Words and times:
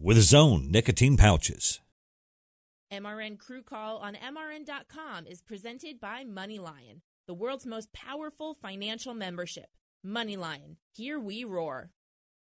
with 0.00 0.16
his 0.16 0.32
own 0.32 0.70
nicotine 0.70 1.16
pouches. 1.16 1.80
MRN 2.92 3.38
Crew 3.38 3.62
Call 3.62 3.98
on 3.98 4.14
MRN.com 4.14 5.26
is 5.26 5.42
presented 5.42 6.00
by 6.00 6.24
MoneyLion, 6.24 7.02
the 7.26 7.34
world's 7.34 7.66
most 7.66 7.92
powerful 7.92 8.54
financial 8.54 9.14
membership. 9.14 9.68
MoneyLion, 10.04 10.76
here 10.92 11.20
we 11.20 11.44
roar. 11.44 11.90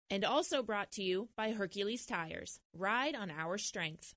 And 0.09 0.23
also 0.23 0.63
brought 0.63 0.91
to 0.93 1.03
you 1.03 1.29
by 1.35 1.51
Hercules 1.51 2.05
Tires. 2.05 2.59
Ride 2.73 3.15
on 3.15 3.29
our 3.29 3.57
strength. 3.57 4.15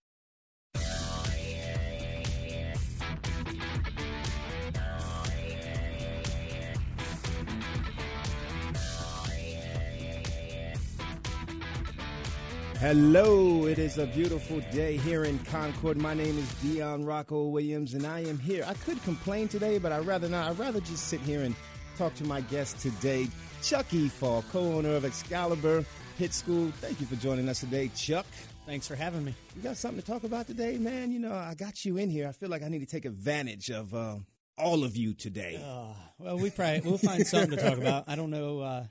Hello, 12.82 13.66
it 13.66 13.78
is 13.78 13.98
a 13.98 14.06
beautiful 14.06 14.58
day 14.72 14.96
here 14.96 15.22
in 15.22 15.38
Concord. 15.44 15.96
My 15.96 16.14
name 16.14 16.36
is 16.36 16.52
Dion 16.54 17.04
Rocko 17.04 17.48
Williams, 17.48 17.94
and 17.94 18.04
I 18.04 18.24
am 18.24 18.40
here. 18.40 18.64
I 18.66 18.74
could 18.74 19.00
complain 19.04 19.46
today, 19.46 19.78
but 19.78 19.92
I'd 19.92 20.04
rather 20.04 20.28
not. 20.28 20.50
I'd 20.50 20.58
rather 20.58 20.80
just 20.80 21.06
sit 21.06 21.20
here 21.20 21.42
and 21.42 21.54
talk 21.96 22.12
to 22.16 22.24
my 22.24 22.40
guest 22.40 22.80
today, 22.80 23.28
Chuck 23.62 23.94
E. 23.94 24.08
Fall, 24.08 24.44
co-owner 24.50 24.96
of 24.96 25.04
Xcalibur 25.04 25.84
Pit 26.18 26.34
School. 26.34 26.72
Thank 26.80 27.00
you 27.00 27.06
for 27.06 27.14
joining 27.14 27.48
us 27.48 27.60
today, 27.60 27.88
Chuck. 27.94 28.26
Thanks 28.66 28.88
for 28.88 28.96
having 28.96 29.24
me. 29.24 29.32
You 29.54 29.62
got 29.62 29.76
something 29.76 30.00
to 30.00 30.06
talk 30.06 30.24
about 30.24 30.48
today, 30.48 30.76
man? 30.76 31.12
You 31.12 31.20
know, 31.20 31.34
I 31.34 31.54
got 31.54 31.84
you 31.84 31.98
in 31.98 32.10
here. 32.10 32.26
I 32.26 32.32
feel 32.32 32.48
like 32.48 32.64
I 32.64 32.68
need 32.68 32.80
to 32.80 32.86
take 32.86 33.04
advantage 33.04 33.70
of 33.70 33.94
uh, 33.94 34.16
all 34.58 34.82
of 34.82 34.96
you 34.96 35.14
today. 35.14 35.62
Uh, 35.64 35.94
well, 36.18 36.36
we 36.36 36.50
probably 36.50 36.80
we'll 36.80 36.98
find 36.98 37.24
something 37.24 37.56
to 37.56 37.62
talk 37.62 37.78
about. 37.78 38.08
I 38.08 38.16
don't 38.16 38.30
know. 38.30 38.58
Uh, 38.58 38.86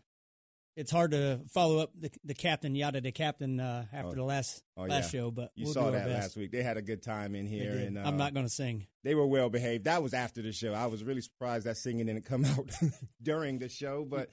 it's 0.81 0.91
hard 0.91 1.11
to 1.11 1.39
follow 1.49 1.77
up 1.79 1.91
the, 1.97 2.11
the 2.23 2.33
captain 2.33 2.75
yada 2.75 2.99
the 3.01 3.11
captain 3.11 3.59
uh, 3.59 3.85
after 3.93 4.09
Oh. 4.09 4.15
the 4.15 4.23
last 4.23 4.63
Oh, 4.75 4.83
last 4.83 5.13
yeah. 5.13 5.19
show, 5.21 5.31
but 5.31 5.51
You 5.55 5.65
we'll 5.65 5.73
saw 5.73 5.91
that 5.91 6.09
last 6.09 6.35
week. 6.35 6.51
They 6.51 6.63
had 6.63 6.75
a 6.77 6.81
good 6.81 7.01
time 7.03 7.35
in 7.35 7.45
here, 7.45 7.71
and 7.73 7.97
uh, 7.97 8.01
I'm 8.03 8.17
not 8.17 8.33
going 8.33 8.45
to 8.45 8.51
sing. 8.51 8.87
they 9.03 9.15
were 9.15 9.27
well 9.27 9.49
behaved. 9.49 9.85
That 9.85 10.01
was 10.03 10.13
after 10.13 10.41
the 10.41 10.51
show. 10.51 10.73
I 10.73 10.87
was 10.87 11.03
really 11.03 11.21
surprised 11.21 11.65
that 11.67 11.77
singing 11.77 12.07
didn't 12.07 12.25
come 12.25 12.43
out 12.53 12.69
during 13.21 13.59
the 13.59 13.69
show. 13.69 14.05
But 14.05 14.31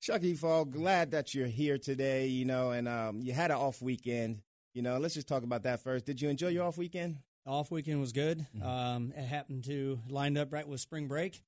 Chuck 0.00 0.22
Efaw, 0.22 0.70
glad 0.70 1.10
that 1.10 1.34
you're 1.34 1.46
here 1.48 1.76
today. 1.76 2.26
You 2.28 2.44
know, 2.46 2.70
and 2.70 2.88
um, 2.88 3.20
you 3.20 3.32
had 3.32 3.50
an 3.50 3.58
off 3.58 3.82
weekend. 3.82 4.42
You 4.72 4.82
know, 4.82 4.98
let's 4.98 5.14
just 5.14 5.26
talk 5.28 5.42
about 5.42 5.64
that 5.64 5.82
first. 5.82 6.06
Did 6.06 6.20
you 6.20 6.28
enjoy 6.28 6.48
your 6.48 6.64
off 6.64 6.78
weekend? 6.78 7.18
Off 7.46 7.70
weekend 7.70 8.00
was 8.00 8.12
good. 8.12 8.46
Mm-hmm. 8.56 8.62
Um, 8.66 9.12
it 9.16 9.24
happened 9.24 9.64
to 9.64 9.98
lined 10.08 10.38
up 10.38 10.52
right 10.52 10.68
with 10.68 10.80
spring 10.80 11.08
break, 11.08 11.42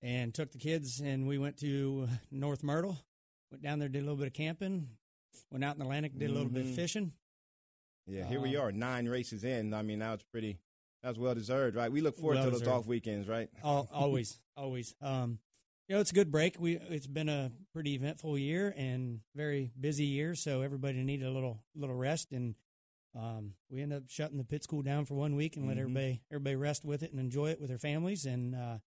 and 0.00 0.32
took 0.32 0.52
the 0.52 0.58
kids 0.58 1.00
and 1.00 1.26
we 1.26 1.36
went 1.38 1.58
to 1.58 2.08
North 2.30 2.62
Myrtle. 2.62 2.96
Went 3.50 3.62
down 3.62 3.78
there, 3.78 3.88
did 3.88 3.98
a 3.98 4.02
little 4.02 4.16
bit 4.16 4.26
of 4.26 4.32
camping. 4.32 4.88
Went 5.50 5.64
out 5.64 5.74
in 5.74 5.78
the 5.78 5.84
Atlantic, 5.84 6.16
did 6.18 6.30
a 6.30 6.32
little 6.32 6.48
bit 6.48 6.62
of 6.62 6.68
Mhm. 6.68 6.74
fishing. 6.76 7.12
Yeah, 8.06 8.26
here 8.28 8.40
we 8.40 8.56
Um, 8.56 8.62
are, 8.62 8.72
nine 8.72 9.08
races 9.08 9.44
in. 9.44 9.72
I 9.72 9.82
mean, 9.82 9.98
now 9.98 10.14
it's 10.14 10.24
pretty. 10.24 10.58
That's 11.02 11.18
well 11.18 11.34
deserved, 11.34 11.76
right? 11.76 11.90
We 11.92 12.00
look 12.00 12.16
forward 12.16 12.42
to 12.42 12.50
those 12.50 12.66
off 12.66 12.86
weekends, 12.86 13.28
right? 13.28 13.50
Al 13.62 13.88
always, 13.92 14.40
always. 14.56 14.94
Um, 15.00 15.38
you 15.88 15.94
know, 15.94 16.00
it's 16.00 16.10
a 16.12 16.14
good 16.14 16.30
break. 16.30 16.58
We 16.58 16.76
it's 16.78 17.06
been 17.06 17.28
a 17.28 17.52
pretty 17.72 17.94
eventful 17.94 18.38
year 18.38 18.72
and 18.76 19.20
very 19.34 19.70
busy 19.78 20.06
year, 20.06 20.34
so 20.34 20.62
everybody 20.62 21.02
needed 21.02 21.26
a 21.26 21.30
little 21.30 21.62
little 21.74 21.96
rest, 21.96 22.32
and 22.32 22.54
um, 23.14 23.54
we 23.68 23.82
ended 23.82 23.98
up 24.02 24.08
shutting 24.08 24.38
the 24.38 24.44
pit 24.44 24.64
school 24.64 24.82
down 24.82 25.04
for 25.04 25.14
one 25.14 25.36
week 25.36 25.56
and 25.56 25.66
let 25.66 25.76
Mhm. 25.76 25.80
everybody 25.80 26.22
everybody 26.30 26.56
rest 26.56 26.84
with 26.84 27.02
it 27.02 27.10
and 27.10 27.20
enjoy 27.20 27.50
it 27.50 27.60
with 27.60 27.68
their 27.68 27.78
families. 27.78 28.24
And 28.24 28.54
uh, 28.54 28.78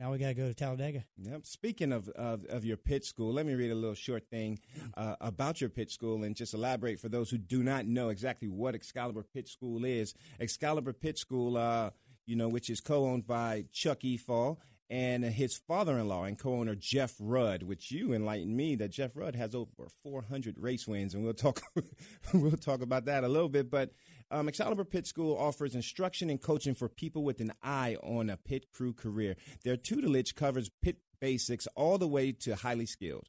now 0.00 0.10
we 0.10 0.16
got 0.16 0.28
to 0.28 0.34
go 0.34 0.48
to 0.48 0.54
Talladega. 0.54 1.04
Yep. 1.18 1.44
Speaking 1.44 1.92
of, 1.92 2.08
of 2.08 2.46
of 2.46 2.64
your 2.64 2.78
pit 2.78 3.04
school, 3.04 3.34
let 3.34 3.44
me 3.44 3.52
read 3.52 3.70
a 3.70 3.74
little 3.74 3.94
short 3.94 4.28
thing 4.30 4.58
uh, 4.96 5.16
about 5.20 5.60
your 5.60 5.68
pit 5.68 5.90
school 5.90 6.24
and 6.24 6.34
just 6.34 6.54
elaborate 6.54 6.98
for 6.98 7.10
those 7.10 7.28
who 7.28 7.36
do 7.36 7.62
not 7.62 7.84
know 7.84 8.08
exactly 8.08 8.48
what 8.48 8.74
Xcalibur 8.74 9.24
Pit 9.32 9.46
School 9.46 9.84
is. 9.84 10.14
Xcalibur 10.40 10.98
Pit 10.98 11.18
School, 11.18 11.58
uh, 11.58 11.90
you 12.24 12.34
know, 12.34 12.48
which 12.48 12.70
is 12.70 12.80
co-owned 12.80 13.26
by 13.26 13.66
Chuck 13.72 14.02
E. 14.02 14.16
Fall 14.16 14.58
and 14.88 15.24
his 15.24 15.56
father-in-law 15.56 16.24
and 16.24 16.36
co-owner 16.38 16.74
Jeff 16.74 17.14
Rudd, 17.20 17.62
which 17.62 17.92
you 17.92 18.12
enlightened 18.12 18.56
me 18.56 18.74
that 18.76 18.90
Jeff 18.90 19.12
Rudd 19.14 19.36
has 19.36 19.54
over 19.54 19.88
400 20.02 20.58
race 20.58 20.88
wins, 20.88 21.14
and 21.14 21.22
we'll 21.22 21.34
talk 21.34 21.60
we'll 22.34 22.52
talk 22.52 22.80
about 22.80 23.04
that 23.04 23.22
a 23.22 23.28
little 23.28 23.50
bit. 23.50 23.70
But 23.70 23.90
um, 24.30 24.46
Xcalibur 24.46 24.88
Pit 24.88 25.06
School 25.06 25.36
offers 25.36 25.74
instruction 25.74 26.30
and 26.30 26.40
coaching 26.40 26.74
for 26.74 26.88
people 26.88 27.24
with 27.24 27.40
an 27.40 27.52
eye 27.62 27.96
on 28.02 28.30
a 28.30 28.36
pit 28.36 28.66
crew 28.72 28.92
career. 28.92 29.36
Their 29.64 29.76
tutelage 29.76 30.34
covers 30.34 30.70
pit 30.82 30.98
basics 31.20 31.66
all 31.74 31.98
the 31.98 32.08
way 32.08 32.32
to 32.32 32.56
highly 32.56 32.86
skilled. 32.86 33.28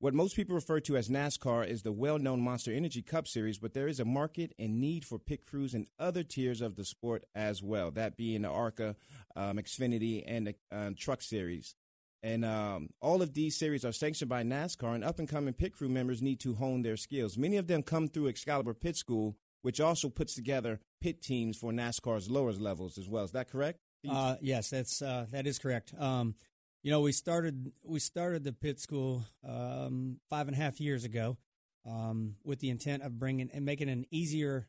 What 0.00 0.14
most 0.14 0.36
people 0.36 0.54
refer 0.54 0.78
to 0.80 0.96
as 0.96 1.08
NASCAR 1.08 1.66
is 1.66 1.82
the 1.82 1.90
well 1.90 2.20
known 2.20 2.40
Monster 2.40 2.72
Energy 2.72 3.02
Cup 3.02 3.26
Series, 3.26 3.58
but 3.58 3.74
there 3.74 3.88
is 3.88 3.98
a 3.98 4.04
market 4.04 4.54
and 4.56 4.80
need 4.80 5.04
for 5.04 5.18
pit 5.18 5.44
crews 5.44 5.74
in 5.74 5.88
other 5.98 6.22
tiers 6.22 6.60
of 6.60 6.76
the 6.76 6.84
sport 6.84 7.24
as 7.34 7.64
well, 7.64 7.90
that 7.90 8.16
being 8.16 8.42
the 8.42 8.48
ARCA, 8.48 8.94
um, 9.34 9.56
Xfinity, 9.56 10.22
and 10.24 10.46
the 10.46 10.54
um, 10.70 10.94
Truck 10.94 11.20
Series. 11.20 11.74
And 12.22 12.44
um, 12.44 12.90
all 13.00 13.22
of 13.22 13.34
these 13.34 13.56
series 13.56 13.84
are 13.84 13.92
sanctioned 13.92 14.28
by 14.28 14.44
NASCAR, 14.44 14.94
and 14.94 15.02
up 15.02 15.18
and 15.18 15.28
coming 15.28 15.52
pit 15.52 15.72
crew 15.72 15.88
members 15.88 16.22
need 16.22 16.38
to 16.40 16.54
hone 16.54 16.82
their 16.82 16.96
skills. 16.96 17.36
Many 17.36 17.56
of 17.56 17.66
them 17.66 17.82
come 17.82 18.06
through 18.06 18.32
Xcalibur 18.32 18.78
Pit 18.78 18.96
School, 18.96 19.36
which 19.62 19.80
also 19.80 20.08
puts 20.08 20.34
together 20.34 20.80
pit 21.00 21.22
teams 21.22 21.56
for 21.56 21.72
NASCAR's 21.72 22.30
lower 22.30 22.52
levels 22.52 22.98
as 22.98 23.08
well. 23.08 23.24
Is 23.24 23.32
that 23.32 23.50
correct? 23.50 23.78
Uh, 24.08 24.36
yes, 24.40 24.70
that's 24.70 25.02
uh, 25.02 25.26
that 25.30 25.46
is 25.46 25.58
correct. 25.58 25.92
Um, 25.98 26.34
you 26.82 26.90
know, 26.90 27.00
we 27.00 27.12
started 27.12 27.72
we 27.84 27.98
started 28.00 28.44
the 28.44 28.52
pit 28.52 28.78
school 28.80 29.24
um, 29.46 30.18
five 30.30 30.46
and 30.48 30.56
a 30.56 30.60
half 30.60 30.80
years 30.80 31.04
ago 31.04 31.36
um, 31.84 32.36
with 32.44 32.60
the 32.60 32.70
intent 32.70 33.02
of 33.02 33.18
bringing 33.18 33.50
and 33.52 33.64
making 33.64 33.88
an 33.88 34.04
easier 34.10 34.68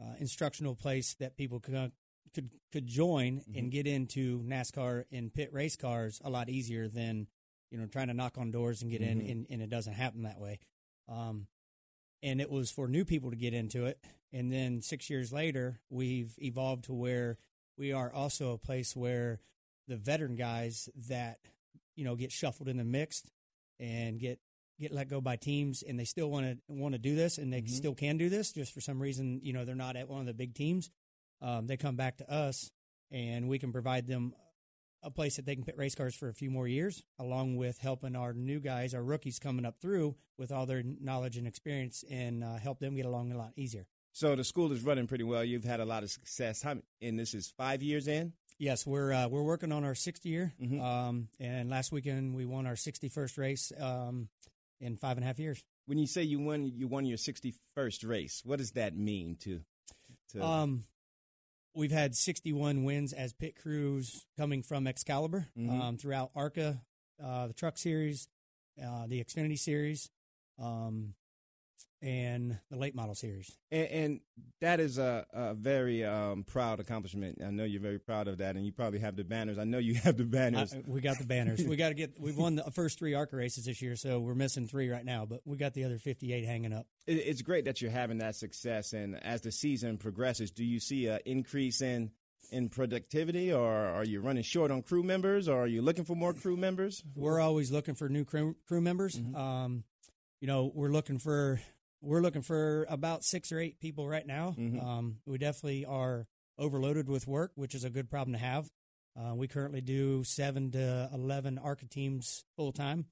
uh, 0.00 0.14
instructional 0.18 0.74
place 0.74 1.14
that 1.14 1.36
people 1.36 1.60
could 1.60 1.92
could 2.34 2.50
could 2.72 2.86
join 2.86 3.42
and 3.54 3.70
get 3.70 3.86
into 3.86 4.42
NASCAR 4.42 5.04
and 5.10 5.32
pit 5.32 5.52
race 5.52 5.76
cars 5.76 6.20
a 6.24 6.30
lot 6.30 6.48
easier 6.50 6.88
than 6.88 7.26
you 7.70 7.78
know 7.78 7.86
trying 7.86 8.08
to 8.08 8.14
knock 8.14 8.36
on 8.36 8.50
doors 8.50 8.82
and 8.82 8.90
get 8.90 9.00
in, 9.00 9.20
Mhm. 9.20 9.30
and, 9.30 9.46
and 9.50 9.62
it 9.62 9.70
doesn't 9.70 9.94
happen 9.94 10.22
that 10.24 10.38
way. 10.40 10.58
Um, 11.08 11.46
and 12.22 12.40
it 12.40 12.50
was 12.50 12.70
for 12.70 12.88
new 12.88 13.04
people 13.04 13.30
to 13.30 13.36
get 13.36 13.54
into 13.54 13.86
it. 13.86 13.98
And 14.32 14.50
then 14.50 14.80
six 14.82 15.10
years 15.10 15.32
later, 15.32 15.80
we've 15.90 16.34
evolved 16.38 16.84
to 16.84 16.94
where 16.94 17.36
we 17.76 17.92
are 17.92 18.12
also 18.12 18.52
a 18.52 18.58
place 18.58 18.94
where 18.96 19.40
the 19.88 19.96
veteran 19.96 20.36
guys 20.36 20.88
that 21.08 21.38
you 21.96 22.04
know 22.04 22.16
get 22.16 22.32
shuffled 22.32 22.68
in 22.68 22.76
the 22.78 22.84
mix 22.84 23.22
and 23.80 24.18
get 24.18 24.38
get 24.78 24.92
let 24.92 25.08
go 25.08 25.20
by 25.20 25.36
teams, 25.36 25.82
and 25.82 25.98
they 25.98 26.04
still 26.04 26.30
want 26.30 26.46
to 26.46 26.58
want 26.72 26.94
to 26.94 26.98
do 26.98 27.14
this, 27.14 27.38
and 27.38 27.52
they 27.52 27.62
Mhm. 27.62 27.68
still 27.70 27.94
can 27.94 28.16
do 28.16 28.28
this. 28.28 28.52
Just 28.52 28.72
for 28.72 28.80
some 28.80 29.00
reason, 29.00 29.40
you 29.42 29.52
know, 29.52 29.64
they're 29.64 29.74
not 29.74 29.96
at 29.96 30.08
one 30.08 30.20
of 30.20 30.26
the 30.26 30.34
big 30.34 30.54
teams. 30.54 30.90
Um, 31.40 31.66
they 31.66 31.76
come 31.76 31.96
back 31.96 32.16
to 32.18 32.30
us, 32.30 32.70
and 33.10 33.48
we 33.48 33.58
can 33.58 33.72
provide 33.72 34.06
them 34.06 34.34
a 35.02 35.10
place 35.10 35.36
that 35.36 35.46
they 35.46 35.54
can 35.54 35.64
pit 35.64 35.76
race 35.76 35.94
cars 35.94 36.14
for 36.14 36.28
a 36.28 36.34
few 36.34 36.50
more 36.50 36.68
years, 36.68 37.02
along 37.18 37.56
with 37.56 37.78
helping 37.78 38.14
our 38.16 38.32
new 38.32 38.60
guys, 38.60 38.94
our 38.94 39.02
rookies 39.02 39.38
coming 39.38 39.64
up 39.64 39.80
through 39.80 40.14
with 40.38 40.52
all 40.52 40.66
their 40.66 40.82
knowledge 40.82 41.36
and 41.36 41.46
experience, 41.46 42.04
and 42.10 42.44
uh, 42.44 42.56
help 42.56 42.78
them 42.78 42.94
get 42.94 43.06
along 43.06 43.32
a 43.32 43.36
lot 43.38 43.52
easier. 43.56 43.86
So 44.12 44.36
the 44.36 44.44
school 44.44 44.70
is 44.72 44.82
running 44.82 45.06
pretty 45.06 45.24
well. 45.24 45.42
You've 45.44 45.64
had 45.64 45.80
a 45.80 45.84
lot 45.84 46.02
of 46.02 46.10
success. 46.10 46.62
How, 46.62 46.76
and 47.00 47.18
this 47.18 47.32
is 47.34 47.52
five 47.56 47.82
years 47.82 48.06
in? 48.06 48.34
Yes, 48.58 48.86
we're 48.86 49.12
uh, 49.12 49.28
we're 49.28 49.42
working 49.42 49.72
on 49.72 49.82
our 49.84 49.94
sixth 49.94 50.24
year, 50.26 50.52
Mhm. 50.62 50.80
um, 50.80 51.28
and 51.40 51.68
last 51.70 51.90
weekend 51.90 52.34
we 52.34 52.44
won 52.44 52.66
our 52.66 52.76
sixty 52.76 53.08
first 53.08 53.38
race 53.38 53.72
um, 53.80 54.28
in 54.80 54.96
five 54.96 55.16
and 55.16 55.24
a 55.24 55.26
half 55.26 55.38
years. 55.40 55.64
When 55.86 55.98
you 55.98 56.06
say 56.06 56.22
you 56.22 56.38
won, 56.38 56.64
you 56.64 56.86
won 56.86 57.04
your 57.06 57.16
sixty 57.18 57.54
first 57.74 58.04
race. 58.04 58.42
What 58.44 58.58
does 58.58 58.72
that 58.72 58.94
mean 58.96 59.36
to? 59.40 59.62
to 60.32 60.44
Um, 60.44 60.84
we've 61.74 61.90
had 61.90 62.14
sixty 62.14 62.52
one 62.52 62.84
wins 62.84 63.12
as 63.12 63.32
pit 63.32 63.56
crews 63.60 64.26
coming 64.36 64.62
from 64.62 64.84
Xcalibur 64.84 65.46
Mhm. 65.56 65.70
um, 65.80 65.96
throughout 65.96 66.30
ARCA, 66.34 66.80
uh, 67.22 67.46
the 67.48 67.54
Truck 67.54 67.78
Series, 67.78 68.28
uh, 68.82 69.06
the 69.06 69.22
Xfinity 69.22 69.58
Series, 69.58 70.10
um, 70.58 71.14
and 72.02 72.58
the 72.70 72.76
late 72.76 72.94
model 72.94 73.14
series. 73.14 73.56
And, 73.70 73.88
and 73.88 74.20
that 74.60 74.80
is 74.80 74.98
a, 74.98 75.24
a 75.32 75.54
very 75.54 76.04
um, 76.04 76.42
proud 76.44 76.80
accomplishment. 76.80 77.38
I 77.44 77.50
know 77.50 77.64
you're 77.64 77.80
very 77.80 78.00
proud 78.00 78.28
of 78.28 78.38
that, 78.38 78.56
and 78.56 78.66
you 78.66 78.72
probably 78.72 78.98
have 78.98 79.16
the 79.16 79.24
banners. 79.24 79.58
I 79.58 79.64
know 79.64 79.78
you 79.78 79.94
have 79.94 80.16
the 80.16 80.24
banners. 80.24 80.74
we 80.86 81.00
got 81.00 81.18
the 81.18 81.24
banners. 81.24 81.62
we 81.64 81.76
got 81.76 81.88
to 81.88 81.94
get. 81.94 82.12
We've 82.20 82.36
won 82.36 82.56
the 82.56 82.70
first 82.72 82.98
three 82.98 83.14
ARCA 83.14 83.36
races 83.36 83.64
this 83.66 83.80
year, 83.80 83.96
so 83.96 84.18
we're 84.18 84.34
missing 84.34 84.66
three 84.66 84.90
right 84.90 85.04
now, 85.04 85.24
but 85.24 85.40
we 85.44 85.56
got 85.56 85.74
the 85.74 85.84
other 85.84 85.98
58 85.98 86.44
hanging 86.44 86.72
up. 86.72 86.86
It, 87.06 87.14
it's 87.14 87.42
great 87.42 87.64
that 87.66 87.80
you're 87.80 87.90
having 87.90 88.18
that 88.18 88.34
success, 88.34 88.92
and 88.92 89.22
as 89.22 89.42
the 89.42 89.52
season 89.52 89.98
progresses, 89.98 90.50
do 90.50 90.64
you 90.64 90.80
see 90.80 91.06
an 91.06 91.20
increase 91.24 91.80
in 91.80 92.10
in 92.50 92.68
productivity, 92.68 93.52
or 93.52 93.70
are 93.70 94.04
you 94.04 94.20
running 94.20 94.42
short 94.42 94.70
on 94.70 94.82
crew 94.82 95.02
members, 95.02 95.48
or 95.48 95.62
are 95.62 95.66
you 95.66 95.82
looking 95.82 96.04
for 96.04 96.14
more 96.14 96.34
crew 96.34 96.56
members? 96.56 97.02
We're 97.14 97.40
always 97.40 97.70
looking 97.70 97.94
for 97.94 98.08
new 98.08 98.24
crew, 98.24 98.56
crew 98.66 98.80
members. 98.80 99.16
Mm-hmm. 99.16 99.36
Um, 99.36 99.84
you 100.40 100.48
know, 100.48 100.70
we're 100.74 100.90
looking 100.90 101.18
for 101.18 101.60
we're 102.02 102.20
looking 102.20 102.42
for 102.42 102.84
about 102.90 103.24
six 103.24 103.52
or 103.52 103.58
eight 103.58 103.80
people 103.80 104.08
right 104.08 104.26
now. 104.26 104.54
Mm-hmm. 104.58 104.80
Um, 104.80 105.16
we 105.24 105.38
definitely 105.38 105.86
are 105.86 106.26
overloaded 106.58 107.08
with 107.08 107.26
work, 107.26 107.52
which 107.54 107.74
is 107.74 107.84
a 107.84 107.90
good 107.90 108.10
problem 108.10 108.34
to 108.34 108.40
have. 108.40 108.68
Uh, 109.18 109.34
we 109.34 109.46
currently 109.46 109.80
do 109.80 110.24
seven 110.24 110.70
to 110.72 111.08
eleven 111.12 111.58
ARCA 111.58 111.86
teams 111.86 112.44
full 112.56 112.72
time. 112.72 113.06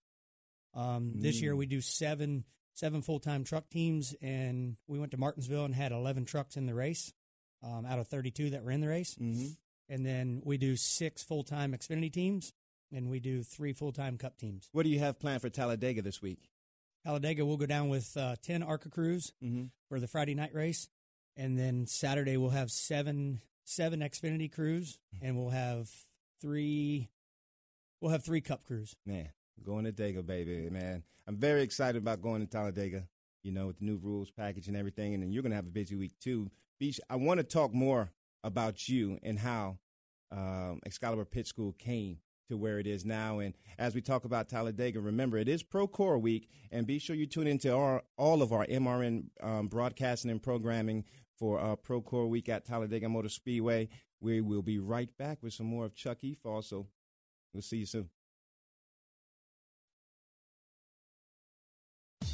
Um, 0.75 1.15
mm. 1.17 1.23
This 1.23 1.41
year 1.41 1.55
mm. 1.55 1.59
we 1.59 1.67
do 1.67 1.81
seven 1.81 2.45
seven 2.75 3.03
full 3.03 3.21
time 3.21 3.45
truck 3.45 3.69
teams, 3.71 4.15
and 4.23 4.77
we 4.87 4.99
went 4.99 5.13
to 5.13 5.19
Martinsville 5.19 5.65
and 5.65 5.75
had 5.75 5.93
eleven 5.93 6.25
trucks 6.25 6.57
in 6.57 6.67
the 6.67 6.75
race 6.75 7.13
um, 7.63 7.85
out 7.87 7.99
of 7.99 8.09
thirty 8.09 8.31
two 8.31 8.51
that 8.51 8.65
were 8.65 8.71
in 8.71 8.81
the 8.81 8.89
race. 8.89 9.15
Mm-hmm. 9.15 9.49
And 9.89 10.07
then 10.07 10.41
we 10.45 10.57
do 10.57 10.77
six 10.77 11.23
full 11.23 11.43
time 11.43 11.73
Xfinity 11.73 12.13
teams, 12.13 12.53
and 12.93 13.11
we 13.11 13.21
do 13.21 13.43
three 13.43 13.73
full 13.73 13.93
time 13.93 14.17
Cup 14.17 14.39
teams. 14.39 14.69
What 14.73 14.85
do 14.85 14.89
you 14.89 15.01
have 15.01 15.21
planned 15.21 15.43
for 15.43 15.51
Talladega 15.51 16.01
this 16.03 16.23
week? 16.23 16.49
Talladega, 17.05 17.45
we'll 17.45 17.57
go 17.57 17.67
down 17.67 17.89
with 17.89 18.17
uh, 18.17 18.37
10 18.43 18.63
ARCA 18.63 18.89
crews 18.89 19.33
mm-hmm. 19.43 19.65
for 19.89 20.01
the 20.01 20.07
Friday 20.09 20.35
night 20.35 20.55
race. 20.55 20.89
And 21.37 21.59
then 21.59 21.87
Saturday, 21.87 22.37
we'll 22.37 22.51
have 22.51 22.71
seven 22.71 23.41
seven 23.65 24.01
Xfinity 24.01 24.53
crews, 24.53 24.99
and 25.23 25.37
we'll 25.37 25.51
have 25.51 25.89
three 26.41 27.09
we'll 28.01 28.11
have 28.11 28.25
three 28.25 28.41
Cup 28.41 28.65
crews. 28.65 28.97
Man, 29.07 29.31
going 29.65 29.85
to 29.85 29.93
Dega, 29.93 30.27
baby, 30.27 30.69
man. 30.71 31.03
I'm 31.27 31.37
very 31.37 31.63
excited 31.63 32.01
about 32.01 32.21
going 32.21 32.41
to 32.41 32.47
Talladega, 32.47 33.07
you 33.43 33.53
know, 33.53 33.69
with 33.69 33.79
the 33.79 33.85
new 33.85 33.99
rules 33.99 34.31
package 34.31 34.69
and 34.69 34.77
everything. 34.77 35.15
And 35.15 35.23
then 35.23 35.33
you're 35.33 35.43
going 35.43 35.51
to 35.51 35.57
have 35.57 35.67
a 35.67 35.71
busy 35.71 35.95
week, 35.95 36.19
too. 36.21 36.51
Beach, 36.79 37.01
I 37.09 37.17
want 37.17 37.39
to 37.39 37.45
talk 37.45 37.73
more 37.73 38.11
about 38.43 38.89
you 38.89 39.19
and 39.23 39.39
how 39.39 39.79
um, 40.33 40.81
Xcalibur 40.89 41.31
Pit 41.31 41.47
School 41.47 41.73
came 41.79 42.19
to 42.51 42.57
where 42.57 42.79
it 42.79 42.87
is 42.87 43.05
now. 43.05 43.39
And 43.39 43.55
as 43.79 43.95
we 43.95 44.03
talk 44.03 44.25
about 44.25 44.49
Talladega, 44.49 45.01
remember 45.01 45.39
it 45.39 45.49
is 45.49 45.63
Procore 45.63 46.21
Week, 46.21 46.49
and 46.71 46.87
be 46.87 46.99
sure 46.99 47.17
you 47.17 47.27
tune 47.27 47.47
into 47.47 47.75
our, 47.75 48.03
all 48.19 48.43
of 48.43 48.53
our 48.53 48.67
MRN 48.67 49.27
um, 49.43 49.69
broadcasting 49.69 50.31
and 50.31 50.43
programming 50.43 51.05
for 51.39 51.59
uh, 51.59 51.77
Procore 51.77 52.29
Week 52.29 52.49
at 52.49 52.67
Talladega 52.67 53.09
Motor 53.09 53.31
Speedway. 53.31 53.89
We 54.21 54.41
will 54.41 54.63
be 54.63 54.79
right 54.79 55.09
back 55.17 55.39
with 55.43 55.55
some 55.55 55.67
more 55.67 55.87
of 55.87 55.95
Chuck 55.95 56.19
Efaw. 56.23 56.63
So 56.63 56.87
we'll 57.55 57.63
see 57.63 57.79
you 57.79 57.87
soon. 57.87 58.11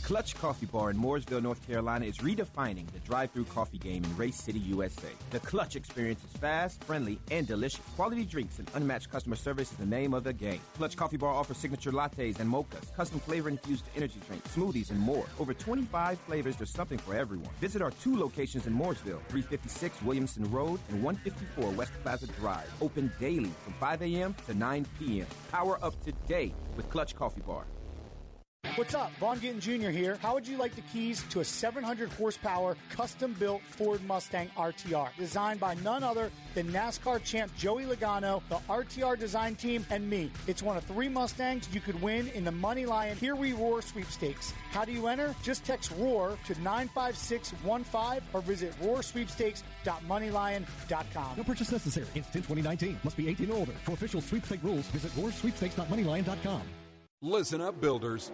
Clutch 0.06 0.36
Coffee 0.36 0.66
Bar 0.66 0.90
in 0.90 0.96
Mooresville, 0.96 1.42
North 1.42 1.66
Carolina 1.66 2.04
is 2.06 2.18
redefining 2.18 2.86
the 2.92 3.00
drive-through 3.00 3.46
coffee 3.46 3.78
game 3.78 4.04
in 4.04 4.16
Race 4.16 4.36
City, 4.36 4.60
USA. 4.60 5.08
The 5.30 5.40
Clutch 5.40 5.74
experience 5.74 6.22
is 6.22 6.30
fast, 6.38 6.84
friendly, 6.84 7.18
and 7.32 7.44
delicious. 7.44 7.80
Quality 7.96 8.24
drinks 8.24 8.60
and 8.60 8.70
unmatched 8.74 9.10
customer 9.10 9.34
service 9.34 9.72
is 9.72 9.78
the 9.78 9.84
name 9.84 10.14
of 10.14 10.22
the 10.22 10.32
game. 10.32 10.60
Clutch 10.76 10.96
Coffee 10.96 11.16
Bar 11.16 11.34
offers 11.34 11.56
signature 11.56 11.90
lattes 11.90 12.38
and 12.38 12.48
mochas, 12.48 12.94
custom 12.94 13.18
flavor-infused 13.18 13.84
energy 13.96 14.20
drinks, 14.28 14.48
smoothies, 14.54 14.90
and 14.90 15.00
more. 15.00 15.26
Over 15.40 15.54
25 15.54 16.20
flavors, 16.20 16.54
there's 16.54 16.70
something 16.70 16.98
for 16.98 17.16
everyone. 17.16 17.50
Visit 17.60 17.82
our 17.82 17.90
two 17.90 18.16
locations 18.16 18.68
in 18.68 18.74
Mooresville, 18.74 19.20
356 19.26 20.02
Williamson 20.02 20.48
Road 20.52 20.78
and 20.88 21.02
154 21.02 21.72
West 21.72 21.90
Plaza 22.04 22.28
Drive. 22.28 22.72
Open 22.80 23.10
daily 23.18 23.50
from 23.64 23.72
5 23.80 24.02
a.m. 24.02 24.36
to 24.46 24.54
9 24.54 24.86
p.m. 25.00 25.26
Power 25.50 25.84
up 25.84 26.00
today 26.04 26.54
with 26.76 26.88
Clutch 26.90 27.16
Coffee 27.16 27.42
Bar. 27.44 27.64
What's 28.74 28.94
up? 28.94 29.10
Vaughn 29.20 29.38
Gittin 29.40 29.60
Jr. 29.60 29.88
here. 29.88 30.18
How 30.20 30.34
would 30.34 30.46
you 30.46 30.58
like 30.58 30.74
the 30.74 30.82
keys 30.82 31.24
to 31.30 31.40
a 31.40 31.44
700 31.44 32.12
horsepower 32.12 32.76
custom 32.90 33.34
built 33.38 33.62
Ford 33.62 34.04
Mustang 34.04 34.50
RTR 34.56 35.08
designed 35.16 35.60
by 35.60 35.72
none 35.76 36.04
other 36.04 36.30
than 36.54 36.70
NASCAR 36.70 37.24
champ 37.24 37.50
Joey 37.56 37.84
Logano, 37.84 38.42
the 38.50 38.58
RTR 38.68 39.18
design 39.18 39.54
team, 39.54 39.86
and 39.88 40.10
me? 40.10 40.30
It's 40.46 40.62
one 40.62 40.76
of 40.76 40.84
three 40.84 41.08
Mustangs 41.08 41.66
you 41.72 41.80
could 41.80 42.02
win 42.02 42.28
in 42.28 42.44
the 42.44 42.52
Money 42.52 42.84
Lion 42.84 43.16
Here 43.16 43.34
We 43.34 43.54
Roar 43.54 43.80
sweepstakes. 43.80 44.52
How 44.72 44.84
do 44.84 44.92
you 44.92 45.06
enter? 45.06 45.34
Just 45.42 45.64
text 45.64 45.90
ROAR 45.96 46.36
to 46.46 46.60
95615 46.60 48.28
or 48.34 48.42
visit 48.42 48.78
roarsweepstakes.moneylion.com. 48.82 51.36
No 51.36 51.44
purchase 51.44 51.72
necessary. 51.72 52.08
Instant 52.14 52.44
2019. 52.46 52.98
Must 53.04 53.16
be 53.16 53.26
18 53.28 53.50
or 53.50 53.54
older. 53.56 53.72
For 53.84 53.92
official 53.92 54.20
sweepstake 54.20 54.62
rules, 54.62 54.86
visit 54.88 55.12
roarsweepstakes.moneylion.com. 55.12 56.62
Listen 57.22 57.62
up, 57.62 57.80
builders. 57.80 58.30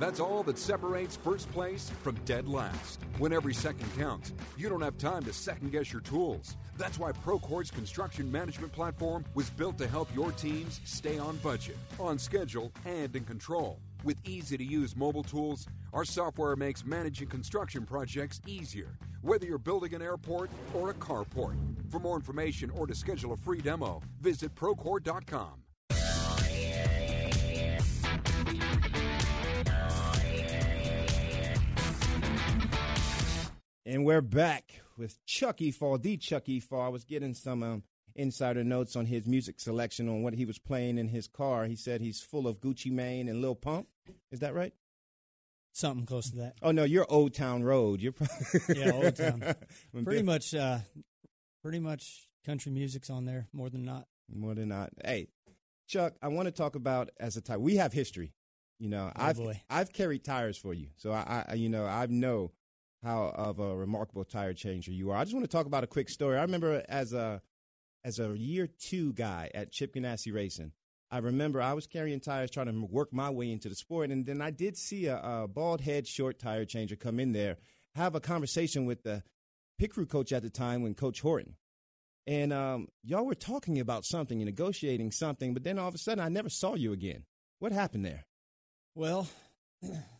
That's 0.00 0.18
all 0.18 0.42
that 0.42 0.58
separates 0.58 1.14
first 1.14 1.48
place 1.52 1.92
from 2.02 2.16
dead 2.24 2.48
last. 2.48 3.00
When 3.18 3.32
every 3.32 3.54
second 3.54 3.88
counts, 3.96 4.32
you 4.58 4.68
don't 4.68 4.82
have 4.82 4.98
time 4.98 5.22
to 5.22 5.32
second 5.32 5.70
guess 5.70 5.92
your 5.92 6.02
tools. 6.02 6.56
That's 6.76 6.98
why 6.98 7.12
Procore's 7.12 7.70
construction 7.70 8.30
management 8.32 8.72
platform 8.72 9.24
was 9.34 9.48
built 9.48 9.78
to 9.78 9.86
help 9.86 10.12
your 10.12 10.32
teams 10.32 10.80
stay 10.84 11.18
on 11.18 11.36
budget, 11.36 11.76
on 12.00 12.18
schedule, 12.18 12.72
and 12.84 13.14
in 13.14 13.24
control. 13.24 13.78
With 14.02 14.18
easy 14.24 14.56
to 14.56 14.64
use 14.64 14.96
mobile 14.96 15.22
tools, 15.22 15.68
our 15.92 16.04
software 16.04 16.56
makes 16.56 16.84
managing 16.84 17.28
construction 17.28 17.86
projects 17.86 18.40
easier, 18.44 18.98
whether 19.22 19.46
you're 19.46 19.58
building 19.58 19.94
an 19.94 20.02
airport 20.02 20.50
or 20.74 20.90
a 20.90 20.94
carport. 20.94 21.56
For 21.90 22.00
more 22.00 22.16
information 22.16 22.70
or 22.70 22.88
to 22.88 22.94
schedule 22.94 23.32
a 23.34 23.36
free 23.36 23.60
demo, 23.60 24.02
visit 24.20 24.52
Procore.com. 24.56 25.65
And 33.88 34.04
we're 34.04 34.20
back 34.20 34.80
with 34.98 35.24
Chuck 35.26 35.58
Efaw, 35.58 36.02
the 36.02 36.16
Chuck 36.16 36.46
Efaw. 36.46 36.84
I 36.84 36.88
was 36.88 37.04
getting 37.04 37.34
some 37.34 37.62
um, 37.62 37.84
insider 38.16 38.64
notes 38.64 38.96
on 38.96 39.06
his 39.06 39.28
music 39.28 39.60
selection 39.60 40.08
on 40.08 40.24
what 40.24 40.34
he 40.34 40.44
was 40.44 40.58
playing 40.58 40.98
in 40.98 41.06
his 41.06 41.28
car. 41.28 41.66
He 41.66 41.76
said 41.76 42.00
he's 42.00 42.20
full 42.20 42.48
of 42.48 42.58
Gucci 42.58 42.90
Mane 42.90 43.28
and 43.28 43.40
Lil 43.40 43.54
Pump. 43.54 43.86
Is 44.32 44.40
that 44.40 44.56
right? 44.56 44.74
Something 45.70 46.04
close 46.04 46.30
to 46.30 46.36
that. 46.38 46.56
Oh 46.62 46.72
no, 46.72 46.82
you're 46.82 47.06
Old 47.08 47.32
Town 47.32 47.62
Road. 47.62 48.00
You're 48.00 48.10
probably 48.10 48.36
yeah, 48.76 48.90
Old 48.90 49.14
Town. 49.14 49.54
pretty 50.04 50.22
much, 50.22 50.52
uh, 50.52 50.78
pretty 51.62 51.78
much 51.78 52.28
country 52.44 52.72
music's 52.72 53.08
on 53.08 53.24
there 53.24 53.46
more 53.52 53.70
than 53.70 53.84
not. 53.84 54.08
More 54.34 54.56
than 54.56 54.70
not. 54.70 54.90
Hey, 55.04 55.28
Chuck, 55.86 56.14
I 56.20 56.26
want 56.26 56.46
to 56.46 56.52
talk 56.52 56.74
about 56.74 57.10
as 57.20 57.36
a 57.36 57.40
tire. 57.40 57.60
We 57.60 57.76
have 57.76 57.92
history. 57.92 58.32
You 58.80 58.88
know, 58.88 59.12
oh, 59.14 59.22
I've 59.24 59.36
boy. 59.36 59.62
I've 59.70 59.92
carried 59.92 60.24
tires 60.24 60.58
for 60.58 60.74
you, 60.74 60.88
so 60.96 61.12
I, 61.12 61.44
I 61.50 61.54
you 61.54 61.68
know 61.68 61.86
I 61.86 62.06
know 62.06 62.50
how 63.02 63.32
of 63.34 63.58
a 63.58 63.76
remarkable 63.76 64.24
tire 64.24 64.52
changer 64.52 64.92
you 64.92 65.10
are. 65.10 65.16
I 65.16 65.24
just 65.24 65.34
want 65.34 65.44
to 65.44 65.54
talk 65.54 65.66
about 65.66 65.84
a 65.84 65.88
quick 65.88 66.08
story. 66.08 66.38
I 66.38 66.42
remember 66.42 66.82
as 66.88 67.12
a 67.12 67.40
as 68.04 68.18
a 68.20 68.36
year 68.38 68.68
two 68.78 69.12
guy 69.12 69.50
at 69.54 69.72
Chip 69.72 69.94
Ganassi 69.94 70.32
Racing. 70.32 70.72
I 71.10 71.18
remember 71.18 71.62
I 71.62 71.72
was 71.72 71.86
carrying 71.86 72.20
tires 72.20 72.50
trying 72.50 72.66
to 72.66 72.86
work 72.86 73.12
my 73.12 73.30
way 73.30 73.50
into 73.50 73.68
the 73.68 73.74
sport, 73.74 74.10
and 74.10 74.26
then 74.26 74.40
I 74.40 74.50
did 74.50 74.76
see 74.76 75.06
a, 75.06 75.18
a 75.18 75.48
bald 75.48 75.80
head 75.80 76.06
short 76.06 76.38
tire 76.38 76.64
changer 76.64 76.96
come 76.96 77.20
in 77.20 77.32
there, 77.32 77.56
have 77.94 78.14
a 78.14 78.20
conversation 78.20 78.86
with 78.86 79.02
the 79.02 79.22
pit 79.78 79.92
crew 79.92 80.06
coach 80.06 80.32
at 80.32 80.42
the 80.42 80.50
time 80.50 80.82
when 80.82 80.94
Coach 80.94 81.20
Horton. 81.20 81.54
And 82.26 82.52
um, 82.52 82.88
y'all 83.04 83.24
were 83.24 83.36
talking 83.36 83.78
about 83.78 84.04
something, 84.04 84.38
and 84.38 84.46
negotiating 84.46 85.12
something, 85.12 85.54
but 85.54 85.62
then 85.62 85.78
all 85.78 85.88
of 85.88 85.94
a 85.94 85.98
sudden 85.98 86.24
I 86.24 86.28
never 86.28 86.48
saw 86.48 86.74
you 86.74 86.92
again. 86.92 87.24
What 87.60 87.72
happened 87.72 88.04
there? 88.04 88.26
Well, 88.94 89.28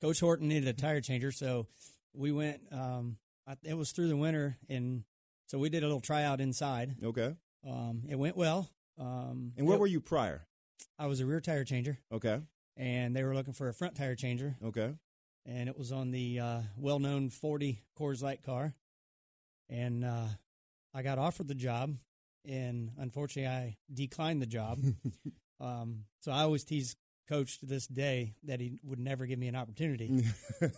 Coach 0.00 0.20
Horton 0.20 0.48
needed 0.48 0.68
a 0.68 0.72
tire 0.72 1.00
changer, 1.00 1.32
so 1.32 1.66
we 2.14 2.32
went. 2.32 2.60
Um, 2.70 3.16
it 3.62 3.76
was 3.76 3.92
through 3.92 4.08
the 4.08 4.16
winter, 4.16 4.56
and 4.68 5.04
so 5.46 5.58
we 5.58 5.68
did 5.68 5.82
a 5.82 5.86
little 5.86 6.00
tryout 6.00 6.40
inside. 6.40 6.96
Okay. 7.02 7.34
Um, 7.66 8.02
it 8.08 8.18
went 8.18 8.36
well. 8.36 8.70
Um, 8.98 9.52
and 9.56 9.66
where 9.66 9.76
it, 9.76 9.80
were 9.80 9.86
you 9.86 10.00
prior? 10.00 10.46
I 10.98 11.06
was 11.06 11.20
a 11.20 11.26
rear 11.26 11.40
tire 11.40 11.64
changer. 11.64 11.98
Okay. 12.12 12.40
And 12.76 13.14
they 13.14 13.22
were 13.22 13.34
looking 13.34 13.52
for 13.52 13.68
a 13.68 13.74
front 13.74 13.96
tire 13.96 14.14
changer. 14.14 14.56
Okay. 14.64 14.94
And 15.44 15.68
it 15.68 15.76
was 15.76 15.92
on 15.92 16.10
the 16.10 16.38
uh, 16.38 16.60
well-known 16.76 17.30
40 17.30 17.82
Coors 17.98 18.22
Light 18.22 18.42
car, 18.42 18.74
and 19.68 20.04
uh, 20.04 20.26
I 20.94 21.02
got 21.02 21.18
offered 21.18 21.48
the 21.48 21.54
job, 21.54 21.96
and 22.44 22.90
unfortunately, 22.96 23.48
I 23.48 23.76
declined 23.92 24.40
the 24.40 24.46
job. 24.46 24.80
um, 25.60 26.04
so 26.20 26.30
I 26.30 26.42
always 26.42 26.62
tease 26.62 26.94
coach 27.28 27.58
to 27.60 27.66
this 27.66 27.86
day 27.86 28.34
that 28.44 28.60
he 28.60 28.72
would 28.82 28.98
never 28.98 29.26
give 29.26 29.38
me 29.38 29.48
an 29.48 29.56
opportunity. 29.56 30.24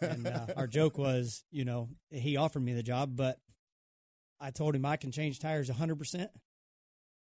and 0.00 0.26
uh, 0.26 0.46
our 0.56 0.66
joke 0.66 0.98
was, 0.98 1.44
you 1.50 1.64
know, 1.64 1.88
he 2.10 2.36
offered 2.36 2.62
me 2.62 2.72
the 2.74 2.82
job, 2.82 3.16
but 3.16 3.38
I 4.40 4.50
told 4.50 4.74
him 4.74 4.84
I 4.84 4.96
can 4.96 5.10
change 5.10 5.38
tires 5.40 5.70
100% 5.70 6.28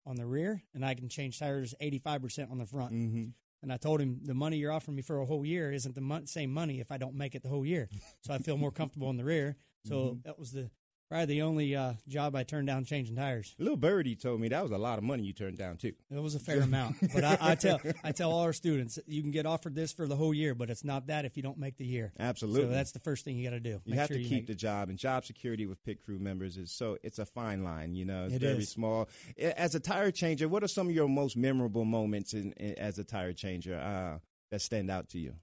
on 0.05 0.15
the 0.17 0.25
rear 0.25 0.61
and 0.73 0.85
I 0.85 0.93
can 0.95 1.07
change 1.09 1.39
tires 1.39 1.73
85% 1.81 2.51
on 2.51 2.57
the 2.57 2.65
front. 2.65 2.91
Mm-hmm. 2.93 3.23
And 3.61 3.71
I 3.71 3.77
told 3.77 4.01
him 4.01 4.19
the 4.23 4.33
money 4.33 4.57
you're 4.57 4.73
offering 4.73 4.95
me 4.97 5.01
for 5.01 5.21
a 5.21 5.25
whole 5.25 5.45
year 5.45 5.71
isn't 5.71 5.95
the 5.95 6.01
mon- 6.01 6.27
same 6.27 6.51
money 6.53 6.81
if 6.81 6.91
I 6.91 6.97
don't 6.97 7.15
make 7.15 7.33
it 7.33 7.43
the 7.43 7.49
whole 7.49 7.65
year. 7.65 7.87
So 8.21 8.33
I 8.33 8.39
feel 8.39 8.57
more 8.57 8.71
comfortable 8.71 9.09
in 9.09 9.15
the 9.17 9.23
rear. 9.23 9.55
So 9.85 9.95
Mm-hmm. 9.95 10.17
that 10.25 10.37
was 10.37 10.51
the 10.51 10.69
probably 11.13 11.36
the 11.36 11.41
only 11.43 11.75
uh, 11.75 11.93
job 12.08 12.36
I 12.36 12.41
turned 12.41 12.65
down 12.65 12.86
changing 12.86 13.15
tires. 13.15 13.53
Little 13.60 13.77
birdie 13.77 14.15
told 14.15 14.41
me 14.41 14.48
that 14.48 14.63
was 14.63 14.72
a 14.72 14.79
lot 14.79 14.98
of 14.98 15.03
money 15.03 15.22
you 15.22 15.32
turned 15.32 15.60
down 15.60 15.77
too. 15.77 15.93
It 16.10 16.17
was 16.20 16.34
a 16.34 16.39
fair 16.39 16.62
amount, 16.62 16.96
but 17.13 17.24
I, 17.24 17.38
I 17.39 17.55
tell 17.55 17.79
I 18.03 18.12
tell 18.13 18.32
all 18.32 18.39
our 18.41 18.51
students 18.53 18.98
you 19.05 19.22
can 19.22 19.29
get 19.29 19.46
offered 19.46 19.75
this 19.75 19.93
for 19.93 20.08
the 20.08 20.15
whole 20.15 20.34
year, 20.34 20.55
but 20.55 20.72
it's 20.72 20.84
not 20.84 21.05
that 21.08 21.25
if 21.25 21.38
you 21.38 21.43
don't 21.43 21.60
make 21.60 21.77
the 21.77 21.86
year. 21.86 22.13
Absolutely. 22.20 22.63
So 22.63 22.67
that's 22.70 22.93
the 22.93 23.00
first 23.00 23.25
thing 23.25 23.38
you 23.38 23.43
got 23.48 23.53
to 23.55 23.60
do. 23.60 23.79
You 23.86 23.93
have 23.93 24.08
sure 24.08 24.17
to 24.17 24.24
you 24.24 24.27
keep 24.27 24.38
make- 24.39 24.48
the 24.48 24.55
job, 24.55 24.89
and 24.89 24.98
job 24.98 25.24
security 25.24 25.67
with 25.67 25.84
pit 25.86 26.03
crew 26.03 26.17
members 26.17 26.58
is 26.58 26.72
so 26.72 26.98
it's 27.03 27.20
a 27.20 27.25
fine 27.27 27.63
line. 27.63 27.93
You 27.93 28.05
know, 28.05 28.25
it's 28.25 28.34
It 28.34 28.41
very 28.41 28.63
is. 28.63 28.70
small. 28.70 29.08
As 29.38 29.75
a 29.75 29.79
tire 29.79 30.10
changer, 30.10 30.50
what 30.50 30.63
are 30.63 30.67
some 30.67 30.88
of 30.89 30.96
your 30.96 31.08
most 31.08 31.38
memorable 31.38 31.86
moments 31.86 32.34
in, 32.34 32.53
in 32.53 32.74
as 32.79 32.98
a 32.98 33.03
tire 33.03 33.34
changer 33.34 33.75
uh, 33.75 34.17
that 34.50 34.62
stand 34.62 34.89
out 34.89 35.10
to 35.10 35.20
you? 35.20 35.36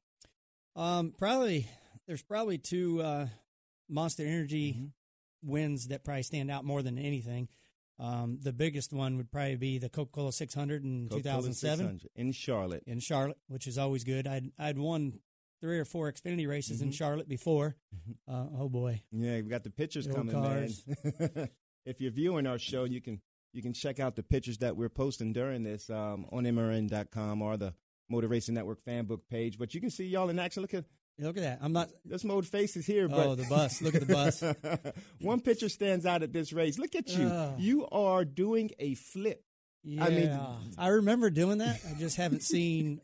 Um, 0.74 1.14
probably 1.16 1.68
there's 2.08 2.22
probably 2.24 2.58
two 2.58 3.00
uh, 3.02 3.26
Monster 3.88 4.24
Energy 4.26 4.72
Mm-hmm. 4.72 4.86
Wins 5.42 5.88
that 5.88 6.04
probably 6.04 6.22
stand 6.22 6.50
out 6.50 6.64
more 6.64 6.82
than 6.82 6.98
anything. 6.98 7.48
Um, 7.98 8.38
the 8.42 8.52
biggest 8.52 8.92
one 8.94 9.16
would 9.18 9.30
probably 9.30 9.56
be 9.56 9.78
the 9.78 9.90
Coca 9.90 10.10
Cola 10.12 10.32
600 10.32 10.82
in 10.84 11.08
Coca-Cola 11.10 11.42
2007 11.42 11.78
600 11.78 12.10
in 12.16 12.32
Charlotte. 12.32 12.82
in 12.86 12.98
Charlotte, 13.00 13.36
which 13.48 13.66
is 13.66 13.76
always 13.76 14.04
good. 14.04 14.26
I'd 14.26 14.50
I'd 14.58 14.78
won 14.78 15.20
three 15.60 15.78
or 15.78 15.84
four 15.84 16.10
Xfinity 16.10 16.48
races 16.48 16.78
Mm-hmm. 16.78 16.86
in 16.86 16.92
Charlotte 16.92 17.28
before. 17.28 17.76
Uh, 18.26 18.46
oh 18.58 18.68
boy, 18.70 19.02
Yeah, 19.12 19.34
we've 19.36 19.50
got 19.50 19.64
the 19.64 19.70
pictures 19.70 20.06
The 20.06 20.14
coming, 20.14 20.40
man. 20.40 20.70
if 21.84 22.00
you're 22.00 22.10
viewing 22.12 22.46
our 22.46 22.58
show, 22.58 22.84
you 22.84 23.02
can 23.02 23.20
you 23.52 23.60
can 23.62 23.74
check 23.74 24.00
out 24.00 24.16
the 24.16 24.22
pictures 24.22 24.58
that 24.58 24.76
we're 24.76 24.88
posting 24.88 25.32
during 25.34 25.62
this 25.64 25.90
um, 25.90 26.24
on 26.32 26.44
MRN.com 26.44 27.42
or 27.42 27.56
the 27.58 27.74
Motor 28.08 28.28
Racing 28.28 28.54
Network 28.54 28.80
fan 28.82 29.04
book 29.04 29.28
page. 29.28 29.58
But 29.58 29.74
you 29.74 29.80
can 29.80 29.90
see 29.90 30.04
y'all 30.06 30.30
in 30.30 30.38
action. 30.38 30.62
Look 30.62 30.72
at 30.72 30.84
look 31.20 31.36
at 31.36 31.42
that! 31.42 31.58
I'm 31.62 31.72
not. 31.72 31.88
There's 32.04 32.24
mode 32.24 32.46
faces 32.46 32.86
here, 32.86 33.08
but 33.08 33.26
Oh, 33.26 33.34
the 33.34 33.44
bus. 33.44 33.80
Look 33.82 33.94
at 33.94 34.06
the 34.06 34.12
bus. 34.12 34.42
One 35.20 35.40
picture 35.40 35.68
stands 35.68 36.06
out 36.06 36.22
at 36.22 36.32
this 36.32 36.52
race. 36.52 36.78
Look 36.78 36.94
at 36.94 37.08
you. 37.08 37.28
Ah. 37.30 37.52
You 37.58 37.86
are 37.90 38.24
doing 38.24 38.70
a 38.78 38.94
flip. 38.94 39.42
Yeah, 39.82 40.04
I 40.04 40.10
mean- 40.10 40.40
I 40.78 40.88
remember 40.88 41.30
doing 41.30 41.58
that. 41.58 41.80
I 41.88 41.98
just 41.98 42.16
haven't 42.16 42.42
seen. 42.42 43.00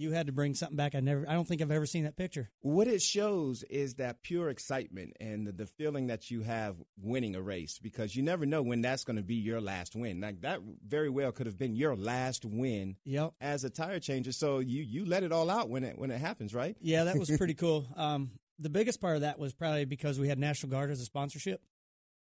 You 0.00 0.12
had 0.12 0.26
to 0.28 0.32
bring 0.32 0.54
something 0.54 0.76
back. 0.76 0.94
I 0.94 1.00
never. 1.00 1.28
I 1.28 1.34
don't 1.34 1.46
think 1.46 1.60
I've 1.60 1.70
ever 1.70 1.84
seen 1.84 2.04
that 2.04 2.16
picture. 2.16 2.48
What 2.60 2.88
it 2.88 3.02
shows 3.02 3.62
is 3.64 3.96
that 3.96 4.22
pure 4.22 4.48
excitement 4.48 5.14
and 5.20 5.46
the, 5.46 5.52
the 5.52 5.66
feeling 5.66 6.06
that 6.06 6.30
you 6.30 6.40
have 6.40 6.76
winning 6.98 7.34
a 7.36 7.42
race 7.42 7.78
because 7.78 8.16
you 8.16 8.22
never 8.22 8.46
know 8.46 8.62
when 8.62 8.80
that's 8.80 9.04
going 9.04 9.16
to 9.18 9.22
be 9.22 9.34
your 9.34 9.60
last 9.60 9.94
win. 9.94 10.20
Like 10.22 10.40
that 10.40 10.60
very 10.86 11.10
well 11.10 11.32
could 11.32 11.44
have 11.46 11.58
been 11.58 11.76
your 11.76 11.94
last 11.96 12.46
win 12.46 12.96
Yep. 13.04 13.34
as 13.42 13.64
a 13.64 13.68
tire 13.70 14.00
changer. 14.00 14.32
So 14.32 14.60
you 14.60 14.82
you 14.82 15.04
let 15.04 15.22
it 15.22 15.32
all 15.32 15.50
out 15.50 15.68
when 15.68 15.84
it 15.84 15.98
when 15.98 16.10
it 16.10 16.18
happens, 16.20 16.54
right? 16.54 16.76
Yeah, 16.80 17.04
that 17.04 17.18
was 17.18 17.30
pretty 17.36 17.54
cool. 17.62 17.86
Um, 17.94 18.30
the 18.58 18.70
biggest 18.70 19.00
part 19.02 19.16
of 19.16 19.20
that 19.22 19.38
was 19.38 19.52
probably 19.52 19.84
because 19.84 20.18
we 20.18 20.28
had 20.28 20.38
National 20.38 20.70
Guard 20.70 20.90
as 20.90 21.00
a 21.00 21.04
sponsorship, 21.04 21.60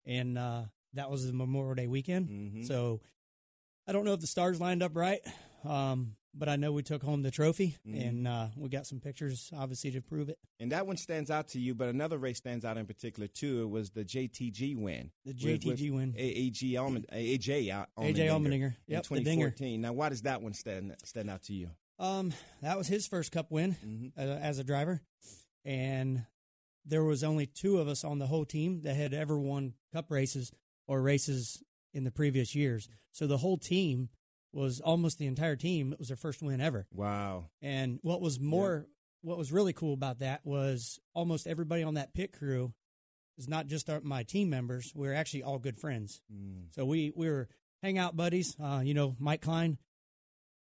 and 0.05 0.37
uh, 0.37 0.63
that 0.93 1.11
was 1.11 1.27
the 1.27 1.33
Memorial 1.33 1.75
Day 1.75 1.87
weekend. 1.87 2.29
Mhm. 2.29 2.67
So 2.67 3.01
I 3.87 3.91
don't 3.91 4.03
know 4.05 4.13
if 4.13 4.19
the 4.19 4.27
stars 4.27 4.59
lined 4.59 4.81
up 4.83 4.95
right, 4.95 5.19
um, 5.63 6.15
but 6.37 6.47
I 6.49 6.55
know 6.55 6.71
we 6.71 6.83
took 6.83 7.01
home 7.03 7.21
the 7.23 7.31
trophy, 7.31 7.75
Mhm. 7.87 8.07
and 8.07 8.27
uh, 8.27 8.47
we 8.55 8.69
got 8.69 8.85
some 8.85 8.99
pictures, 8.99 9.49
obviously, 9.55 9.91
to 9.91 10.01
prove 10.01 10.29
it. 10.29 10.37
And 10.59 10.71
that 10.71 10.85
one 10.87 10.97
stands 10.97 11.31
out 11.31 11.47
to 11.49 11.59
you, 11.59 11.73
but 11.75 11.89
another 11.89 12.17
race 12.17 12.37
stands 12.37 12.63
out 12.65 12.77
in 12.77 12.85
particular 12.85 13.27
too. 13.27 13.63
It 13.63 13.69
was 13.69 13.91
the 13.91 14.03
JTG 14.05 14.75
win. 14.75 15.11
The 15.25 15.33
with- 15.33 15.65
with 15.65 15.77
JTG 15.79 15.91
win. 15.91 16.13
AAG 16.17 16.77
Almond, 16.77 17.05
AJ 17.11 17.69
AJ 17.97 18.27
Allmendinger. 18.27 18.75
in 18.87 18.93
Yep, 18.93 19.03
the 19.03 19.07
2014. 19.09 19.81
Now, 19.81 19.93
why 19.93 20.09
does 20.09 20.21
that 20.23 20.41
one 20.41 20.53
stand 20.53 20.95
stand 21.03 21.29
out 21.29 21.43
to 21.43 21.53
you? 21.53 21.71
Um, 21.99 22.31
that 22.61 22.77
was 22.77 22.87
his 22.87 23.07
first 23.07 23.31
Cup 23.31 23.49
win 23.51 23.75
Mhm. 23.83 24.11
uh, 24.17 24.37
as 24.39 24.59
a 24.59 24.63
driver, 24.63 25.01
and 25.65 26.25
there 26.85 27.03
was 27.03 27.23
only 27.23 27.45
two 27.47 27.79
of 27.79 27.87
us 27.87 28.03
on 28.03 28.19
the 28.19 28.27
whole 28.27 28.45
team 28.45 28.81
that 28.81 28.95
had 28.95 29.13
ever 29.13 29.37
won 29.39 29.73
Cup 29.91 30.09
races 30.11 30.51
or 30.87 31.01
races 31.01 31.63
in 31.93 32.03
the 32.03 32.11
previous 32.11 32.53
years. 32.55 32.87
So 33.11 33.25
the 33.27 33.39
whole 33.39 33.57
team 33.57 34.09
was 34.57 34.81
almost 34.81 35.17
the 35.19 35.27
entire 35.27 35.55
team. 35.55 35.93
It 35.93 35.99
was 35.99 36.07
their 36.09 36.17
first 36.17 36.41
win 36.41 36.59
ever. 36.59 36.87
Wow. 36.93 37.45
And 37.61 37.99
what 38.01 38.19
was 38.21 38.39
more, 38.39 38.87
what 39.21 39.37
was 39.37 39.51
really 39.51 39.73
cool 39.73 39.93
about 39.93 40.19
that 40.19 40.41
was 40.45 40.99
almost 41.13 41.47
everybody 41.47 41.83
on 41.83 41.93
that 41.93 42.13
pit 42.13 42.33
crew 42.33 42.73
is 43.37 43.47
not 43.47 43.67
just 43.67 43.89
our, 43.89 44.01
my 44.01 44.23
team 44.23 44.49
members. 44.49 44.91
We 44.95 45.07
are 45.07 45.13
actually 45.13 45.43
all 45.43 45.59
good 45.59 45.77
friends. 45.77 46.21
Mm. 46.33 46.73
So 46.73 46.85
we 46.85 47.11
we 47.15 47.29
were 47.29 47.47
hangout 47.83 48.15
buddies. 48.17 48.55
Uh, 48.59 48.81
you 48.83 48.93
know, 48.95 49.15
Mike 49.19 49.41
Klein, 49.41 49.77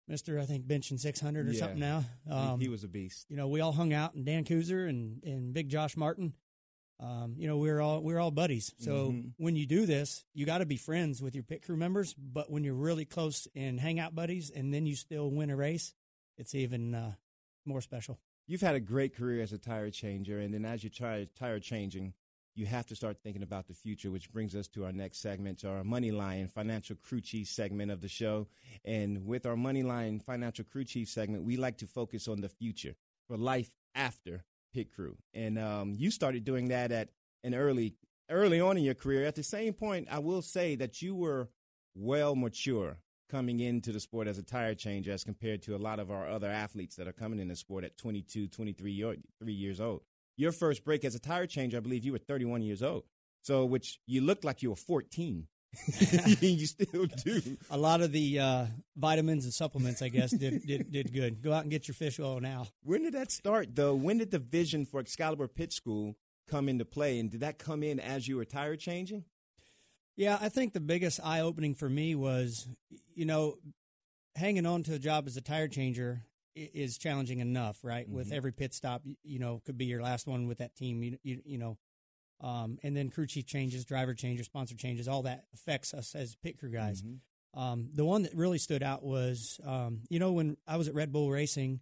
Mister, 0.09 0.39
I 0.39 0.45
think 0.45 0.67
benching 0.67 1.01
six 1.01 1.19
hundred 1.21 1.49
or 1.49 1.53
Yeah. 1.53 1.59
something 1.61 1.81
now. 1.81 2.05
He- 2.27 2.31
Um, 2.33 2.61
he 2.61 2.69
was 2.69 2.85
a 2.85 2.89
beast. 2.89 3.27
you 3.31 3.37
know, 3.37 3.49
we 3.49 3.61
all 3.61 3.73
hung 3.73 3.93
out, 3.93 4.15
and 4.15 4.25
Dan 4.27 4.45
Kuzer 4.45 4.89
and 4.89 5.23
and 5.25 5.53
Big 5.55 5.69
Josh 5.69 5.97
Martin. 5.97 6.35
Um, 6.99 7.35
you 7.37 7.47
know, 7.47 7.59
we 7.59 7.69
we're 7.69 7.81
all 7.81 8.03
we 8.03 8.15
we're 8.15 8.21
all 8.21 8.31
buddies. 8.31 8.73
So 8.79 9.13
Mhm. 9.13 9.33
when 9.37 9.55
you 9.57 9.67
do 9.67 9.85
this, 9.87 10.25
you 10.33 10.47
got 10.47 10.59
to 10.59 10.67
be 10.67 10.77
friends 10.77 11.21
with 11.23 11.35
your 11.35 11.45
pit 11.45 11.63
crew 11.63 11.77
members. 11.77 12.15
But 12.15 12.51
when 12.51 12.65
you're 12.65 12.75
really 12.75 13.05
close 13.05 13.47
and 13.55 13.79
hangout 13.79 14.15
buddies, 14.15 14.51
and 14.51 14.73
then 14.73 14.87
you 14.87 14.97
still 14.97 15.31
win 15.31 15.51
a 15.51 15.57
race, 15.57 15.95
it's 16.39 16.55
even 16.55 16.95
uh, 16.95 17.15
more 17.65 17.81
special. 17.83 18.19
You've 18.47 18.63
had 18.63 18.75
a 18.77 18.81
great 18.81 19.15
career 19.15 19.43
as 19.43 19.53
a 19.53 19.59
tire 19.59 19.91
changer, 19.91 20.39
and 20.39 20.55
then 20.55 20.65
as 20.65 20.85
you 20.85 20.89
try 20.91 21.27
tire 21.35 21.59
changing, 21.61 22.15
you 22.55 22.65
have 22.65 22.87
to 22.87 22.97
start 22.97 23.19
thinking 23.23 23.43
about 23.43 23.67
the 23.67 23.75
future, 23.75 24.11
which 24.11 24.31
brings 24.33 24.55
us 24.55 24.67
to 24.69 24.85
our 24.87 24.93
next 24.93 25.19
segment, 25.19 25.63
our 25.65 25.83
MoneyLion 25.83 26.49
Financial 26.51 26.97
Crew 26.97 27.21
Chief 27.21 27.47
segment 27.49 27.91
of 27.91 28.01
the 28.01 28.09
show. 28.09 28.49
And 28.85 29.27
with 29.27 29.45
our 29.45 29.57
MoneyLion 29.57 30.23
Financial 30.23 30.65
Crew 30.65 30.85
Chief 30.85 31.09
segment, 31.11 31.45
we 31.45 31.59
like 31.59 31.77
to 31.79 31.87
focus 31.87 32.27
on 32.29 32.41
the 32.41 32.49
future 32.49 32.95
for 33.27 33.37
life 33.37 33.75
after 33.95 34.45
crew. 34.85 35.17
And 35.35 35.59
um, 35.59 35.95
you 35.97 36.11
started 36.11 36.45
doing 36.45 36.69
that 36.69 36.93
at 36.93 37.09
an 37.45 37.55
early 37.55 37.95
early 38.31 38.61
on 38.61 38.77
in 38.77 38.85
your 38.85 38.95
career. 38.95 39.25
At 39.25 39.37
the 39.37 39.43
same 39.43 39.73
point, 39.73 40.09
I 40.11 40.19
will 40.19 40.43
say 40.43 40.75
that 40.77 41.01
you 41.01 41.15
were 41.15 41.49
well 41.95 42.35
mature 42.35 42.99
coming 43.29 43.61
into 43.61 43.93
the 43.93 44.01
sport 44.01 44.29
as 44.29 44.39
a 44.39 44.43
tire 44.43 44.75
changer 44.75 45.13
as 45.13 45.25
compared 45.25 45.63
to 45.63 45.75
a 45.75 45.79
lot 45.79 45.99
of 45.99 46.11
our 46.11 46.29
other 46.29 46.51
athletes 46.51 46.97
that 46.97 47.09
are 47.09 47.13
coming 47.13 47.39
in 47.39 47.49
the 47.49 47.57
sport 47.57 47.85
at 47.85 47.97
22, 47.97 48.49
23 48.49 48.93
year, 48.93 49.17
three 49.41 49.53
years 49.53 49.81
old. 49.81 50.03
Your 50.37 50.53
first 50.53 50.85
break 50.85 51.05
as 51.05 51.15
a 51.15 51.19
tire 51.19 51.47
changer, 51.47 51.79
I 51.79 51.81
believe 51.81 52.05
you 52.05 52.13
were 52.13 52.19
31 52.19 52.63
years 52.63 52.83
old. 52.83 53.05
So, 53.43 53.65
which 53.65 54.01
you 54.07 54.21
looked 54.21 54.45
like 54.45 54.63
you 54.63 54.71
were 54.71 54.77
14. 54.77 55.47
you 56.41 56.67
still 56.67 57.07
do. 57.07 57.57
A 57.71 57.77
lot 57.79 58.01
of 58.01 58.13
the 58.13 58.39
uh, 58.39 58.67
vitamins 58.97 59.45
and 59.45 59.53
supplements, 59.55 60.03
I 60.03 60.09
guess, 60.09 60.31
did, 60.31 60.67
did 60.67 60.91
did 60.91 61.13
good. 61.13 61.43
Go 61.43 61.53
out 61.53 61.63
and 61.63 61.71
get 61.71 61.89
your 61.89 61.95
fish 61.95 62.19
oil 62.21 62.41
now. 62.41 62.67
When 62.83 63.03
did 63.03 63.15
that 63.15 63.31
start, 63.31 63.75
though? 63.75 63.95
When 63.95 64.19
did 64.19 64.31
the 64.31 64.39
vision 64.39 64.85
for 64.87 65.03
Xcalibur 65.03 65.49
Pit 65.55 65.73
School 65.73 66.17
come 66.49 66.69
into 66.69 66.85
play? 66.85 67.19
And 67.19 67.31
did 67.31 67.41
that 67.41 67.59
come 67.59 67.83
in 67.83 67.99
as 68.01 68.27
you 68.29 68.37
were 68.37 68.45
tire 68.45 68.77
changing? 68.77 69.25
Yeah, 70.17 70.39
I 70.41 70.49
think 70.49 70.73
the 70.73 70.81
biggest 70.81 71.21
eye 71.23 71.41
opening 71.41 71.75
for 71.75 71.89
me 71.89 72.15
was, 72.15 72.67
you 73.15 73.27
know, 73.27 73.57
hanging 74.35 74.65
on 74.67 74.83
to 74.85 74.95
a 74.95 74.99
job 74.99 75.27
as 75.27 75.37
a 75.37 75.41
tire 75.43 75.69
changer 75.69 76.23
is 76.55 76.97
challenging 76.97 77.41
enough, 77.41 77.85
right? 77.85 78.09
With 78.09 78.31
Mhm. 78.31 78.33
every 78.33 78.53
pit 78.53 78.73
stop, 78.73 79.03
you 79.23 79.39
know, 79.39 79.61
could 79.67 79.77
be 79.77 79.85
your 79.85 80.01
last 80.03 80.27
one 80.27 80.47
with 80.47 80.59
that 80.59 80.75
team, 80.75 81.03
you, 81.03 81.19
you, 81.23 81.43
you 81.45 81.59
know, 81.59 81.77
um, 82.41 82.79
and 82.83 82.97
then 82.97 83.11
crew 83.11 83.27
chief 83.27 83.47
changes, 83.47 83.85
driver 83.85 84.15
changes, 84.15 84.47
sponsor 84.47 84.75
changes, 84.75 85.09
all 85.09 85.23
that 85.23 85.47
affects 85.55 85.95
us 85.95 86.15
as 86.15 86.37
pit 86.37 86.59
crew 86.59 86.71
guys. 86.71 87.03
Mhm. 87.03 87.21
Um, 87.55 87.91
the 87.95 88.05
one 88.05 88.23
that 88.23 88.35
really 88.35 88.59
stood 88.59 88.83
out 88.83 89.03
was, 89.03 89.59
um, 89.65 90.03
you 90.11 90.19
know, 90.19 90.33
when 90.33 90.59
I 90.67 90.77
was 90.77 90.89
at 90.89 90.95
Red 90.95 91.13
Bull 91.13 91.31
Racing, 91.31 91.81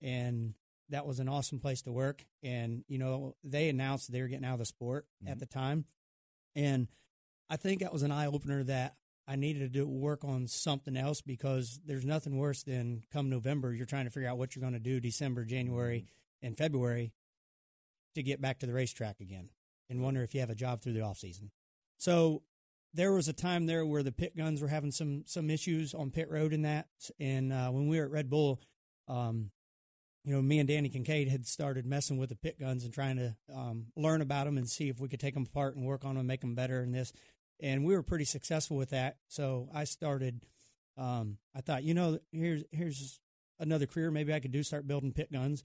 and 0.00 0.54
that 0.88 1.06
was 1.06 1.20
an 1.20 1.28
awesome 1.28 1.60
place 1.60 1.82
to 1.82 1.92
work. 1.92 2.26
And 2.42 2.84
you 2.88 2.98
know, 2.98 3.36
they 3.44 3.68
announced 3.68 4.10
they 4.10 4.20
were 4.20 4.28
getting 4.28 4.44
out 4.44 4.54
of 4.54 4.58
the 4.58 4.66
sport 4.66 5.06
at 5.26 5.38
the 5.38 5.46
time, 5.46 5.84
and 6.56 6.88
I 7.48 7.56
think 7.56 7.80
that 7.80 7.92
was 7.92 8.02
an 8.02 8.10
eye 8.10 8.26
opener 8.26 8.64
that 8.64 8.96
I 9.28 9.36
needed 9.36 9.60
to 9.60 9.68
do 9.68 9.86
work 9.86 10.24
on 10.24 10.48
something 10.48 10.96
else 10.96 11.20
because 11.20 11.80
there's 11.84 12.04
nothing 12.04 12.36
worse 12.36 12.64
than 12.64 13.04
come 13.12 13.30
November 13.30 13.72
you're 13.72 13.86
trying 13.86 14.06
to 14.06 14.10
figure 14.10 14.28
out 14.28 14.38
what 14.38 14.56
you're 14.56 14.60
going 14.60 14.72
to 14.72 14.80
do 14.80 14.98
December, 14.98 15.44
January, 15.44 16.06
and 16.42 16.56
February 16.56 17.12
to 18.16 18.22
get 18.24 18.40
back 18.40 18.58
to 18.58 18.66
the 18.66 18.72
racetrack 18.72 19.20
again 19.20 19.48
and 19.88 20.02
wonder 20.02 20.22
if 20.22 20.34
you 20.34 20.40
have 20.40 20.50
a 20.50 20.54
job 20.54 20.80
through 20.82 20.94
the 20.94 21.02
off 21.02 21.18
season. 21.18 21.50
So 21.98 22.42
there 22.94 23.12
was 23.12 23.28
a 23.28 23.32
time 23.32 23.66
there 23.66 23.86
where 23.86 24.02
the 24.02 24.12
pit 24.12 24.36
guns 24.36 24.60
were 24.60 24.68
having 24.68 24.90
some 24.90 25.24
some 25.26 25.50
issues 25.50 25.94
on 25.94 26.10
pit 26.10 26.30
road 26.30 26.52
and 26.52 26.64
that. 26.64 26.88
And 27.18 27.52
uh, 27.52 27.68
when 27.68 27.88
we 27.88 27.98
were 27.98 28.04
at 28.04 28.10
Red 28.10 28.30
Bull, 28.30 28.60
um, 29.08 29.50
you 30.24 30.34
know, 30.34 30.42
me 30.42 30.58
and 30.58 30.68
Danny 30.68 30.88
Kincaid 30.88 31.28
had 31.28 31.46
started 31.46 31.86
messing 31.86 32.18
with 32.18 32.28
the 32.28 32.36
pit 32.36 32.58
guns 32.60 32.84
and 32.84 32.92
trying 32.92 33.16
to 33.16 33.36
um, 33.54 33.86
learn 33.96 34.20
about 34.20 34.44
them 34.44 34.56
and 34.56 34.68
see 34.68 34.88
if 34.88 35.00
we 35.00 35.08
could 35.08 35.20
take 35.20 35.34
them 35.34 35.46
apart 35.50 35.74
and 35.74 35.86
work 35.86 36.04
on 36.04 36.16
them, 36.16 36.26
make 36.26 36.42
them 36.42 36.54
better, 36.54 36.80
and 36.80 36.94
this. 36.94 37.12
And 37.60 37.84
we 37.84 37.94
were 37.94 38.02
pretty 38.02 38.24
successful 38.24 38.76
with 38.76 38.90
that. 38.90 39.16
So 39.28 39.68
I 39.74 39.84
started. 39.84 40.46
Um, 40.98 41.38
I 41.54 41.62
thought, 41.62 41.84
you 41.84 41.94
know, 41.94 42.18
here's 42.30 42.64
here's 42.70 43.20
another 43.58 43.86
career 43.86 44.10
maybe 44.10 44.34
I 44.34 44.40
could 44.40 44.52
do. 44.52 44.62
Start 44.62 44.86
building 44.86 45.12
pit 45.12 45.32
guns. 45.32 45.64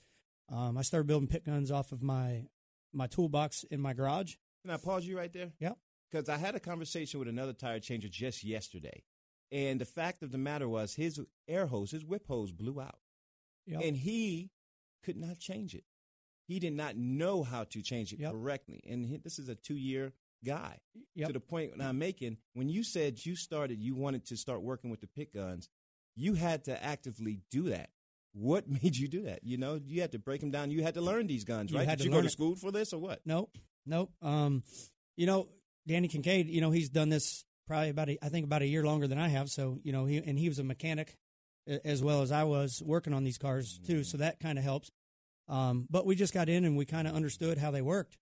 Um, 0.49 0.77
I 0.77 0.81
started 0.81 1.07
building 1.07 1.27
pit 1.27 1.45
guns 1.45 1.71
off 1.71 1.91
of 1.91 2.01
my 2.01 2.47
my 2.93 3.07
toolbox 3.07 3.63
in 3.71 3.79
my 3.81 3.93
garage. 3.93 4.35
Can 4.63 4.71
I 4.71 4.77
pause 4.77 5.05
you 5.05 5.17
right 5.17 5.31
there? 5.31 5.51
Yeah. 5.59 5.73
Because 6.11 6.29
I 6.29 6.37
had 6.37 6.55
a 6.55 6.59
conversation 6.59 7.19
with 7.19 7.27
another 7.27 7.53
tire 7.53 7.79
changer 7.79 8.07
just 8.09 8.43
yesterday. 8.43 9.03
And 9.51 9.79
the 9.79 9.85
fact 9.85 10.23
of 10.23 10.31
the 10.31 10.37
matter 10.37 10.67
was 10.67 10.95
his 10.95 11.19
air 11.47 11.67
hose, 11.67 11.91
his 11.91 12.05
whip 12.05 12.27
hose 12.27 12.51
blew 12.51 12.79
out. 12.81 12.99
Yep. 13.65 13.81
and 13.83 13.97
he 13.97 14.49
could 15.03 15.17
not 15.17 15.39
change 15.39 15.75
it. 15.75 15.83
He 16.47 16.59
did 16.59 16.71
not 16.71 16.95
know 16.95 17.43
how 17.43 17.65
to 17.65 17.81
change 17.81 18.13
it 18.13 18.19
Yep. 18.19 18.31
correctly. 18.31 18.81
And 18.89 19.05
he, 19.05 19.17
this 19.17 19.37
is 19.39 19.49
a 19.49 19.55
two 19.55 19.75
year 19.75 20.13
guy. 20.45 20.77
Yep. 21.15 21.27
To 21.27 21.33
the 21.33 21.39
point 21.41 21.73
I'm 21.81 21.99
making, 21.99 22.37
when 22.53 22.69
you 22.69 22.83
said 22.83 23.25
you 23.25 23.35
started, 23.35 23.81
you 23.81 23.93
wanted 23.95 24.25
to 24.27 24.37
start 24.37 24.61
working 24.61 24.89
with 24.89 25.01
the 25.01 25.07
pit 25.07 25.33
guns, 25.33 25.67
you 26.15 26.35
had 26.35 26.63
to 26.65 26.81
actively 26.81 27.41
do 27.51 27.63
that. 27.69 27.89
What 28.39 28.69
made 28.83 28.95
you 28.95 29.07
do 29.07 29.23
that? 29.23 29.39
You 29.43 29.57
know, 29.57 29.79
you 29.83 30.01
had 30.01 30.11
to 30.11 30.19
break 30.19 30.41
them 30.41 30.51
down. 30.51 30.69
You 30.71 30.83
had 30.83 30.93
to 30.95 31.01
learn 31.01 31.27
these 31.27 31.43
guns, 31.43 31.71
You 31.71 31.77
right? 31.77 31.87
had 31.87 31.97
Did 31.97 32.05
you 32.05 32.11
go 32.11 32.21
to 32.21 32.27
it. 32.27 32.31
school 32.31 32.55
for 32.55 32.71
this 32.71 32.93
or 32.93 32.99
what? 32.99 33.21
Nope, 33.25 33.55
nope. 33.85 34.11
Um, 34.21 34.63
you 35.15 35.25
know, 35.25 35.47
Danny 35.87 36.07
Kincaid. 36.07 36.47
You 36.47 36.61
know, 36.61 36.71
he's 36.71 36.89
done 36.89 37.09
this 37.09 37.43
probably 37.65 37.89
about 37.89 38.09
a, 38.09 38.17
I 38.23 38.29
think 38.29 38.45
about 38.45 38.61
a 38.61 38.67
year 38.67 38.83
longer 38.83 39.07
than 39.07 39.17
I 39.17 39.27
have. 39.29 39.49
So 39.49 39.79
you 39.83 39.91
know, 39.91 40.05
he 40.05 40.17
and 40.17 40.37
he 40.37 40.47
was 40.49 40.59
a 40.59 40.63
mechanic 40.63 41.15
as 41.83 42.01
well 42.01 42.21
as 42.21 42.31
I 42.31 42.43
was 42.45 42.81
working 42.85 43.13
on 43.13 43.23
these 43.23 43.37
cars 43.37 43.79
too. 43.85 44.03
So 44.03 44.17
that 44.17 44.39
kind 44.39 44.57
of 44.57 44.63
helps. 44.63 44.89
Um, 45.49 45.87
but 45.89 46.05
we 46.05 46.15
just 46.15 46.33
got 46.33 46.47
in 46.49 46.63
and 46.65 46.77
we 46.77 46.85
kind 46.85 47.07
of 47.07 47.15
understood 47.15 47.57
how 47.57 47.71
they 47.71 47.81
worked. 47.81 48.17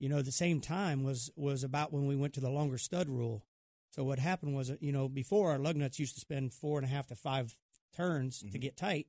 You 0.00 0.08
know, 0.08 0.20
the 0.22 0.32
same 0.32 0.60
time 0.60 1.04
was 1.04 1.30
was 1.36 1.62
about 1.64 1.92
when 1.92 2.06
we 2.06 2.16
went 2.16 2.34
to 2.34 2.40
the 2.40 2.50
longer 2.50 2.78
stud 2.78 3.08
rule. 3.08 3.44
So 3.90 4.02
what 4.02 4.18
happened 4.18 4.56
was, 4.56 4.72
you 4.80 4.90
know, 4.90 5.08
before 5.08 5.50
our 5.52 5.58
lug 5.58 5.76
nuts 5.76 5.98
used 5.98 6.14
to 6.14 6.20
spend 6.20 6.52
four 6.54 6.78
and 6.78 6.86
a 6.86 6.90
half 6.90 7.06
to 7.08 7.14
five 7.14 7.54
turns 7.94 8.42
to 8.50 8.58
get 8.58 8.76
tight. 8.76 9.06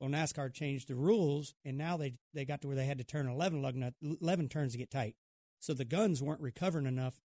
Well, 0.00 0.10
NASCAR 0.10 0.52
changed 0.52 0.88
the 0.88 0.94
rules, 0.94 1.54
and 1.64 1.76
now 1.76 1.96
they 1.96 2.14
they 2.32 2.44
got 2.44 2.60
to 2.62 2.68
where 2.68 2.76
they 2.76 2.86
had 2.86 2.98
to 2.98 3.04
turn 3.04 3.26
eleven 3.26 3.62
lug 3.62 3.74
nut 3.74 3.94
eleven 4.20 4.48
turns 4.48 4.72
to 4.72 4.78
get 4.78 4.90
tight. 4.90 5.16
So 5.58 5.74
the 5.74 5.84
guns 5.84 6.22
weren't 6.22 6.40
recovering 6.40 6.86
enough 6.86 7.20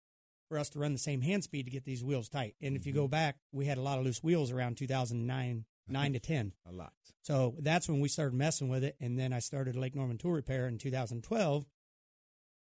for 0.49 0.59
us 0.59 0.69
to 0.71 0.79
run 0.79 0.93
the 0.93 0.99
same 0.99 1.23
hand 1.23 1.45
speed 1.45 1.65
to 1.65 1.71
get 1.71 1.85
these 1.85 2.05
wheels 2.05 2.29
tight. 2.29 2.57
And 2.61 2.77
if 2.77 2.87
you 2.87 2.93
go 2.93 3.09
back, 3.09 3.37
we 3.53 3.67
had 3.67 3.79
a 3.79 3.83
lot 3.83 3.99
of 3.99 4.05
loose 4.05 4.23
wheels 4.23 4.51
around 4.51 4.77
2009, 4.77 5.65
nine 5.89 6.13
to 6.13 6.21
ten. 6.21 6.53
A 6.67 6.73
lot. 6.73 6.93
So 7.23 7.55
that's 7.59 7.89
when 7.89 8.01
we 8.01 8.09
started 8.09 8.35
messing 8.35 8.69
with 8.69 8.85
it. 8.85 8.97
And 9.01 9.19
then 9.19 9.33
I 9.33 9.39
started 9.39 9.77
Lake 9.77 9.95
Norman 9.95 10.19
Tool 10.19 10.33
Repair 10.33 10.67
in 10.67 10.79
2012. 10.79 11.67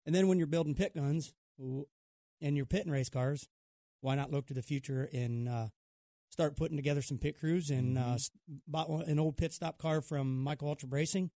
And 0.05 0.15
then 0.15 0.27
when 0.27 0.38
you're 0.38 0.48
building 0.48 0.75
pit 0.75 0.96
guns 0.96 1.34
and 1.60 2.58
you're 2.58 2.65
pitting 2.65 2.91
race 2.91 3.10
cars, 3.10 3.48
why 4.01 4.15
not 4.15 4.31
look 4.31 4.48
to 4.48 4.53
the 4.53 4.63
future 4.63 5.03
in 5.12 5.48
uh, 5.48 5.70
start 6.32 6.56
putting 6.56 6.78
together 6.78 7.04
some 7.04 7.20
pit 7.20 7.40
crews? 7.40 7.70
And 7.70 7.98
uh, 7.98 8.18
bought 8.68 8.90
one, 8.90 9.04
an 9.04 9.20
old 9.20 9.38
pit 9.38 9.54
stop 9.54 9.78
car 9.78 10.02
from 10.02 10.42
Michael 10.44 10.74
Waltrip 10.74 10.92
Racing, 10.92 11.30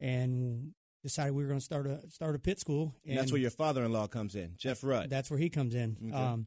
and 0.00 0.72
decided 1.02 1.34
we 1.34 1.42
were 1.42 1.48
going 1.48 1.60
to 1.60 1.64
start 1.64 1.86
a 1.86 2.00
start 2.08 2.34
a 2.34 2.38
pit 2.38 2.58
school. 2.60 2.94
And 3.06 3.18
that's 3.18 3.32
where 3.32 3.40
your 3.40 3.50
father 3.50 3.84
in 3.84 3.92
law 3.92 4.06
comes 4.06 4.34
in, 4.34 4.54
Jeff 4.56 4.82
Rudd. 4.82 5.10
That's 5.10 5.30
where 5.30 5.38
he 5.38 5.50
comes 5.50 5.74
in. 5.74 5.96
Okay. 6.08 6.16
Um, 6.16 6.46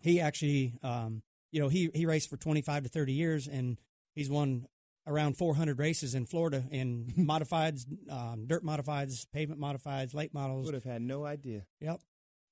he 0.00 0.20
actually, 0.20 0.74
um, 0.82 1.22
you 1.50 1.60
know, 1.60 1.68
he 1.68 1.90
he 1.94 2.06
raced 2.06 2.30
for 2.30 2.36
25 2.36 2.84
to 2.84 2.88
30 2.88 3.12
years, 3.12 3.46
and 3.46 3.78
he's 4.14 4.30
won 4.30 4.66
around 5.06 5.36
400 5.36 5.78
races 5.78 6.14
in 6.14 6.26
Florida 6.26 6.64
in 6.70 7.12
modifieds, 7.18 7.84
um, 8.10 8.46
dirt 8.46 8.64
modifieds, 8.64 9.26
pavement 9.32 9.60
modifieds, 9.60 10.14
late 10.14 10.32
models. 10.32 10.66
would 10.66 10.74
have 10.74 10.84
had 10.84 11.02
no 11.02 11.24
idea. 11.24 11.64
Yep, 11.80 12.00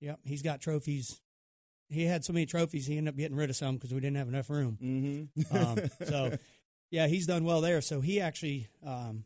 yep. 0.00 0.18
He's 0.24 0.42
got 0.42 0.60
trophies. 0.60 1.20
He 1.88 2.04
had 2.04 2.24
so 2.24 2.32
many 2.32 2.46
trophies, 2.46 2.86
he 2.86 2.98
ended 2.98 3.14
up 3.14 3.18
getting 3.18 3.36
rid 3.36 3.50
of 3.50 3.56
some 3.56 3.76
because 3.76 3.94
we 3.94 4.00
didn't 4.00 4.16
have 4.16 4.28
enough 4.28 4.50
room. 4.50 4.78
Mm-hmm. 4.82 5.56
Um, 5.56 5.90
so, 6.06 6.38
yeah, 6.90 7.06
he's 7.06 7.26
done 7.26 7.44
well 7.44 7.60
there. 7.60 7.80
So 7.80 8.00
he 8.00 8.20
actually 8.20 8.68
um, 8.84 9.24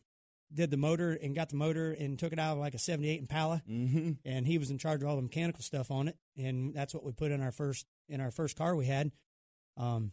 did 0.53 0.71
the 0.71 0.77
motor 0.77 1.11
and 1.11 1.35
got 1.35 1.49
the 1.49 1.55
motor 1.55 1.91
and 1.91 2.17
took 2.17 2.31
it 2.31 2.39
out 2.39 2.53
of 2.53 2.59
like 2.59 2.73
a 2.73 2.79
78 2.79 3.19
Impala 3.21 3.61
mm-hmm. 3.69 4.11
and 4.23 4.45
he 4.47 4.57
was 4.57 4.69
in 4.69 4.77
charge 4.77 5.01
of 5.01 5.07
all 5.09 5.15
the 5.15 5.21
mechanical 5.21 5.61
stuff 5.61 5.91
on 5.91 6.07
it, 6.07 6.17
and 6.37 6.73
that's 6.73 6.93
what 6.93 7.03
we 7.03 7.11
put 7.11 7.31
in 7.31 7.41
our 7.41 7.51
first 7.51 7.85
in 8.07 8.21
our 8.21 8.31
first 8.31 8.57
car 8.57 8.75
we 8.75 8.85
had. 8.85 9.11
Um, 9.77 10.11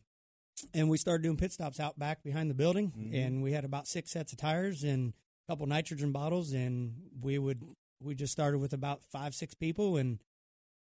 and 0.75 0.89
we 0.89 0.99
started 0.99 1.23
doing 1.23 1.37
pit 1.37 1.53
stops 1.53 1.81
out 1.81 1.99
back 1.99 2.23
behind 2.23 2.51
the 2.51 2.55
building, 2.55 2.93
Mhm. 2.97 3.27
and 3.27 3.43
we 3.43 3.53
had 3.53 3.65
about 3.65 3.87
six 3.87 4.11
sets 4.11 4.33
of 4.33 4.39
tires 4.39 4.85
and 4.85 5.13
a 5.47 5.53
couple 5.53 5.67
nitrogen 5.67 6.13
bottles, 6.13 6.53
and 6.53 6.95
we 7.21 7.39
would 7.39 7.63
we 8.03 8.15
just 8.15 8.33
started 8.33 8.59
with 8.59 8.73
about 8.73 9.03
five 9.05 9.35
six 9.35 9.55
people, 9.55 9.97
and 9.97 10.19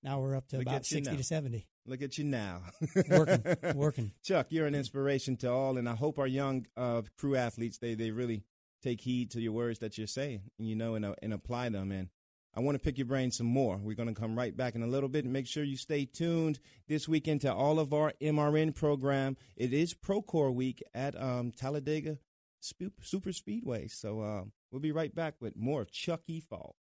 now 0.09 0.21
we're 0.21 0.37
up 0.37 0.49
to 0.49 0.57
Look 0.59 0.67
about 0.67 0.87
sixty 0.87 1.11
now. 1.13 1.19
to 1.19 1.25
seventy. 1.25 1.67
Look 1.87 2.03
at 2.03 2.19
you 2.19 2.25
now. 2.25 2.63
Working, 3.11 3.57
working. 3.75 4.13
Chuck, 4.23 4.47
you're 4.51 4.67
an 4.67 4.75
inspiration 4.75 5.37
to 5.39 5.51
all, 5.51 5.77
and 5.77 5.89
I 5.89 5.95
hope 5.95 6.19
our 6.19 6.27
young 6.27 6.67
uh, 6.77 7.03
crew 7.19 7.37
athletes 7.37 7.79
they 7.79 7.95
they 7.95 8.11
really 8.11 8.45
take 8.83 9.01
heed 9.01 9.31
to 9.33 9.41
your 9.41 9.53
words 9.53 9.81
that 9.81 9.99
you're 9.99 10.07
saying, 10.07 10.43
you 10.59 10.77
know, 10.77 10.95
and 10.95 11.05
uh, 11.05 11.15
and 11.23 11.33
apply 11.33 11.69
them. 11.69 11.93
And 11.93 12.09
I 12.55 12.61
want 12.61 12.75
to 12.77 12.79
pick 12.83 12.97
your 12.97 13.07
brain 13.07 13.31
some 13.31 13.47
more. 13.47 13.77
We're 13.77 13.95
going 13.97 14.13
to 14.13 14.19
come 14.19 14.37
right 14.37 14.57
back 14.57 14.75
in 14.75 14.83
a 14.83 14.87
little 14.87 15.09
bit. 15.09 15.25
and 15.25 15.33
Make 15.33 15.47
sure 15.47 15.63
you 15.63 15.77
stay 15.77 16.07
tuned 16.07 16.59
this 16.89 17.07
weekend 17.07 17.43
to 17.43 17.53
all 17.53 17.79
of 17.79 17.93
our 17.93 18.13
MRN 18.23 18.75
program. 18.75 19.37
It 19.57 19.73
is 19.73 19.95
Procore 19.95 20.55
Week 20.55 20.83
at 20.95 21.21
um, 21.21 21.53
Talladega 21.53 22.19
Super 22.61 23.33
Speedway, 23.33 23.89
so 23.89 24.23
um, 24.23 24.53
we'll 24.71 24.81
be 24.81 24.93
right 24.93 25.15
back 25.15 25.35
with 25.41 25.57
more 25.57 25.83
of 25.83 25.93
Chuck 25.93 26.23
E. 26.27 26.41
Fall 26.41 26.77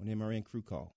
on 0.00 0.06
MRN 0.06 0.44
Crew 0.44 0.62
Call. 0.62 0.94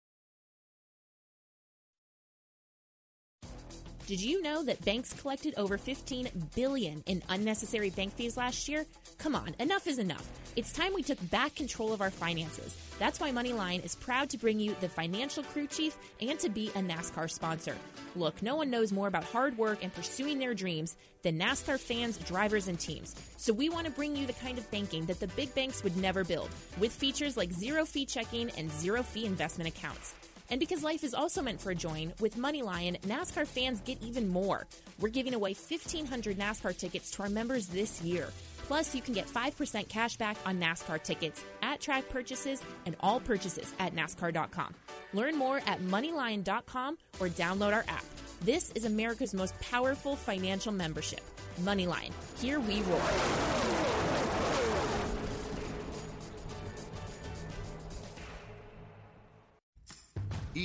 Did 4.07 4.21
you 4.21 4.43
know 4.43 4.63
that 4.63 4.85
banks 4.85 5.13
collected 5.13 5.55
over 5.57 5.79
15 5.79 6.51
billion 6.53 7.01
in 7.07 7.23
unnecessary 7.27 7.89
bank 7.89 8.13
fees 8.13 8.37
last 8.37 8.69
year? 8.69 8.85
Come 9.17 9.35
on, 9.35 9.55
enough 9.59 9.87
is 9.87 9.97
enough. 9.97 10.29
It's 10.55 10.71
time 10.71 10.93
we 10.93 11.01
took 11.01 11.17
back 11.31 11.55
control 11.55 11.91
of 11.91 12.01
our 12.01 12.11
finances. 12.11 12.77
That's 12.99 13.19
why 13.19 13.31
MoneyLion 13.31 13.83
is 13.83 13.95
proud 13.95 14.29
to 14.29 14.37
bring 14.37 14.59
you 14.59 14.75
the 14.79 14.89
financial 14.89 15.41
crew 15.41 15.65
chief 15.65 15.97
and 16.21 16.37
to 16.39 16.49
be 16.49 16.67
a 16.69 16.81
NASCAR 16.81 17.31
sponsor. 17.31 17.75
Look, 18.15 18.43
no 18.43 18.55
one 18.55 18.69
knows 18.69 18.93
more 18.93 19.07
about 19.07 19.23
hard 19.23 19.57
work 19.57 19.83
and 19.83 19.91
pursuing 19.91 20.37
their 20.37 20.53
dreams 20.53 20.97
than 21.23 21.39
NASCAR 21.39 21.79
fans, 21.79 22.19
drivers, 22.19 22.67
and 22.67 22.79
teams. 22.79 23.15
So 23.37 23.53
we 23.53 23.69
want 23.69 23.87
to 23.87 23.91
bring 23.91 24.15
you 24.15 24.27
the 24.27 24.33
kind 24.33 24.59
of 24.59 24.69
banking 24.69 25.07
that 25.07 25.19
the 25.19 25.27
big 25.29 25.55
banks 25.55 25.83
would 25.83 25.97
never 25.97 26.23
build, 26.23 26.51
with 26.77 26.91
features 26.93 27.37
like 27.37 27.51
zero 27.51 27.85
fee 27.85 28.05
checking 28.05 28.51
and 28.51 28.71
zero 28.71 29.01
fee 29.01 29.25
investment 29.25 29.67
accounts. 29.67 30.13
And 30.49 30.59
because 30.59 30.83
life 30.83 31.03
is 31.03 31.13
also 31.13 31.41
meant 31.41 31.59
for 31.59 31.71
a 31.71 31.75
join, 31.75 32.13
with 32.19 32.37
MoneyLion, 32.37 33.01
NASCAR 33.01 33.47
fans 33.47 33.81
get 33.81 34.01
even 34.01 34.27
more. 34.27 34.67
We're 34.99 35.09
giving 35.09 35.33
away 35.33 35.53
1,500 35.53 36.37
NASCAR 36.37 36.77
tickets 36.77 37.11
to 37.11 37.23
our 37.23 37.29
members 37.29 37.67
this 37.67 38.01
year. 38.01 38.29
Plus, 38.67 38.95
you 38.95 39.01
can 39.01 39.13
get 39.13 39.27
5% 39.27 39.87
cash 39.89 40.17
back 40.17 40.37
on 40.45 40.59
NASCAR 40.59 41.01
tickets, 41.03 41.43
at 41.61 41.79
track 41.79 42.09
purchases, 42.09 42.61
and 42.85 42.95
all 42.99 43.19
purchases 43.19 43.73
at 43.79 43.95
NASCAR.com. 43.95 44.73
Learn 45.13 45.37
more 45.37 45.57
at 45.67 45.81
MoneyLion.com 45.81 46.97
or 47.19 47.27
download 47.29 47.73
our 47.73 47.85
app. 47.87 48.05
This 48.41 48.71
is 48.71 48.85
America's 48.85 49.33
most 49.33 49.59
powerful 49.59 50.15
financial 50.15 50.71
membership. 50.71 51.21
MoneyLion. 51.61 52.11
Here 52.39 52.59
we 52.59 52.81
roar. 52.81 53.54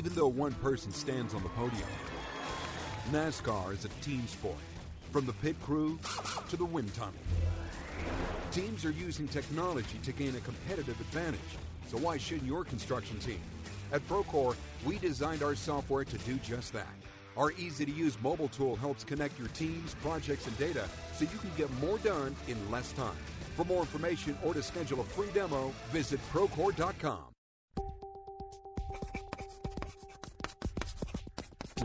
Even 0.01 0.15
though 0.15 0.29
one 0.29 0.55
person 0.55 0.91
stands 0.93 1.35
on 1.35 1.43
the 1.43 1.51
podium, 1.51 1.87
NASCAR 3.11 3.75
is 3.75 3.85
a 3.85 3.89
team 4.01 4.27
sport. 4.27 4.57
From 5.13 5.27
the 5.27 5.35
pit 5.35 5.61
crew 5.61 5.99
to 6.49 6.57
the 6.57 6.65
wind 6.65 6.95
tunnel. 6.95 7.13
Teams 8.51 8.87
are 8.87 8.93
using 8.93 9.29
technology 9.29 9.99
to 10.03 10.13
gain 10.13 10.35
a 10.37 10.41
competitive 10.41 10.99
advantage. 11.03 11.59
So 11.87 11.99
why 11.99 12.17
shouldn't 12.17 12.47
your 12.47 12.65
construction 12.65 13.19
team? 13.19 13.43
At 13.93 14.01
Procore, 14.09 14.57
we 14.87 14.97
designed 14.97 15.43
our 15.43 15.55
software 15.55 16.05
to 16.05 16.19
do 16.21 16.37
just 16.37 16.73
that. 16.73 16.95
Our 17.37 17.53
easy 17.59 17.85
to 17.85 17.93
use 17.93 18.17
mobile 18.23 18.49
tool 18.49 18.77
helps 18.77 19.05
connect 19.05 19.39
your 19.39 19.49
teams, 19.49 19.95
projects, 19.97 20.47
and 20.47 20.57
data 20.57 20.89
so 21.13 21.27
you 21.31 21.39
can 21.39 21.53
get 21.59 21.71
more 21.73 21.99
done 21.99 22.35
in 22.49 22.57
less 22.71 22.91
time. 22.93 23.19
For 23.55 23.67
more 23.67 23.81
information 23.81 24.35
or 24.47 24.55
to 24.55 24.63
schedule 24.63 25.01
a 25.03 25.05
free 25.05 25.29
demo, 25.35 25.75
visit 25.93 26.21
Procore.com. 26.33 27.30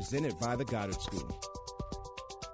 presented 0.06 0.38
by 0.38 0.56
the 0.56 0.66
Goddard 0.66 1.02
School. 1.02 1.28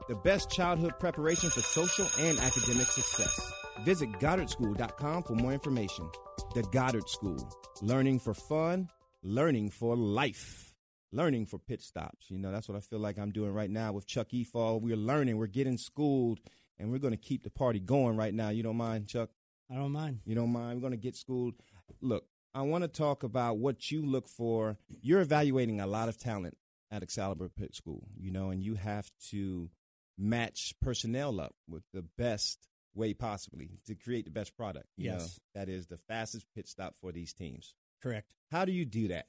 The 0.08 0.16
best 0.16 0.50
childhood 0.50 0.98
preparation 1.00 1.50
for 1.50 1.60
social 1.60 2.08
and 2.18 2.40
academic 2.40 2.88
success. 2.88 3.52
Visit 3.84 4.10
GoddardSchool.com 4.14 5.24
for 5.24 5.34
more 5.34 5.52
information. 5.52 6.10
The 6.56 6.64
Goddard 6.72 7.10
School. 7.10 7.52
Learning 7.82 8.20
for 8.20 8.34
fun, 8.34 8.88
learning 9.22 9.72
for 9.72 9.98
life, 9.98 10.74
learning 11.12 11.46
for 11.46 11.60
pit 11.60 11.82
stops. 11.82 12.28
You 12.30 12.38
know, 12.38 12.54
that's 12.54 12.70
what 12.70 12.78
I 12.78 12.80
feel 12.80 13.00
like 13.00 13.20
I'm 13.20 13.34
doing 13.34 13.52
right 13.52 13.70
now 13.70 13.92
with 13.92 14.08
Chuck 14.08 14.34
E. 14.34 14.46
Fall. 14.46 14.80
We're 14.80 14.96
learning, 14.96 15.36
we're 15.36 15.48
getting 15.48 15.78
schooled, 15.78 16.40
and 16.80 16.90
we're 16.90 17.00
going 17.00 17.12
to 17.12 17.18
keep 17.18 17.44
the 17.44 17.50
party 17.50 17.82
going 17.82 18.16
right 18.16 18.34
now. 18.34 18.48
You 18.48 18.64
don't 18.64 18.78
mind, 18.78 19.10
Chuck? 19.10 19.30
I 19.70 19.76
don't 19.76 19.92
mind. 19.92 20.22
You 20.26 20.36
don't 20.36 20.54
mind? 20.54 20.78
We're 20.78 20.88
going 20.88 20.98
to 20.98 21.06
get 21.06 21.18
schooled. 21.18 21.56
Look, 22.00 22.24
I 22.56 22.62
want 22.62 22.86
to 22.86 22.88
talk 22.88 23.24
about 23.24 23.58
what 23.58 23.92
you 23.92 24.06
look 24.06 24.30
for. 24.30 24.78
You're 25.02 25.20
evaluating 25.20 25.82
a 25.82 25.88
lot 25.88 26.08
of 26.08 26.18
talent 26.18 26.56
at 26.92 27.02
Xcalibur 27.04 27.50
Pit 27.56 27.74
School, 27.76 28.08
you 28.18 28.32
know, 28.32 28.50
and 28.50 28.62
you 28.64 28.76
have 28.76 29.10
to 29.30 29.70
match 30.18 30.74
personnel 30.82 31.40
up 31.40 31.56
with 31.68 31.84
the 31.94 32.04
best 32.18 32.68
way 32.94 33.14
possibly 33.14 33.80
to 33.88 33.96
create 33.96 34.26
the 34.26 34.32
best 34.32 34.56
product. 34.58 34.88
You 34.98 35.12
Yes. 35.12 35.20
know, 35.56 35.62
that 35.62 35.70
is 35.70 35.88
the 35.88 35.98
fastest 35.98 36.46
pit 36.54 36.68
stop 36.68 36.96
for 37.00 37.12
these 37.12 37.34
teams. 37.34 37.74
Correct. 38.04 38.28
How 38.52 38.66
do 38.66 38.72
you 38.74 38.86
do 38.86 39.08
that? 39.10 39.28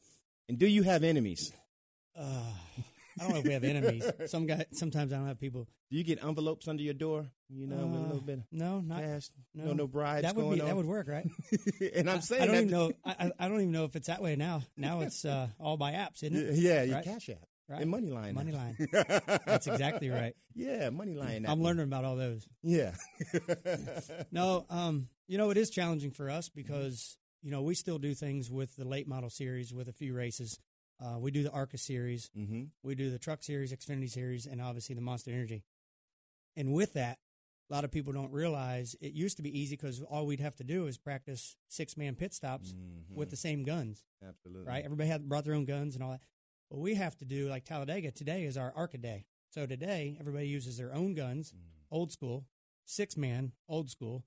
And 0.48 0.58
do 0.58 0.66
you 0.66 0.82
have 0.82 1.04
enemies? 1.04 1.52
Uh, 2.18 2.42
I 3.20 3.22
don't 3.24 3.32
know 3.32 3.38
if 3.38 3.44
we 3.44 3.52
have 3.52 3.62
enemies. 3.64 4.04
Some 4.26 4.46
guy. 4.46 4.64
Sometimes 4.72 5.12
I 5.12 5.16
don't 5.18 5.26
have 5.28 5.38
people. 5.38 5.68
Do 5.90 5.96
you 5.96 6.02
get 6.04 6.22
envelopes 6.24 6.66
under 6.66 6.82
your 6.82 6.94
door? 6.94 7.26
You 7.48 7.66
know, 7.66 7.86
with 7.86 7.94
a 8.00 8.04
Uh, 8.04 8.06
little 8.06 8.20
bit 8.22 8.40
No, 8.50 8.80
not 8.80 9.00
cash. 9.00 9.30
no. 9.54 9.66
No, 9.66 9.72
no 9.74 9.86
bribes 9.86 10.22
That 10.22 10.34
would 10.34 10.54
be 10.54 10.60
on. 10.60 10.66
that 10.66 10.74
would 10.76 10.86
work, 10.86 11.06
right? 11.08 11.26
and 11.94 12.10
I'm 12.10 12.22
saying 12.22 12.42
I 12.42 12.46
don't 12.46 12.54
even 12.56 12.70
know. 12.70 12.92
I, 13.04 13.10
I- 13.26 13.32
I 13.38 13.48
don't 13.48 13.58
even 13.60 13.72
know 13.72 13.84
if 13.84 13.94
it's 13.94 14.08
that 14.08 14.22
way 14.22 14.34
now. 14.36 14.62
Now 14.76 15.02
it's 15.02 15.24
uh, 15.24 15.48
all 15.60 15.76
by 15.76 15.92
apps, 15.92 16.22
isn't 16.22 16.36
it? 16.36 16.54
Yeah, 16.56 16.82
your 16.82 16.96
Right. 16.96 17.04
cash 17.04 17.28
app 17.28 17.46
Right. 17.72 17.80
and 17.82 17.92
MoneyLion. 17.92 18.34
Money 18.34 18.52
line. 18.52 18.76
That's 19.46 19.66
exactly 19.66 20.10
right. 20.10 20.34
Yeah, 20.54 20.90
MoneyLion. 20.90 21.48
I'm 21.48 21.62
learning 21.62 21.84
about 21.84 22.04
all 22.04 22.16
those. 22.16 22.46
Yeah. 22.62 22.92
No, 24.30 24.64
um, 24.70 25.08
you 25.28 25.38
know, 25.38 25.50
it 25.50 25.56
is 25.56 25.70
challenging 25.70 26.10
for 26.10 26.30
us 26.30 26.48
because, 26.48 27.16
you 27.42 27.50
know, 27.50 27.62
we 27.62 27.74
still 27.74 27.98
do 27.98 28.14
things 28.14 28.50
with 28.50 28.76
the 28.76 28.84
late 28.86 29.06
model 29.08 29.30
series 29.30 29.72
with 29.74 29.88
a 29.88 29.92
few 29.92 30.14
races. 30.14 30.58
Uh, 31.02 31.18
we 31.18 31.30
do 31.30 31.42
the 31.42 31.50
ARCA 31.50 31.78
series, 31.78 32.30
mm-hmm. 32.38 32.64
we 32.82 32.94
do 32.94 33.10
the 33.10 33.18
truck 33.18 33.42
series, 33.42 33.72
Xfinity 33.72 34.08
series, 34.10 34.46
and 34.46 34.60
obviously 34.62 34.94
the 34.94 35.00
Monster 35.00 35.30
Energy. 35.32 35.64
And 36.56 36.72
with 36.72 36.92
that, 36.94 37.18
a 37.70 37.74
lot 37.74 37.84
of 37.84 37.90
people 37.90 38.12
don't 38.12 38.30
realize 38.32 38.94
it 39.00 39.12
used 39.12 39.36
to 39.38 39.42
be 39.42 39.58
easy 39.58 39.74
because 39.76 40.02
all 40.02 40.26
we'd 40.26 40.40
have 40.40 40.56
to 40.56 40.64
do 40.64 40.86
is 40.86 40.98
practice 40.98 41.56
six 41.68 41.96
man 41.96 42.14
pit 42.14 42.34
stops 42.34 42.72
Mm-hmm. 42.72 43.14
with 43.18 43.30
the 43.30 43.36
same 43.36 43.64
guns, 43.64 44.02
Absolutely. 44.26 44.66
right? 44.68 44.84
Everybody 44.84 45.08
had 45.08 45.28
brought 45.28 45.44
their 45.44 45.54
own 45.54 45.64
guns 45.64 45.94
and 45.94 46.04
all 46.04 46.10
that. 46.12 46.20
What 46.72 46.80
we 46.80 46.94
have 46.94 47.14
to 47.18 47.26
do, 47.26 47.50
like 47.50 47.66
Talladega, 47.66 48.12
today 48.12 48.44
is 48.44 48.56
our 48.56 48.72
ARCA 48.74 48.96
day. 48.96 49.26
So 49.50 49.66
today, 49.66 50.16
everybody 50.18 50.48
uses 50.48 50.78
their 50.78 50.94
own 50.94 51.12
guns, 51.12 51.52
old 51.90 52.10
school, 52.10 52.46
six 52.86 53.14
man, 53.14 53.52
old 53.68 53.90
school. 53.90 54.24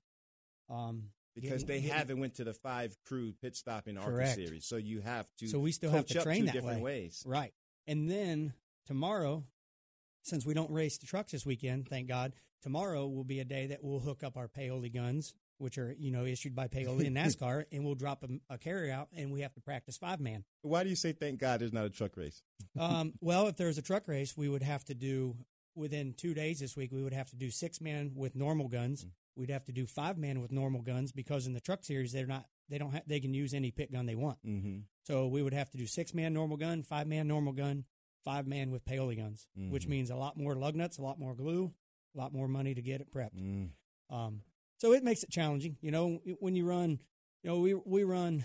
Um, 0.70 1.10
Because 1.34 1.64
getting- 1.64 1.66
they 1.66 1.80
getting- 1.80 1.96
haven't 1.96 2.20
went 2.20 2.34
to 2.36 2.44
the 2.44 2.54
five 2.54 3.02
crew 3.02 3.32
pit 3.32 3.56
stop 3.56 3.88
in 3.88 3.98
ARCA 3.98 4.32
series, 4.32 4.64
so 4.64 4.76
you 4.76 5.00
have 5.00 5.26
to. 5.38 5.48
So 5.48 5.58
we 5.58 5.72
still 5.72 5.90
have 5.90 6.06
to 6.06 6.22
train 6.22 6.44
that 6.46 6.52
different 6.52 6.82
way. 6.82 7.02
ways. 7.02 7.24
Right. 7.26 7.52
And 7.84 8.08
then 8.08 8.54
tomorrow, 8.84 9.44
since 10.22 10.46
we 10.46 10.54
don't 10.54 10.70
race 10.70 10.98
the 10.98 11.06
trucks 11.06 11.32
this 11.32 11.44
weekend, 11.44 11.88
thank 11.88 12.06
God, 12.06 12.32
tomorrow 12.62 13.08
will 13.08 13.24
be 13.24 13.40
a 13.40 13.44
day 13.44 13.66
that 13.66 13.82
we'll 13.82 13.98
hook 14.00 14.22
up 14.22 14.36
our 14.36 14.46
Paoli 14.46 14.88
guns, 14.88 15.34
which 15.58 15.78
are, 15.78 15.94
you 15.98 16.10
know, 16.10 16.24
issued 16.24 16.54
by 16.54 16.68
Paoli 16.68 17.06
and 17.06 17.16
NASCAR, 17.18 17.64
and 17.72 17.84
we'll 17.84 17.94
drop 17.94 18.22
a, 18.24 18.54
a 18.54 18.58
carry 18.58 18.90
out 18.92 19.08
and 19.16 19.32
we 19.32 19.40
have 19.40 19.54
to 19.54 19.60
practice 19.60 19.96
five 19.96 20.20
man. 20.20 20.44
Why 20.62 20.82
do 20.84 20.90
you 20.90 20.96
say 20.96 21.12
thank 21.12 21.38
God 21.40 21.60
there's 21.60 21.72
not 21.72 21.84
a 21.84 21.90
truck 21.90 22.16
race? 22.16 22.42
Um, 22.78 23.14
well, 23.22 23.46
if 23.48 23.56
there's 23.56 23.78
a 23.78 23.82
truck 23.82 24.06
race, 24.06 24.36
we 24.36 24.48
would 24.50 24.62
have 24.62 24.84
to 24.84 24.94
do 24.94 25.34
within 25.74 26.12
two 26.14 26.34
days 26.34 26.60
this 26.60 26.76
week. 26.76 26.92
We 26.92 27.02
would 27.02 27.14
have 27.14 27.30
to 27.30 27.36
do 27.36 27.50
six 27.50 27.80
man 27.80 28.12
with 28.14 28.34
normal 28.36 28.68
guns. 28.68 29.06
We'd 29.34 29.50
have 29.50 29.64
to 29.64 29.72
do 29.72 29.86
five 29.86 30.18
man 30.18 30.40
with 30.42 30.52
normal 30.52 30.82
guns 30.82 31.10
because 31.12 31.46
in 31.46 31.52
the 31.54 31.60
truck 31.60 31.84
series 31.84 32.12
they're 32.12 32.26
not 32.26 32.44
they 32.68 32.76
don't 32.78 32.92
ha- 32.92 33.02
they 33.06 33.20
can 33.20 33.32
use 33.32 33.54
any 33.54 33.70
pit 33.70 33.92
gun 33.92 34.04
they 34.06 34.14
want. 34.14 34.38
Mm-hmm. 34.46 34.80
So 35.04 35.26
we 35.28 35.42
would 35.42 35.54
have 35.54 35.70
to 35.70 35.78
do 35.78 35.86
six 35.86 36.12
man 36.14 36.34
normal 36.34 36.56
gun, 36.58 36.82
five 36.82 37.06
man 37.06 37.28
normal 37.28 37.52
gun, 37.54 37.84
five 38.24 38.46
man 38.46 38.70
with 38.70 38.84
paoli 38.84 39.16
guns, 39.16 39.46
which 39.54 39.86
Mhm. 39.86 39.90
means 39.90 40.10
a 40.10 40.16
lot 40.16 40.36
more 40.36 40.54
lug 40.54 40.74
nuts, 40.74 40.98
a 40.98 41.02
lot 41.02 41.18
more 41.18 41.34
glue, 41.34 41.72
a 42.14 42.18
lot 42.18 42.32
more 42.32 42.48
money 42.48 42.74
to 42.74 42.82
get 42.82 43.00
it 43.00 43.10
prepped. 43.12 43.40
Mm. 43.40 43.68
Um, 44.10 44.40
so 44.78 44.92
it 44.92 45.02
makes 45.04 45.22
it 45.22 45.30
challenging. 45.30 45.76
You 45.80 45.90
know, 45.90 46.20
when 46.40 46.54
you 46.56 46.66
run, 46.66 46.98
you 47.42 47.50
know, 47.50 47.58
we 47.60 47.74
we 47.74 48.04
run 48.04 48.44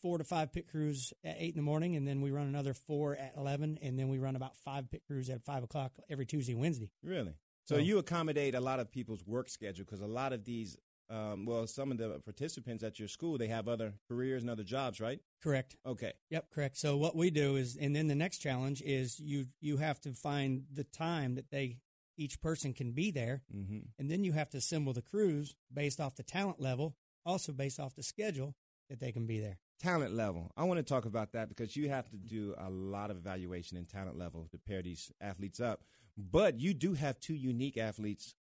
four 0.00 0.18
to 0.18 0.24
five 0.24 0.52
pit 0.52 0.66
crews 0.68 1.12
at 1.24 1.36
eight 1.38 1.50
in 1.50 1.56
the 1.56 1.62
morning, 1.62 1.96
and 1.96 2.06
then 2.06 2.20
we 2.20 2.30
run 2.30 2.46
another 2.46 2.74
four 2.74 3.16
at 3.16 3.34
eleven, 3.36 3.78
and 3.82 3.98
then 3.98 4.08
we 4.08 4.18
run 4.18 4.36
about 4.36 4.56
five 4.56 4.90
pit 4.90 5.02
crews 5.06 5.30
at 5.30 5.44
five 5.44 5.62
o'clock 5.62 5.92
every 6.10 6.26
Tuesday 6.26 6.52
and 6.52 6.60
Wednesday. 6.60 6.90
Really? 7.02 7.34
So, 7.64 7.76
So- 7.76 7.80
you 7.80 7.98
accommodate 7.98 8.54
a 8.54 8.60
lot 8.60 8.80
of 8.80 8.90
people's 8.90 9.24
work 9.24 9.48
schedule 9.48 9.84
because 9.84 10.00
a 10.00 10.06
lot 10.08 10.32
of 10.32 10.44
these, 10.44 10.76
um, 11.08 11.44
well, 11.44 11.66
some 11.68 11.92
of 11.92 11.98
the 11.98 12.18
participants 12.24 12.82
at 12.82 12.98
your 12.98 13.06
school 13.06 13.38
they 13.38 13.46
have 13.46 13.68
other 13.68 13.94
careers 14.08 14.42
and 14.42 14.50
other 14.50 14.64
jobs, 14.64 15.00
right? 15.00 15.20
Correct. 15.40 15.76
Okay. 15.86 16.12
Yep, 16.30 16.50
correct. 16.50 16.76
So 16.78 16.96
what 16.96 17.14
we 17.14 17.30
do 17.30 17.54
is, 17.54 17.76
and 17.76 17.94
then 17.94 18.08
the 18.08 18.16
next 18.16 18.38
challenge 18.38 18.82
is 18.82 19.20
you 19.20 19.46
you 19.60 19.76
have 19.76 20.00
to 20.00 20.12
find 20.14 20.64
the 20.72 20.84
time 20.84 21.36
that 21.36 21.50
they 21.50 21.78
each 22.16 22.40
person 22.40 22.72
can 22.74 22.92
be 22.92 23.10
there, 23.10 23.42
Mm-hmm. 23.54 23.78
and 23.98 24.10
then 24.10 24.24
you 24.24 24.32
have 24.32 24.50
to 24.50 24.58
assemble 24.58 24.92
the 24.92 25.02
crews 25.02 25.54
based 25.72 26.00
off 26.00 26.16
the 26.16 26.22
talent 26.22 26.60
level, 26.60 26.96
also 27.24 27.52
based 27.52 27.78
off 27.80 27.94
the 27.94 28.02
schedule 28.02 28.54
that 28.90 29.00
they 29.00 29.12
can 29.12 29.26
be 29.26 29.40
there. 29.40 29.58
Talent 29.80 30.14
level. 30.14 30.52
I 30.56 30.64
want 30.64 30.78
to 30.78 30.82
talk 30.84 31.06
about 31.06 31.32
that 31.32 31.48
because 31.48 31.76
you 31.76 31.88
have 31.88 32.08
to 32.10 32.16
do 32.16 32.54
a 32.58 32.70
lot 32.70 33.10
of 33.10 33.16
evaluation 33.16 33.76
in 33.76 33.84
talent 33.86 34.16
level 34.18 34.46
to 34.52 34.58
pair 34.58 34.82
these 34.82 35.10
athletes 35.20 35.58
up. 35.60 35.82
But 36.16 36.60
you 36.60 36.74
do 36.74 36.94
have 36.94 37.18
two 37.18 37.34
unique 37.34 37.76
athletes 37.78 38.34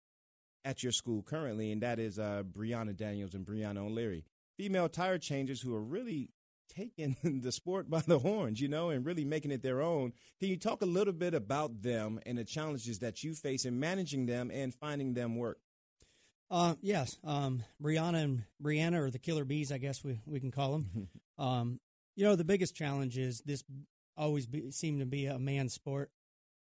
at 0.65 0.83
your 0.83 0.91
school 0.91 1.21
currently, 1.21 1.71
and 1.71 1.81
that 1.81 1.99
is 1.99 2.19
uh, 2.19 2.43
Brehanna 2.43 2.95
Daniels 2.95 3.33
and 3.35 3.45
Brianna 3.45 3.77
O'Leary, 3.77 4.25
female 4.57 4.89
tire 4.89 5.17
changers 5.17 5.61
who 5.61 5.73
are 5.73 5.81
really 5.83 6.31
taking 6.69 7.17
the 7.43 7.51
sport 7.51 7.89
by 7.89 8.01
the 8.01 8.19
horns, 8.19 8.61
you 8.61 8.67
know, 8.67 8.89
and 8.89 9.05
really 9.05 9.25
making 9.25 9.51
it 9.51 9.61
their 9.63 9.81
own. 9.81 10.13
Can 10.39 10.49
you 10.49 10.57
talk 10.57 10.81
a 10.81 10.85
little 10.85 11.13
bit 11.13 11.33
about 11.33 11.81
them 11.81 12.19
and 12.25 12.37
the 12.37 12.43
challenges 12.45 12.99
that 12.99 13.23
you 13.23 13.33
face 13.33 13.65
in 13.65 13.79
managing 13.79 14.25
them 14.25 14.49
and 14.53 14.73
finding 14.73 15.13
them 15.13 15.35
work? 15.35 15.59
Uh, 16.51 16.75
yes, 16.81 17.17
um, 17.23 17.63
Brianna 17.81 18.23
and 18.23 18.43
Brianna, 18.63 18.99
or 18.99 19.11
the 19.11 19.19
Killer 19.19 19.45
Bees, 19.45 19.71
I 19.71 19.77
guess 19.77 20.03
we 20.03 20.19
we 20.25 20.39
can 20.39 20.51
call 20.51 20.71
them. 20.71 21.09
um, 21.37 21.79
you 22.15 22.25
know, 22.25 22.35
the 22.35 22.43
biggest 22.43 22.75
challenge 22.75 23.17
is 23.17 23.41
this 23.45 23.63
always 24.17 24.47
be, 24.47 24.71
seem 24.71 24.99
to 24.99 25.05
be 25.05 25.27
a 25.27 25.37
man's 25.37 25.73
sport. 25.73 26.09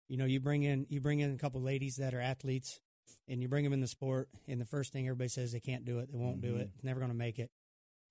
You 0.08 0.16
know, 0.16 0.24
you 0.24 0.40
bring 0.40 0.62
in 0.64 0.86
you 0.88 1.00
bring 1.00 1.20
in 1.20 1.32
a 1.32 1.38
couple 1.38 1.60
ladies 1.62 1.96
that 1.96 2.12
are 2.12 2.20
athletes, 2.20 2.80
and 3.28 3.40
you 3.40 3.46
bring 3.48 3.62
them 3.62 3.72
in 3.72 3.80
the 3.80 3.86
sport, 3.86 4.28
and 4.48 4.60
the 4.60 4.64
first 4.64 4.92
thing 4.92 5.06
everybody 5.06 5.28
says 5.28 5.52
they 5.52 5.60
can't 5.60 5.84
do 5.84 6.00
it, 6.00 6.10
they 6.10 6.18
won't 6.18 6.40
do 6.40 6.54
Mhm. 6.54 6.60
it, 6.62 6.70
never 6.82 6.98
going 6.98 7.12
to 7.12 7.16
make 7.16 7.38
it. 7.38 7.50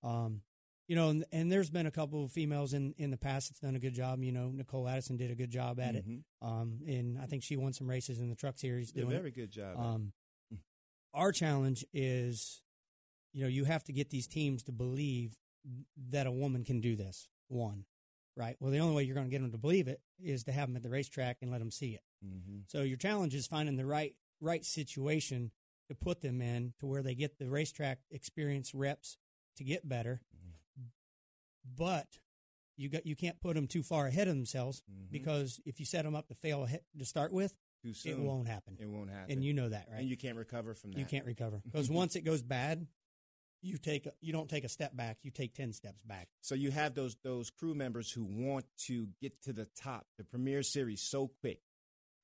Um, 0.02 0.40
you 0.88 0.96
know, 0.96 1.10
and, 1.10 1.24
and 1.30 1.52
there's 1.52 1.70
been 1.70 1.86
a 1.86 1.90
couple 1.90 2.24
of 2.24 2.32
females 2.32 2.72
in 2.74 2.94
in 2.98 3.10
the 3.10 3.16
past 3.16 3.50
that's 3.50 3.60
done 3.60 3.76
a 3.76 3.78
good 3.78 3.94
job. 3.94 4.22
You 4.22 4.32
know, 4.32 4.50
Nicole 4.50 4.88
Addison 4.88 5.16
did 5.16 5.30
a 5.30 5.34
good 5.36 5.50
job 5.50 5.78
at 5.78 5.94
Mhm. 5.94 6.18
it. 6.18 6.24
Um, 6.42 6.80
and 6.86 7.18
I 7.18 7.26
think 7.26 7.42
she 7.44 7.56
won 7.56 7.72
some 7.74 7.88
races 7.88 8.20
in 8.20 8.28
the 8.30 8.34
truck 8.34 8.58
series. 8.58 8.90
Did 8.90 9.00
a 9.00 9.04
doing 9.04 9.16
it. 9.16 9.18
very 9.20 9.30
good 9.30 9.50
job. 9.52 9.78
Um, 9.78 10.12
our 11.14 11.30
challenge 11.32 11.84
is, 11.92 12.62
you 13.32 13.42
know, 13.42 13.48
you 13.48 13.64
have 13.64 13.84
to 13.84 13.92
get 13.92 14.10
these 14.10 14.26
teams 14.26 14.62
to 14.64 14.72
believe 14.72 15.36
that 16.10 16.26
a 16.26 16.30
woman 16.32 16.64
can 16.64 16.80
do 16.80 16.96
this. 16.96 17.28
One, 17.48 17.84
right? 18.36 18.56
Well, 18.60 18.70
the 18.70 18.78
only 18.78 18.94
way 18.94 19.02
you're 19.04 19.14
going 19.14 19.26
to 19.26 19.30
get 19.30 19.40
them 19.42 19.52
to 19.52 19.58
believe 19.58 19.88
it 19.88 20.00
is 20.22 20.44
to 20.44 20.52
have 20.52 20.68
them 20.68 20.76
at 20.76 20.82
the 20.82 20.90
racetrack 20.90 21.38
and 21.42 21.50
let 21.50 21.58
them 21.58 21.70
see 21.70 21.94
it. 21.94 22.02
Mhm. 22.24 22.64
So 22.70 22.82
your 22.82 22.96
challenge 22.98 23.34
is 23.34 23.46
finding 23.46 23.76
the 23.76 23.86
right 23.86 24.14
right 24.40 24.64
situation 24.64 25.50
to 25.88 25.94
put 25.94 26.20
them 26.20 26.40
in 26.40 26.72
to 26.78 26.86
where 26.86 27.02
they 27.02 27.14
get 27.14 27.38
the 27.38 27.48
racetrack 27.50 28.00
experience 28.10 28.72
reps 28.74 29.16
to 29.56 29.64
get 29.64 29.88
better. 29.88 30.20
But 31.76 32.06
you 32.76 32.88
got 32.88 33.06
you 33.06 33.16
can't 33.16 33.40
put 33.40 33.54
them 33.54 33.66
too 33.66 33.82
far 33.82 34.06
ahead 34.06 34.28
of 34.28 34.34
themselves 34.34 34.82
Mhm. 34.90 35.10
because 35.10 35.60
if 35.66 35.80
you 35.80 35.86
set 35.86 36.04
them 36.04 36.14
up 36.14 36.28
to 36.28 36.34
fail 36.34 36.66
to 36.98 37.04
start 37.04 37.32
with, 37.32 37.56
Too 37.82 37.92
it 38.04 38.18
won't 38.18 38.48
happen. 38.48 38.76
It 38.80 38.86
won't 38.88 39.10
happen. 39.10 39.32
And 39.32 39.44
you 39.44 39.52
know 39.52 39.68
that, 39.68 39.88
right? 39.90 40.00
And 40.00 40.08
you 40.08 40.16
can't 40.16 40.36
recover 40.36 40.74
from 40.74 40.92
that. 40.92 40.98
You 40.98 41.04
can't 41.06 41.26
recover 41.26 41.60
because 41.64 41.90
once 41.90 42.16
it 42.16 42.22
goes 42.22 42.42
bad, 42.42 42.86
you 43.60 43.76
take 43.78 44.06
a, 44.06 44.12
you 44.20 44.32
don't 44.32 44.48
take 44.48 44.64
a 44.64 44.68
step 44.68 44.94
back. 44.96 45.18
You 45.22 45.30
take 45.32 45.54
ten 45.54 45.72
steps 45.72 46.00
back. 46.02 46.28
So 46.40 46.54
you 46.54 46.70
have 46.70 46.94
those 46.94 47.16
those 47.22 47.50
crew 47.50 47.74
members 47.74 48.10
who 48.12 48.24
want 48.24 48.66
to 48.86 49.08
get 49.20 49.40
to 49.42 49.52
the 49.52 49.64
top, 49.66 50.06
the 50.16 50.24
Premier 50.24 50.62
Series, 50.62 51.00
so 51.02 51.28
quick. 51.40 51.60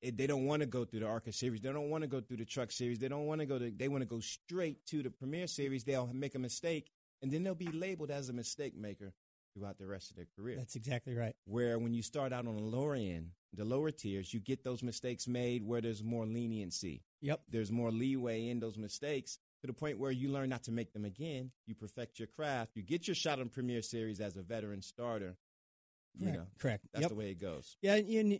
It, 0.01 0.17
they 0.17 0.27
don't 0.27 0.45
want 0.45 0.61
to 0.61 0.65
go 0.67 0.85
through 0.85 0.99
the 1.01 1.07
ARCA 1.07 1.31
Series. 1.33 1.61
They 1.61 1.71
don't 1.71 1.89
want 1.89 2.03
to 2.03 2.07
go 2.07 2.21
through 2.21 2.37
the 2.37 2.45
Truck 2.45 2.71
Series. 2.71 2.99
They 2.99 3.07
don't 3.07 3.25
want 3.25 3.41
to 3.41 3.45
go 3.45 3.57
to. 3.59 3.71
They 3.71 3.87
want 3.87 4.01
to 4.03 4.07
go 4.07 4.19
straight 4.19 4.85
to 4.87 5.01
the 5.03 5.09
Premier 5.09 5.47
Series. 5.47 5.83
They'll 5.83 6.07
make 6.13 6.35
a 6.35 6.39
mistake, 6.39 6.91
and 7.21 7.31
then 7.31 7.43
they'll 7.43 7.55
be 7.55 7.71
labeled 7.71 8.11
as 8.11 8.29
a 8.29 8.33
mistake 8.33 8.75
maker 8.77 9.13
throughout 9.55 9.77
the 9.77 9.87
rest 9.87 10.11
of 10.11 10.17
their 10.17 10.27
career. 10.35 10.57
That's 10.57 10.75
exactly 10.75 11.15
right. 11.15 11.35
where 11.45 11.79
when 11.79 11.93
you 11.93 12.01
start 12.01 12.33
out 12.33 12.45
on 12.45 12.55
the 12.55 12.63
lower 12.63 12.95
end, 12.95 13.31
the 13.53 13.65
lower 13.65 13.91
tiers, 13.91 14.33
you 14.33 14.39
get 14.39 14.63
those 14.63 14.83
mistakes 14.83 15.27
made 15.27 15.63
where 15.63 15.81
there's 15.81 16.03
more 16.03 16.25
leniency. 16.25 17.03
Yep. 17.21 17.41
There's 17.49 17.71
more 17.71 17.91
leeway 17.91 18.49
in 18.49 18.59
those 18.59 18.77
mistakes 18.77 19.39
to 19.61 19.67
the 19.67 19.73
point 19.73 19.97
where 19.97 20.11
you 20.11 20.29
learn 20.29 20.49
not 20.49 20.63
to 20.63 20.71
make 20.71 20.93
them 20.93 21.05
again. 21.05 21.51
You 21.65 21.75
perfect 21.75 22.19
your 22.19 22.27
craft. 22.27 22.71
You 22.75 22.83
get 22.83 23.07
your 23.07 23.15
shot 23.15 23.39
on 23.39 23.49
Premier 23.49 23.81
Series 23.81 24.19
as 24.19 24.35
a 24.35 24.41
veteran 24.41 24.81
starter. 24.81 25.37
You 26.17 26.27
Correct. 26.27 26.37
know, 26.37 26.45
Correct. 26.59 26.85
that's 26.93 27.01
yep. 27.03 27.09
the 27.09 27.15
way 27.15 27.31
it 27.31 27.41
goes. 27.41 27.77
Yeah, 27.81 27.95
and 27.95 28.39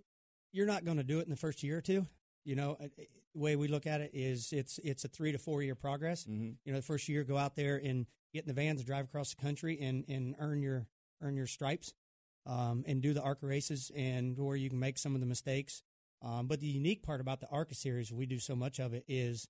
you're 0.52 0.66
not 0.66 0.86
going 0.86 0.98
to 0.98 1.04
do 1.04 1.20
it 1.20 1.24
in 1.24 1.30
the 1.30 1.36
first 1.36 1.64
year 1.64 1.78
or 1.78 1.82
two. 1.82 2.08
You 2.46 2.56
know, 2.56 2.78
uh, 2.80 2.88
the 2.98 3.40
way 3.40 3.56
we 3.56 3.68
look 3.68 3.88
at 3.88 4.02
it 4.02 4.12
is 4.14 4.54
it's 4.54 4.80
it's 4.84 5.04
a 5.04 5.08
three 5.08 5.32
to 5.32 5.38
four 5.40 5.64
year 5.64 5.76
progress. 5.76 6.24
Mm-hmm. 6.24 6.52
You 6.64 6.74
know, 6.74 6.80
the 6.80 6.86
first 6.86 7.10
year, 7.10 7.24
go 7.24 7.38
out 7.38 7.56
there 7.56 7.76
and 7.84 8.06
get 8.34 8.44
in 8.44 8.48
the 8.48 8.54
vans, 8.54 8.80
and 8.80 8.88
drive 8.88 9.06
across 9.06 9.34
the 9.34 9.42
country, 9.42 9.80
and 9.82 10.06
and 10.08 10.36
earn 10.40 10.62
your 10.62 10.86
earn 11.26 11.36
your 11.36 11.48
stripes, 11.48 11.94
um, 12.46 12.84
and 12.88 13.02
do 13.02 13.14
the 13.14 13.22
ARCA 13.22 13.46
races, 13.46 13.92
and 13.96 14.38
where 14.38 14.56
you 14.56 14.70
can 14.70 14.80
make 14.80 14.98
some 14.98 15.16
of 15.16 15.22
the 15.22 15.28
mistakes. 15.28 15.84
Um, 16.22 16.48
but 16.48 16.60
the 16.60 16.68
unique 16.68 17.04
part 17.04 17.22
about 17.22 17.42
the 17.42 17.50
ARCA 17.50 17.76
series, 17.76 18.12
we 18.12 18.26
do 18.26 18.40
so 18.40 18.56
much 18.56 18.80
of 18.80 18.94
it, 18.94 19.04
is 19.08 19.48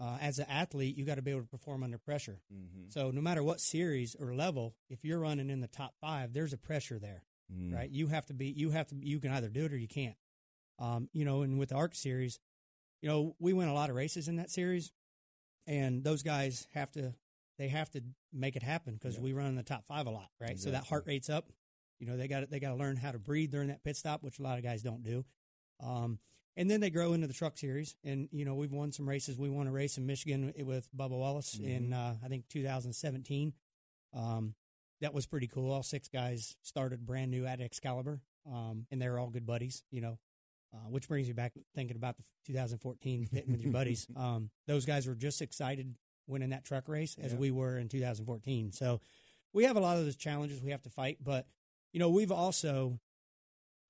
uh, 0.00 0.18
as 0.20 0.38
an 0.38 0.46
athlete, 0.48 0.96
you 0.96 1.04
got 1.04 1.16
to 1.16 1.22
be 1.22 1.30
able 1.30 1.42
to 1.42 1.46
perform 1.48 1.82
under 1.82 1.98
pressure. 1.98 2.40
Mm-hmm. 2.52 2.88
So 2.88 3.10
no 3.10 3.20
matter 3.20 3.42
what 3.42 3.60
series 3.60 4.16
or 4.18 4.34
level, 4.34 4.74
if 4.90 5.04
you're 5.04 5.20
running 5.20 5.50
in 5.50 5.60
the 5.60 5.68
top 5.68 5.94
five, 6.00 6.32
there's 6.32 6.52
a 6.52 6.58
pressure 6.58 6.98
there 6.98 7.22
Mm-hmm. 7.52 7.74
right? 7.74 7.90
You 7.90 8.06
have 8.08 8.26
to 8.26 8.34
be, 8.34 8.46
you 8.46 8.70
have 8.70 8.86
to, 8.88 8.96
you 8.96 9.20
can 9.20 9.32
either 9.32 9.48
do 9.48 9.64
it 9.64 9.72
or 9.72 9.76
you 9.76 9.88
can't. 9.88 10.16
Um, 10.78 11.08
you 11.12 11.24
know, 11.24 11.42
and 11.42 11.58
with 11.58 11.70
the 11.70 11.74
ARC 11.74 11.94
series, 11.94 12.40
you 13.02 13.08
know, 13.08 13.36
we 13.38 13.52
win 13.52 13.68
a 13.68 13.74
lot 13.74 13.90
of 13.90 13.96
races 13.96 14.28
in 14.28 14.36
that 14.36 14.50
series, 14.50 14.92
and 15.66 16.02
those 16.02 16.22
guys 16.22 16.66
have 16.74 16.90
to, 16.92 17.14
they 17.62 17.68
have 17.68 17.88
to 17.90 18.02
make 18.32 18.56
it 18.56 18.62
happen 18.64 18.94
because 18.94 19.14
Yeah. 19.16 19.22
we 19.22 19.32
run 19.32 19.46
in 19.46 19.54
the 19.54 19.62
top 19.62 19.86
five 19.86 20.06
a 20.06 20.10
lot, 20.10 20.28
right? 20.40 20.58
So 20.58 20.72
that 20.72 20.82
heart 20.84 21.04
rate's 21.06 21.30
up. 21.30 21.52
You 22.00 22.08
know, 22.08 22.16
they 22.16 22.26
got 22.26 22.50
they 22.50 22.58
got 22.58 22.70
to 22.70 22.74
learn 22.74 22.96
how 22.96 23.12
to 23.12 23.18
breathe 23.20 23.52
during 23.52 23.68
that 23.68 23.84
pit 23.84 23.96
stop, 23.96 24.24
which 24.24 24.40
a 24.40 24.42
lot 24.42 24.58
of 24.58 24.64
guys 24.64 24.82
don't 24.82 25.04
do. 25.04 25.24
Um, 25.78 26.18
and 26.56 26.68
then 26.68 26.80
they 26.80 26.90
grow 26.90 27.12
into 27.12 27.28
the 27.28 27.32
truck 27.32 27.56
series, 27.56 27.94
and 28.02 28.28
you 28.32 28.44
know 28.44 28.56
we've 28.56 28.72
won 28.72 28.90
some 28.90 29.08
races. 29.08 29.38
We 29.38 29.48
won 29.48 29.68
a 29.68 29.72
race 29.72 29.96
in 29.96 30.06
Michigan 30.06 30.52
with 30.58 30.88
Bubba 30.94 31.10
Wallace 31.10 31.54
Mm-hmm. 31.54 31.70
in 31.70 31.92
uh, 31.92 32.16
I 32.24 32.26
think 32.28 32.48
2017. 32.48 33.52
Um, 34.12 34.54
that 35.00 35.14
was 35.14 35.26
pretty 35.26 35.46
cool. 35.46 35.70
All 35.72 35.82
six 35.84 36.08
guys 36.08 36.56
started 36.62 37.06
brand 37.06 37.30
new 37.30 37.46
at 37.46 37.60
Xcalibur, 37.60 38.20
um, 38.52 38.86
and 38.90 39.00
they're 39.00 39.18
all 39.18 39.30
good 39.30 39.46
buddies. 39.46 39.82
You 39.90 40.00
know, 40.00 40.18
uh, 40.74 40.88
which 40.88 41.06
brings 41.08 41.28
me 41.28 41.32
back 41.32 41.52
thinking 41.74 41.96
about 41.96 42.16
the 42.16 42.24
2014 42.46 43.28
pitting 43.32 43.52
with 43.52 43.62
your 43.62 43.72
buddies. 43.72 44.06
Um, 44.16 44.50
those 44.66 44.84
guys 44.84 45.06
were 45.06 45.14
just 45.14 45.40
excited 45.42 45.94
winning 46.32 46.50
that 46.50 46.64
truck 46.64 46.88
race 46.88 47.16
as 47.22 47.32
Yeah. 47.32 47.38
we 47.38 47.50
were 47.52 47.78
in 47.78 47.88
2014. 47.88 48.72
So 48.72 49.00
we 49.52 49.64
have 49.64 49.76
a 49.76 49.80
lot 49.80 49.98
of 49.98 50.04
those 50.04 50.16
challenges 50.16 50.60
we 50.62 50.70
have 50.72 50.82
to 50.82 50.90
fight, 50.90 51.18
but 51.22 51.46
you 51.92 52.00
know 52.00 52.08
we've 52.08 52.32
also 52.32 52.98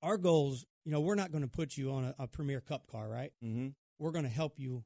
our 0.02 0.16
goals. 0.18 0.66
You 0.84 0.90
know, 0.90 1.00
we're 1.00 1.14
not 1.14 1.30
going 1.30 1.44
to 1.44 1.48
put 1.48 1.76
you 1.76 1.92
on 1.92 2.04
a, 2.04 2.14
a 2.24 2.26
premier 2.26 2.60
cup 2.60 2.88
car, 2.88 3.08
right? 3.08 3.32
Mm-hmm. 3.44 3.68
We're 4.00 4.10
going 4.10 4.24
to 4.24 4.30
help 4.30 4.58
you 4.58 4.82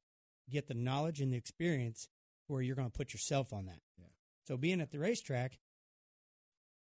get 0.51 0.66
the 0.66 0.75
knowledge 0.75 1.23
and 1.23 1.33
the 1.33 1.38
experience 1.38 2.09
where 2.49 2.61
you're 2.61 2.77
going 2.77 2.90
to 2.90 2.97
put 2.97 3.14
yourself 3.14 3.51
on 3.53 3.64
that. 3.64 3.81
Yeah. 3.99 4.05
So 4.47 4.59
being 4.59 4.83
at 4.83 4.90
the 4.90 4.99
racetrack, 4.99 5.59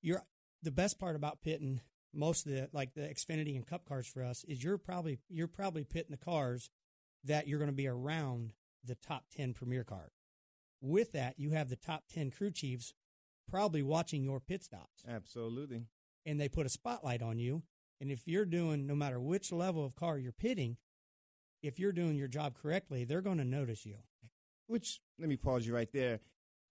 you're 0.02 0.22
the 0.62 0.72
best 0.72 1.00
part 1.00 1.16
about 1.16 1.42
pitting 1.42 1.80
most 2.14 2.46
of 2.46 2.52
the 2.52 2.70
like 2.74 2.94
the 2.94 3.02
Xfinity 3.02 3.56
and 3.56 3.66
Cup 3.66 3.86
cars 3.88 4.08
for 4.08 4.24
us 4.24 4.44
is 4.50 4.64
you're 4.64 4.78
probably 4.78 5.20
you're 5.30 5.48
probably 5.48 5.84
pitting 5.86 6.12
the 6.12 6.18
cars 6.18 6.70
that 7.24 7.48
you're 7.48 7.60
going 7.60 7.72
to 7.72 7.76
be 7.76 7.88
around 7.88 8.52
the 8.84 8.96
top 8.96 9.26
10 9.36 9.54
premier 9.54 9.84
car. 9.84 10.12
With 10.86 11.14
that, 11.14 11.40
you 11.40 11.50
have 11.52 11.70
the 11.70 11.76
top 11.76 12.04
10 12.14 12.30
crew 12.30 12.52
chiefs 12.52 12.94
probably 13.50 13.82
watching 13.82 14.24
your 14.24 14.40
pit 14.40 14.64
stops 14.64 15.04
Absolutely. 15.08 15.86
and 16.26 16.40
they 16.40 16.48
put 16.48 16.66
a 16.66 16.70
spotlight 16.70 17.24
on 17.24 17.40
you. 17.40 17.64
And 18.00 18.12
if 18.12 18.28
you're 18.28 18.46
doing, 18.46 18.86
no 18.86 18.94
matter 18.94 19.20
which 19.20 19.52
level 19.52 19.84
of 19.84 19.96
car 19.96 20.18
you're 20.20 20.32
pitting, 20.32 20.78
if 21.64 21.80
you're 21.80 21.92
doing 21.92 22.16
your 22.16 22.28
job 22.28 22.54
correctly, 22.56 23.04
they're 23.04 23.22
going 23.22 23.40
to 23.40 23.46
notice 23.46 23.86
you. 23.86 23.96
Which 24.68 25.00
let 25.20 25.28
me 25.30 25.38
pause 25.38 25.66
you 25.66 25.74
right 25.74 25.92
there. 25.92 26.20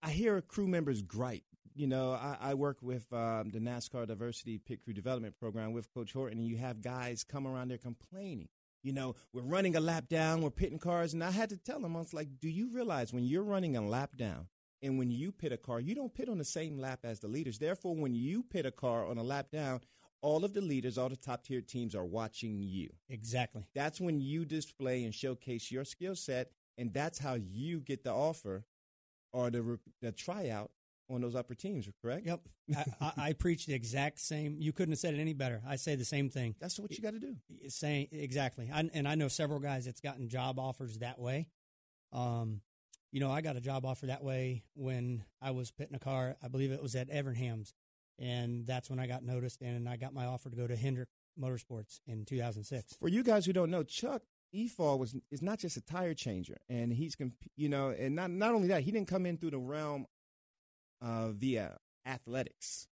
I 0.01 0.11
hear 0.11 0.39
crew 0.41 0.67
members 0.67 1.01
gripe. 1.01 1.43
You 1.73 1.87
know, 1.87 2.11
I, 2.11 2.37
I 2.39 2.53
work 2.53 2.77
with 2.81 3.11
um, 3.11 3.49
the 3.49 3.59
NASCAR 3.59 4.07
Diversity 4.07 4.59
Pit 4.59 4.81
Crew 4.81 4.93
Development 4.93 5.37
Program 5.37 5.73
with 5.73 5.93
Coach 5.93 6.13
Horton, 6.13 6.37
and 6.37 6.47
you 6.47 6.55
have 6.55 6.81
guys 6.81 7.25
come 7.25 7.45
around 7.45 7.69
there 7.69 7.77
complaining. 7.77 8.47
You 8.85 8.93
know, 8.93 9.15
we're 9.33 9.41
running 9.41 9.75
a 9.75 9.79
lap 9.79 10.09
down, 10.09 10.43
we're 10.43 10.51
pitting 10.51 10.77
cars, 10.77 11.13
and 11.13 11.23
I 11.23 11.31
had 11.31 11.49
to 11.49 11.57
tell 11.57 11.79
them, 11.79 11.95
I 11.95 11.99
was 11.99 12.13
like, 12.13 12.27
do 12.39 12.47
you 12.47 12.69
realize 12.71 13.11
when 13.11 13.23
you're 13.23 13.41
running 13.41 13.75
a 13.75 13.81
lap 13.81 14.15
down 14.15 14.45
and 14.83 14.99
when 14.99 15.09
you 15.09 15.31
pit 15.31 15.51
a 15.51 15.57
car, 15.57 15.79
you 15.79 15.95
don't 15.95 16.13
pit 16.13 16.29
on 16.29 16.37
the 16.37 16.45
same 16.45 16.77
lap 16.77 16.99
as 17.03 17.19
the 17.19 17.27
leaders. 17.27 17.57
Therefore, 17.57 17.95
when 17.95 18.13
you 18.13 18.43
pit 18.43 18.67
a 18.67 18.71
car 18.71 19.07
on 19.07 19.17
a 19.17 19.23
lap 19.23 19.47
down, 19.51 19.81
all 20.21 20.45
of 20.45 20.53
the 20.53 20.61
leaders, 20.61 20.99
all 20.99 21.09
the 21.09 21.15
top 21.15 21.43
tier 21.43 21.61
teams 21.61 21.95
are 21.95 22.05
watching 22.05 22.61
you. 22.61 22.91
Exactly. 23.09 23.65
That's 23.73 23.99
when 23.99 24.21
you 24.21 24.45
display 24.45 25.03
and 25.03 25.15
showcase 25.15 25.71
your 25.71 25.83
skill 25.83 26.15
set, 26.15 26.51
and 26.77 26.93
that's 26.93 27.17
how 27.17 27.33
you 27.33 27.79
get 27.79 28.03
the 28.03 28.13
offer 28.13 28.65
or 29.33 29.49
the 29.49 29.79
the 29.99 30.11
tryout 30.11 30.69
on 31.09 31.21
those 31.21 31.35
upper 31.35 31.55
teams. 31.55 31.87
Correct? 32.01 32.25
Yep. 32.25 32.41
I, 32.75 32.85
I, 33.01 33.11
I 33.17 33.33
preach 33.33 33.65
the 33.65 33.73
exact 33.73 34.19
same. 34.19 34.57
You 34.59 34.71
couldn't 34.73 34.93
have 34.93 34.99
said 34.99 35.13
it 35.13 35.19
any 35.19 35.33
better. 35.33 35.61
I 35.67 35.75
say 35.75 35.95
the 35.95 36.05
same 36.05 36.29
thing. 36.29 36.55
That's 36.59 36.79
what 36.79 36.91
you 36.91 37.01
got 37.01 37.13
to 37.13 37.19
do. 37.19 37.35
Saying 37.67 38.07
exactly. 38.11 38.69
I, 38.73 38.89
and 38.93 39.07
I 39.07 39.15
know 39.15 39.27
several 39.27 39.59
guys 39.59 39.85
that's 39.85 40.01
gotten 40.01 40.29
job 40.29 40.59
offers 40.59 40.99
that 40.99 41.19
way. 41.19 41.47
Um, 42.11 42.61
you 43.11 43.19
know, 43.19 43.31
I 43.31 43.41
got 43.41 43.55
a 43.55 43.61
job 43.61 43.85
offer 43.85 44.07
that 44.07 44.23
way 44.23 44.63
when 44.73 45.23
I 45.41 45.51
was 45.51 45.71
pitting 45.71 45.95
a 45.95 45.99
car. 45.99 46.35
I 46.43 46.47
believe 46.47 46.71
it 46.71 46.81
was 46.81 46.95
at 46.95 47.09
Evernham's, 47.09 47.73
and 48.19 48.65
that's 48.65 48.89
when 48.89 48.99
I 48.99 49.07
got 49.07 49.23
noticed, 49.23 49.61
and 49.61 49.87
I 49.87 49.95
got 49.95 50.13
my 50.13 50.25
offer 50.25 50.49
to 50.49 50.55
go 50.55 50.67
to 50.67 50.75
Hendrick 50.75 51.09
Motorsports 51.39 51.99
in 52.07 52.25
2006. 52.25 52.95
For 52.99 53.07
you 53.07 53.23
guys 53.23 53.45
who 53.45 53.53
don't 53.53 53.71
know, 53.71 53.83
Chuck 53.83 54.23
Efaw 54.53 54.97
was 54.97 55.15
is 55.31 55.41
not 55.41 55.59
just 55.59 55.77
a 55.77 55.81
tire 55.81 56.13
changer, 56.13 56.57
and 56.69 56.91
he's 56.91 57.15
you 57.55 57.69
know, 57.69 57.89
and 57.89 58.15
not 58.15 58.31
not 58.31 58.53
only 58.53 58.67
that, 58.69 58.83
he 58.83 58.91
didn't 58.91 59.07
come 59.07 59.25
in 59.25 59.37
through 59.37 59.51
the 59.51 59.59
realm 59.59 60.05
uh, 61.01 61.29
via 61.29 61.77
athletics. 62.05 62.87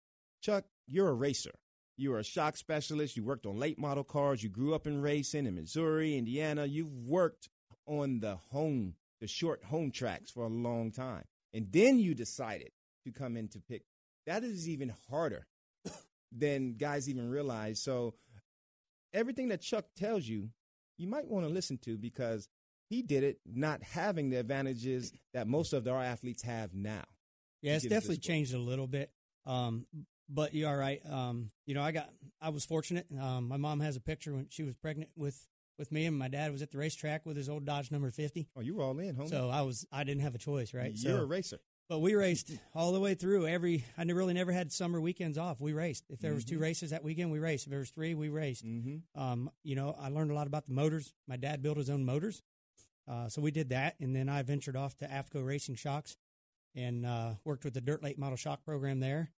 Chuck, 0.40 0.64
you're 0.87 1.08
a 1.08 1.14
racer. 1.14 1.52
You 1.96 2.14
are 2.14 2.20
a 2.20 2.24
shock 2.24 2.56
specialist. 2.56 3.16
You 3.16 3.24
worked 3.24 3.46
on 3.46 3.58
late 3.58 3.78
model 3.78 4.04
cars. 4.04 4.42
You 4.42 4.48
grew 4.48 4.74
up 4.74 4.87
in 4.87 5.02
racing 5.02 5.46
in 5.46 5.56
Missouri, 5.56 6.16
Indiana. 6.16 6.64
You've 6.64 6.92
worked 6.92 7.48
on 7.87 8.20
the 8.20 8.37
home, 8.52 8.94
the 9.20 9.26
short 9.26 9.64
home 9.64 9.90
tracks 9.90 10.30
for 10.30 10.44
a 10.44 10.48
long 10.48 10.92
time, 10.92 11.24
and 11.52 11.66
then 11.72 11.98
you 11.98 12.14
decided 12.14 12.70
to 13.04 13.11
come 13.11 13.37
in 13.37 13.48
to 13.48 13.61
pick. 13.61 13.82
That 14.26 14.44
is 14.44 14.68
even 14.68 14.94
harder 15.11 15.46
than 16.32 16.76
guys 16.76 17.08
even 17.08 17.30
realize. 17.30 17.80
So 17.82 18.14
everything 19.12 19.48
that 19.48 19.62
Chuck 19.62 19.87
tells 19.96 20.24
you, 20.24 20.50
you 20.98 21.08
might 21.08 21.26
want 21.26 21.46
to 21.46 21.52
listen 21.52 21.78
to 21.78 21.96
because 21.96 22.48
he 22.88 23.02
did 23.02 23.24
it 23.24 23.38
not 23.44 23.82
having 23.82 24.30
the 24.30 24.37
advantages 24.37 25.12
that 25.34 25.46
most 25.46 25.72
of 25.72 25.87
our 25.87 26.02
athletes 26.02 26.42
have 26.42 26.74
now. 26.74 27.04
Yeah, 27.62 27.75
it's 27.75 27.85
definitely 27.85 28.18
changed 28.18 28.55
a 28.55 28.59
little 28.59 28.87
bit. 28.87 29.11
Um, 29.47 29.87
but 30.29 30.55
you're 30.55 30.68
all 30.68 30.77
right. 30.77 31.01
Um, 31.11 31.51
you 31.66 31.75
know, 31.75 31.83
I 31.83 31.92
got, 31.92 32.09
I 32.40 32.51
was 32.51 32.64
fortunate. 32.64 33.07
Um, 33.18 33.49
my 33.49 33.57
mom 33.57 33.81
has 33.81 33.97
a 33.97 34.01
picture 34.01 34.35
when 34.35 34.47
she 34.51 34.62
was 34.62 34.75
pregnant 34.75 35.11
with, 35.16 35.47
with 35.79 35.90
me, 35.90 36.07
and 36.07 36.16
my 36.16 36.29
dad 36.29 36.53
was 36.53 36.61
at 36.62 36.71
the 36.71 36.79
racetrack 36.79 37.25
with 37.25 37.37
his 37.37 37.49
old 37.49 37.64
Dodge 37.64 37.90
number 37.90 38.11
50. 38.11 38.49
Oh, 38.57 38.61
you 38.61 38.75
were 38.75 38.83
all 38.83 38.99
in, 38.99 39.16
homie. 39.16 39.31
So 39.31 39.49
I 39.49 39.62
was, 39.62 39.87
I 39.90 40.05
didn't 40.05 40.23
have 40.23 40.35
a 40.35 40.38
choice, 40.38 40.75
right? 40.75 40.92
You're 40.94 41.18
so, 41.18 41.23
a 41.23 41.27
racer. 41.27 41.59
but 41.88 42.01
we 42.01 42.14
raced 42.14 42.53
all 42.75 42.92
the 42.92 43.01
way 43.01 43.14
through 43.14 43.47
every, 43.47 43.85
I 43.97 44.03
really 44.03 44.35
never 44.35 44.53
had 44.53 44.71
summer 44.71 45.01
weekends 45.01 45.38
off. 45.38 45.61
We 45.61 45.73
raced. 45.73 46.05
If 46.11 46.21
there 46.21 46.35
was 46.35 46.44
two 46.44 46.59
races 46.59 46.90
that 46.90 47.03
weekend, 47.03 47.33
we 47.33 47.38
raced. 47.38 47.66
If 47.66 47.71
there 47.71 47.79
was 47.79 47.90
three, 47.90 48.14
we 48.14 48.29
raced. 48.29 48.66
Mm-hmm. 48.66 49.21
Um, 49.21 49.51
you 49.62 49.77
know, 49.77 49.97
I 49.99 50.09
learned 50.09 50.31
a 50.31 50.35
lot 50.35 50.47
about 50.47 50.66
the 50.66 50.75
motors. 50.75 51.14
My 51.27 51.37
dad 51.37 51.62
built 51.62 51.79
his 51.79 51.90
own 51.90 52.05
motors. 52.05 52.42
Uh, 53.11 53.29
so 53.29 53.40
we 53.40 53.51
did 53.51 53.71
that. 53.71 53.94
And 54.01 54.14
then 54.14 54.29
I 54.29 54.42
ventured 54.42 54.77
off 54.77 54.94
to 54.99 55.07
AFCO 55.07 55.47
Racing 55.47 55.77
Shocks 55.77 56.18
and 56.79 57.05
uh, 57.05 57.35
worked 57.45 57.64
with 57.64 57.75
the 57.75 57.81
dirt 57.81 58.03
late 58.03 58.19
model 58.19 58.37
shock 58.37 58.64
program 58.64 59.01
there. 59.01 59.31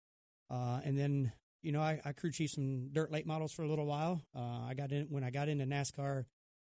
Uh, 0.51 0.81
and 0.85 0.99
then, 0.99 1.33
you 1.63 1.73
know, 1.73 1.81
I, 1.81 2.01
I 2.05 2.13
crew 2.13 2.31
chief 2.33 2.51
some 2.51 2.89
dirt 2.93 3.13
late 3.13 3.27
models 3.27 3.53
for 3.53 3.63
a 3.63 3.69
little 3.69 3.87
while. 3.87 4.23
Uh, 4.35 4.65
I 4.69 4.75
got 4.75 4.91
in 4.93 5.07
when 5.11 5.23
I 5.25 5.31
got 5.31 5.49
into 5.49 5.65
NASCAR 5.67 6.25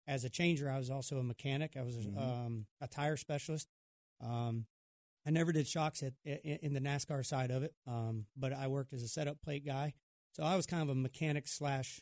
as 0.06 0.24
a 0.24 0.28
changer. 0.30 0.70
I 0.70 0.78
was 0.78 0.90
also 0.90 1.18
a 1.18 1.22
mechanic. 1.22 1.74
I 1.78 1.82
was 1.82 1.96
a, 1.96 2.00
Mhm. 2.00 2.18
um, 2.20 2.66
a 2.80 2.88
tire 2.88 3.16
specialist. 3.16 3.68
Um, 4.20 4.66
I 5.26 5.30
never 5.30 5.52
did 5.52 5.66
shocks 5.68 6.02
at, 6.02 6.14
in, 6.24 6.58
in 6.62 6.72
the 6.74 6.80
NASCAR 6.80 7.24
side 7.24 7.50
of 7.50 7.62
it, 7.62 7.74
um, 7.86 8.26
but 8.36 8.52
I 8.52 8.66
worked 8.68 8.92
as 8.92 9.02
a 9.02 9.08
setup 9.08 9.40
plate 9.42 9.64
guy. 9.66 9.94
So 10.32 10.42
I 10.42 10.56
was 10.56 10.66
kind 10.66 10.82
of 10.82 10.88
a 10.88 10.94
mechanic 10.94 11.46
slash 11.48 12.00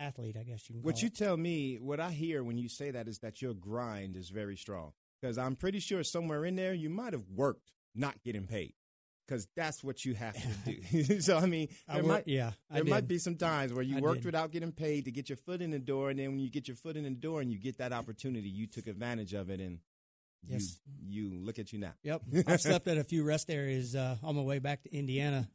athlete, 0.00 0.36
I 0.38 0.44
guess 0.44 0.68
you 0.68 0.74
can 0.74 0.82
call 0.82 0.86
What 0.92 1.02
you 1.02 1.06
it. 1.08 1.16
tell 1.16 1.36
me, 1.36 1.76
what 1.76 2.00
I 2.00 2.10
hear 2.12 2.42
when 2.44 2.58
you 2.58 2.68
say 2.68 2.90
that 2.90 3.08
is 3.08 3.18
that 3.20 3.42
your 3.42 3.54
grind 3.54 4.16
is 4.16 4.30
very 4.30 4.56
strong. 4.56 4.92
Because 5.20 5.38
I'm 5.38 5.56
pretty 5.56 5.80
sure 5.80 6.02
somewhere 6.04 6.44
in 6.44 6.56
there 6.56 6.74
you 6.74 6.90
might 6.90 7.12
have 7.12 7.24
worked 7.34 7.72
not 7.94 8.22
getting 8.22 8.46
paid. 8.46 8.74
Because 9.26 9.46
that's 9.54 9.84
what 9.84 10.04
you 10.06 10.14
have 10.14 10.34
to 10.34 10.72
do. 11.04 11.20
so 11.20 11.36
I 11.36 11.44
mean, 11.46 11.68
I 11.86 11.94
there 11.96 12.02
work- 12.04 12.12
might 12.12 12.28
yeah, 12.28 12.52
I 12.70 12.76
there 12.76 12.84
might 12.84 13.06
be 13.06 13.18
some 13.18 13.36
times 13.36 13.72
where 13.74 13.82
you 13.82 13.98
I 13.98 14.00
worked 14.00 14.18
did. 14.22 14.26
without 14.26 14.52
getting 14.52 14.72
paid 14.72 15.04
to 15.04 15.10
get 15.10 15.28
your 15.28 15.36
foot 15.36 15.60
in 15.60 15.70
the 15.70 15.78
door, 15.78 16.08
and 16.08 16.18
then 16.18 16.30
when 16.30 16.38
you 16.40 16.50
get 16.50 16.66
your 16.66 16.76
foot 16.78 16.96
in 16.96 17.04
the 17.04 17.10
door 17.10 17.42
and 17.42 17.52
you 17.52 17.58
get 17.58 17.76
that 17.78 17.92
opportunity, 17.92 18.48
you 18.48 18.66
took 18.66 18.86
advantage 18.86 19.34
of 19.34 19.50
it, 19.50 19.60
and 19.60 19.80
you, 20.46 20.54
Yes. 20.54 20.78
you 21.06 21.30
look 21.42 21.58
at 21.58 21.74
you 21.74 21.78
now. 21.78 21.92
Yep, 22.04 22.22
I've 22.46 22.60
slept 22.62 22.88
at 22.88 22.96
a 22.96 23.04
few 23.04 23.22
rest 23.22 23.50
areas 23.50 23.94
uh, 23.94 24.16
on 24.22 24.34
my 24.36 24.40
way 24.42 24.60
back 24.60 24.82
to 24.84 24.96
Indiana. 24.96 25.46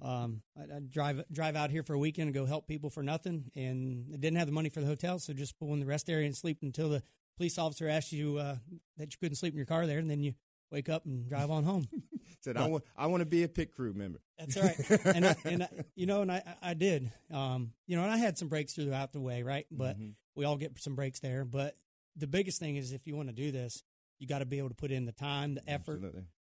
Um, 0.00 0.40
I, 0.56 0.76
I 0.76 0.80
drive 0.80 1.22
drive 1.30 1.54
out 1.54 1.70
here 1.70 1.82
for 1.82 1.92
a 1.92 1.98
weekend 1.98 2.28
and 2.28 2.34
go 2.34 2.46
help 2.46 2.66
people 2.66 2.88
for 2.88 3.02
nothing, 3.02 3.50
and 3.54 4.06
I 4.14 4.16
didn't 4.16 4.38
have 4.38 4.46
the 4.46 4.52
money 4.54 4.70
for 4.70 4.80
the 4.80 4.86
hotel, 4.86 5.18
so 5.18 5.34
just 5.34 5.58
pull 5.58 5.74
in 5.74 5.80
the 5.80 5.86
rest 5.86 6.08
area 6.08 6.24
and 6.24 6.34
sleep 6.36 6.58
until 6.62 6.88
the 6.88 7.02
police 7.36 7.58
officer 7.58 7.88
asked 7.88 8.12
you 8.12 8.38
uh, 8.38 8.56
that 8.98 9.12
you 9.12 9.18
couldn't 9.20 9.36
sleep 9.36 9.52
in 9.52 9.56
your 9.56 9.66
car 9.66 9.86
there, 9.86 9.98
and 9.98 10.10
then 10.10 10.20
you 10.22 10.34
wake 10.70 10.88
up 10.88 11.04
and 11.06 11.28
drive 11.28 11.50
on 11.50 11.64
home. 11.64 11.86
Said 12.40 12.56
I 12.56 12.62
But- 12.62 12.70
want 12.70 12.84
I 12.96 13.06
want 13.06 13.20
to 13.20 13.26
be 13.26 13.42
a 13.44 13.48
pit 13.48 13.74
crew 13.74 13.92
member. 13.92 14.20
That's 14.38 14.56
all 14.56 14.62
right. 14.64 14.90
and 15.14 15.26
I, 15.26 15.36
and 15.44 15.62
I, 15.64 15.68
you 15.94 16.06
know, 16.06 16.22
and 16.22 16.32
I 16.32 16.42
I 16.62 16.74
did. 16.74 17.10
Um, 17.32 17.72
you 17.86 17.96
know, 17.96 18.02
and 18.02 18.10
I 18.12 18.16
had 18.16 18.36
some 18.38 18.48
breaks 18.48 18.74
throughout 18.74 19.12
the 19.12 19.20
way, 19.20 19.42
right? 19.42 19.66
But 19.70 19.98
Mhm. 20.00 20.14
we 20.34 20.44
all 20.44 20.56
get 20.56 20.78
some 20.80 20.94
breaks 20.96 21.20
there. 21.20 21.44
But 21.44 21.76
the 22.16 22.26
biggest 22.26 22.58
thing 22.58 22.76
is 22.76 22.92
if 22.92 23.06
you 23.06 23.14
want 23.16 23.28
to 23.28 23.34
do 23.34 23.52
this, 23.52 23.82
you 24.18 24.26
got 24.26 24.38
to 24.40 24.46
be 24.46 24.58
able 24.58 24.68
to 24.70 24.74
put 24.74 24.90
in 24.90 25.04
the 25.04 25.12
time, 25.12 25.54
the 25.54 25.68
effort, 25.70 26.00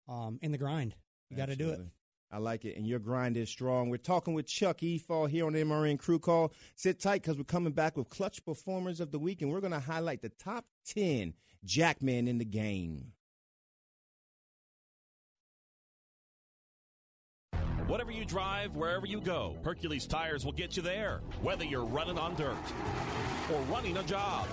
um, 0.09 0.39
and 0.43 0.53
the 0.55 0.59
grind. 0.59 0.95
You 1.31 1.37
got 1.37 1.47
to 1.47 1.57
do 1.57 1.71
it. 1.71 1.81
I 2.33 2.39
like 2.39 2.65
it, 2.65 2.79
and 2.79 2.87
your 2.87 2.99
grind 2.99 3.37
is 3.37 3.51
strong. 3.51 3.91
We're 3.91 3.99
talking 3.99 4.33
with 4.33 4.47
Chuck 4.47 4.79
Efaw 4.79 5.29
here 5.29 5.47
on 5.47 5.53
the 5.53 5.63
MRN 5.63 5.99
Crew 5.99 6.19
Call. 6.19 6.55
Sit 6.75 6.99
tight 6.99 7.21
because 7.21 7.37
we're 7.37 7.45
coming 7.45 7.75
back 7.75 7.95
with 7.95 8.09
clutch 8.09 8.43
performers 8.43 9.01
of 9.01 9.13
the 9.13 9.19
week, 9.19 9.43
and 9.43 9.53
we're 9.53 9.61
going 9.61 9.75
to 9.75 9.81
highlight 9.81 10.23
the 10.23 10.31
top 10.31 10.65
ten 10.87 11.35
Jackmen 11.63 12.29
in 12.29 12.39
the 12.39 12.47
game. 12.47 13.13
Whatever 17.87 18.13
you 18.13 18.25
drive, 18.25 18.75
wherever 18.77 19.05
you 19.05 19.21
go, 19.21 19.59
Hercules 19.63 20.07
Tires 20.07 20.47
will 20.47 20.53
get 20.53 20.75
you 20.77 20.83
there, 20.83 21.21
whether 21.43 21.65
you're 21.65 21.85
running 21.85 22.19
on 22.19 22.35
dirt 22.37 22.57
or 23.53 23.61
running 23.63 23.99
a 23.99 24.03
job. 24.05 24.47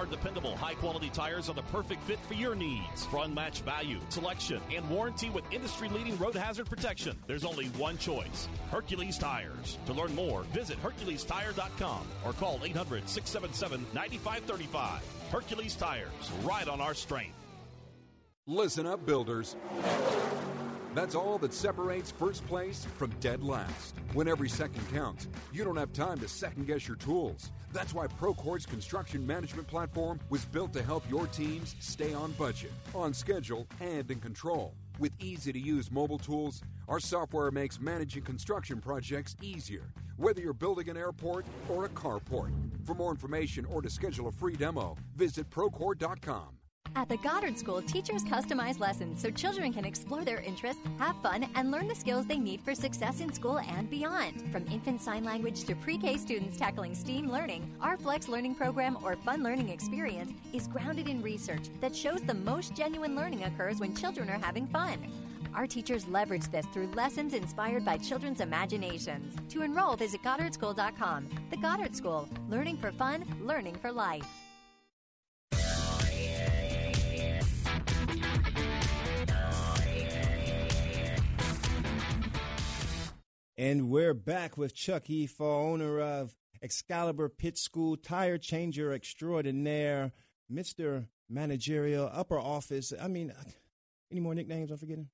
Our 0.00 0.06
dependable, 0.06 0.56
high 0.56 0.72
quality 0.72 1.10
tires 1.10 1.50
are 1.50 1.54
the 1.54 1.60
perfect 1.64 2.02
fit 2.04 2.18
for 2.20 2.32
your 2.32 2.54
needs. 2.54 3.04
For 3.04 3.22
unmatched 3.22 3.66
value, 3.66 4.00
selection, 4.08 4.62
and 4.74 4.88
warranty 4.88 5.28
with 5.28 5.44
industry 5.52 5.90
leading 5.90 6.16
road 6.16 6.34
hazard 6.34 6.70
protection, 6.70 7.18
there's 7.26 7.44
only 7.44 7.66
one 7.76 7.98
choice 7.98 8.48
Hercules 8.70 9.18
Tires. 9.18 9.76
To 9.84 9.92
learn 9.92 10.14
more, 10.14 10.44
visit 10.54 10.82
HerculesTire.com 10.82 12.06
or 12.24 12.32
call 12.32 12.60
800 12.64 13.10
677 13.10 13.84
9535. 13.92 15.02
Hercules 15.30 15.76
Tires, 15.76 16.32
right 16.44 16.66
on 16.66 16.80
our 16.80 16.94
strength. 16.94 17.36
Listen 18.46 18.86
up, 18.86 19.04
builders. 19.04 19.54
That's 20.94 21.14
all 21.14 21.38
that 21.38 21.54
separates 21.54 22.10
first 22.10 22.44
place 22.46 22.86
from 22.96 23.10
dead 23.20 23.42
last. 23.44 23.94
When 24.12 24.26
every 24.26 24.48
second 24.48 24.82
counts, 24.92 25.28
you 25.52 25.62
don't 25.62 25.76
have 25.76 25.92
time 25.92 26.18
to 26.18 26.28
second 26.28 26.66
guess 26.66 26.88
your 26.88 26.96
tools. 26.96 27.52
That's 27.72 27.94
why 27.94 28.08
Procore's 28.08 28.66
construction 28.66 29.24
management 29.24 29.68
platform 29.68 30.18
was 30.30 30.44
built 30.44 30.72
to 30.72 30.82
help 30.82 31.08
your 31.08 31.28
teams 31.28 31.76
stay 31.78 32.12
on 32.12 32.32
budget, 32.32 32.72
on 32.92 33.14
schedule, 33.14 33.68
and 33.80 34.10
in 34.10 34.18
control. 34.18 34.74
With 34.98 35.12
easy 35.20 35.52
to 35.52 35.58
use 35.58 35.92
mobile 35.92 36.18
tools, 36.18 36.60
our 36.88 37.00
software 37.00 37.50
makes 37.52 37.80
managing 37.80 38.24
construction 38.24 38.80
projects 38.80 39.36
easier, 39.40 39.92
whether 40.16 40.40
you're 40.40 40.52
building 40.52 40.88
an 40.88 40.96
airport 40.96 41.46
or 41.68 41.84
a 41.84 41.88
carport. 41.88 42.50
For 42.84 42.94
more 42.94 43.10
information 43.10 43.64
or 43.64 43.80
to 43.80 43.88
schedule 43.88 44.26
a 44.26 44.32
free 44.32 44.56
demo, 44.56 44.96
visit 45.14 45.48
Procore.com. 45.50 46.59
At 46.96 47.08
the 47.08 47.16
Goddard 47.18 47.56
School, 47.56 47.82
teachers 47.82 48.24
customize 48.24 48.80
lessons 48.80 49.22
so 49.22 49.30
children 49.30 49.72
can 49.72 49.84
explore 49.84 50.24
their 50.24 50.40
interests, 50.40 50.82
have 50.98 51.16
fun, 51.22 51.48
and 51.54 51.70
learn 51.70 51.86
the 51.86 51.94
skills 51.94 52.26
they 52.26 52.38
need 52.38 52.60
for 52.62 52.74
success 52.74 53.20
in 53.20 53.32
school 53.32 53.60
and 53.60 53.88
beyond. 53.88 54.50
From 54.50 54.66
infant 54.66 55.00
sign 55.00 55.24
language 55.24 55.64
to 55.64 55.76
pre 55.76 55.98
K 55.98 56.16
students 56.16 56.58
tackling 56.58 56.94
STEAM 56.94 57.30
learning, 57.30 57.72
our 57.80 57.96
Flex 57.96 58.28
Learning 58.28 58.54
Program 58.54 58.98
or 59.04 59.16
Fun 59.16 59.42
Learning 59.42 59.68
Experience 59.68 60.32
is 60.52 60.66
grounded 60.66 61.08
in 61.08 61.22
research 61.22 61.68
that 61.80 61.94
shows 61.94 62.22
the 62.22 62.34
most 62.34 62.74
genuine 62.74 63.14
learning 63.14 63.44
occurs 63.44 63.78
when 63.78 63.94
children 63.94 64.28
are 64.28 64.38
having 64.38 64.66
fun. 64.66 64.98
Our 65.54 65.66
teachers 65.66 66.08
leverage 66.08 66.48
this 66.50 66.66
through 66.66 66.92
lessons 66.94 67.34
inspired 67.34 67.84
by 67.84 67.98
children's 67.98 68.40
imaginations. 68.40 69.36
To 69.50 69.62
enroll, 69.62 69.96
visit 69.96 70.22
GoddardSchool.com. 70.22 71.28
The 71.50 71.56
Goddard 71.56 71.94
School, 71.96 72.28
learning 72.48 72.76
for 72.78 72.92
fun, 72.92 73.24
learning 73.40 73.76
for 73.76 73.90
life. 73.90 74.26
And 83.60 83.90
we're 83.90 84.14
back 84.14 84.56
with 84.56 84.74
Chuck 84.74 85.04
Efaw, 85.04 85.70
owner 85.70 86.00
of 86.00 86.34
Xcalibur 86.64 87.28
Pit 87.36 87.58
School, 87.58 87.94
tire 87.94 88.38
changer 88.38 88.94
extraordinaire, 88.94 90.12
Mr. 90.50 91.08
Managerial, 91.28 92.08
upper 92.10 92.38
office. 92.38 92.94
I 92.98 93.08
mean, 93.08 93.34
any 94.10 94.20
more 94.20 94.34
nicknames 94.34 94.70
I'm 94.70 94.78
forgetting? 94.78 95.10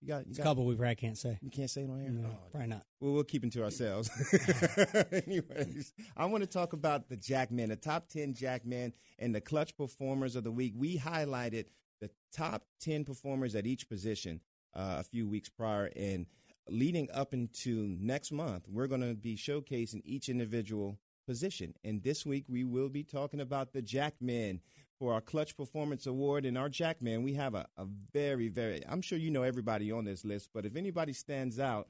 You 0.00 0.08
got, 0.08 0.26
you 0.26 0.30
It's 0.30 0.38
got 0.38 0.42
a 0.42 0.46
couple 0.50 0.66
we 0.66 0.74
probably 0.74 0.96
can't 0.96 1.16
say. 1.16 1.38
You 1.42 1.50
can't 1.50 1.70
say 1.70 1.82
it 1.82 1.90
on 1.90 2.00
here? 2.00 2.10
No, 2.10 2.28
Oh, 2.28 2.38
probably 2.50 2.70
not. 2.70 2.82
well, 2.98 3.12
we'll 3.12 3.22
keep 3.22 3.42
them 3.42 3.50
to 3.52 3.62
ourselves. 3.62 4.10
Anyways, 5.12 5.92
I 6.16 6.24
want 6.24 6.42
to 6.42 6.48
talk 6.48 6.72
about 6.72 7.08
the 7.08 7.16
Jackmen, 7.16 7.68
the 7.68 7.76
top 7.76 8.08
10 8.08 8.34
Jackmen 8.34 8.94
and 9.20 9.32
the 9.32 9.40
clutch 9.40 9.76
performers 9.76 10.34
of 10.34 10.42
the 10.42 10.50
week. 10.50 10.72
We 10.76 10.98
highlighted 10.98 11.66
the 12.00 12.10
top 12.32 12.64
10 12.80 13.04
performers 13.04 13.54
at 13.54 13.64
each 13.64 13.88
position 13.88 14.40
uh, 14.74 14.96
a 14.98 15.04
few 15.04 15.28
weeks 15.28 15.48
prior. 15.48 15.88
And 15.94 16.26
leading 16.68 17.10
up 17.12 17.32
into 17.34 17.96
next 18.00 18.32
month, 18.32 18.64
we're 18.68 18.86
going 18.86 19.00
to 19.00 19.14
be 19.14 19.36
showcasing 19.36 20.02
each 20.04 20.28
individual 20.28 20.98
position. 21.26 21.74
And 21.84 22.02
this 22.02 22.24
week, 22.26 22.44
we 22.48 22.64
will 22.64 22.88
be 22.88 23.02
talking 23.02 23.40
about 23.40 23.72
the 23.72 23.82
Jackman 23.82 24.60
for 24.98 25.12
our 25.14 25.20
Clutch 25.20 25.56
Performance 25.56 26.06
Award. 26.06 26.44
And 26.46 26.56
our 26.56 26.68
Jackman, 26.68 27.22
we 27.22 27.34
have 27.34 27.54
a, 27.54 27.66
a 27.76 27.86
very, 28.12 28.48
very, 28.48 28.82
I'm 28.88 29.02
sure 29.02 29.18
you 29.18 29.30
know 29.30 29.42
everybody 29.42 29.90
on 29.90 30.04
this 30.04 30.24
list, 30.24 30.50
but 30.54 30.64
if 30.66 30.76
anybody 30.76 31.12
stands 31.12 31.58
out, 31.58 31.88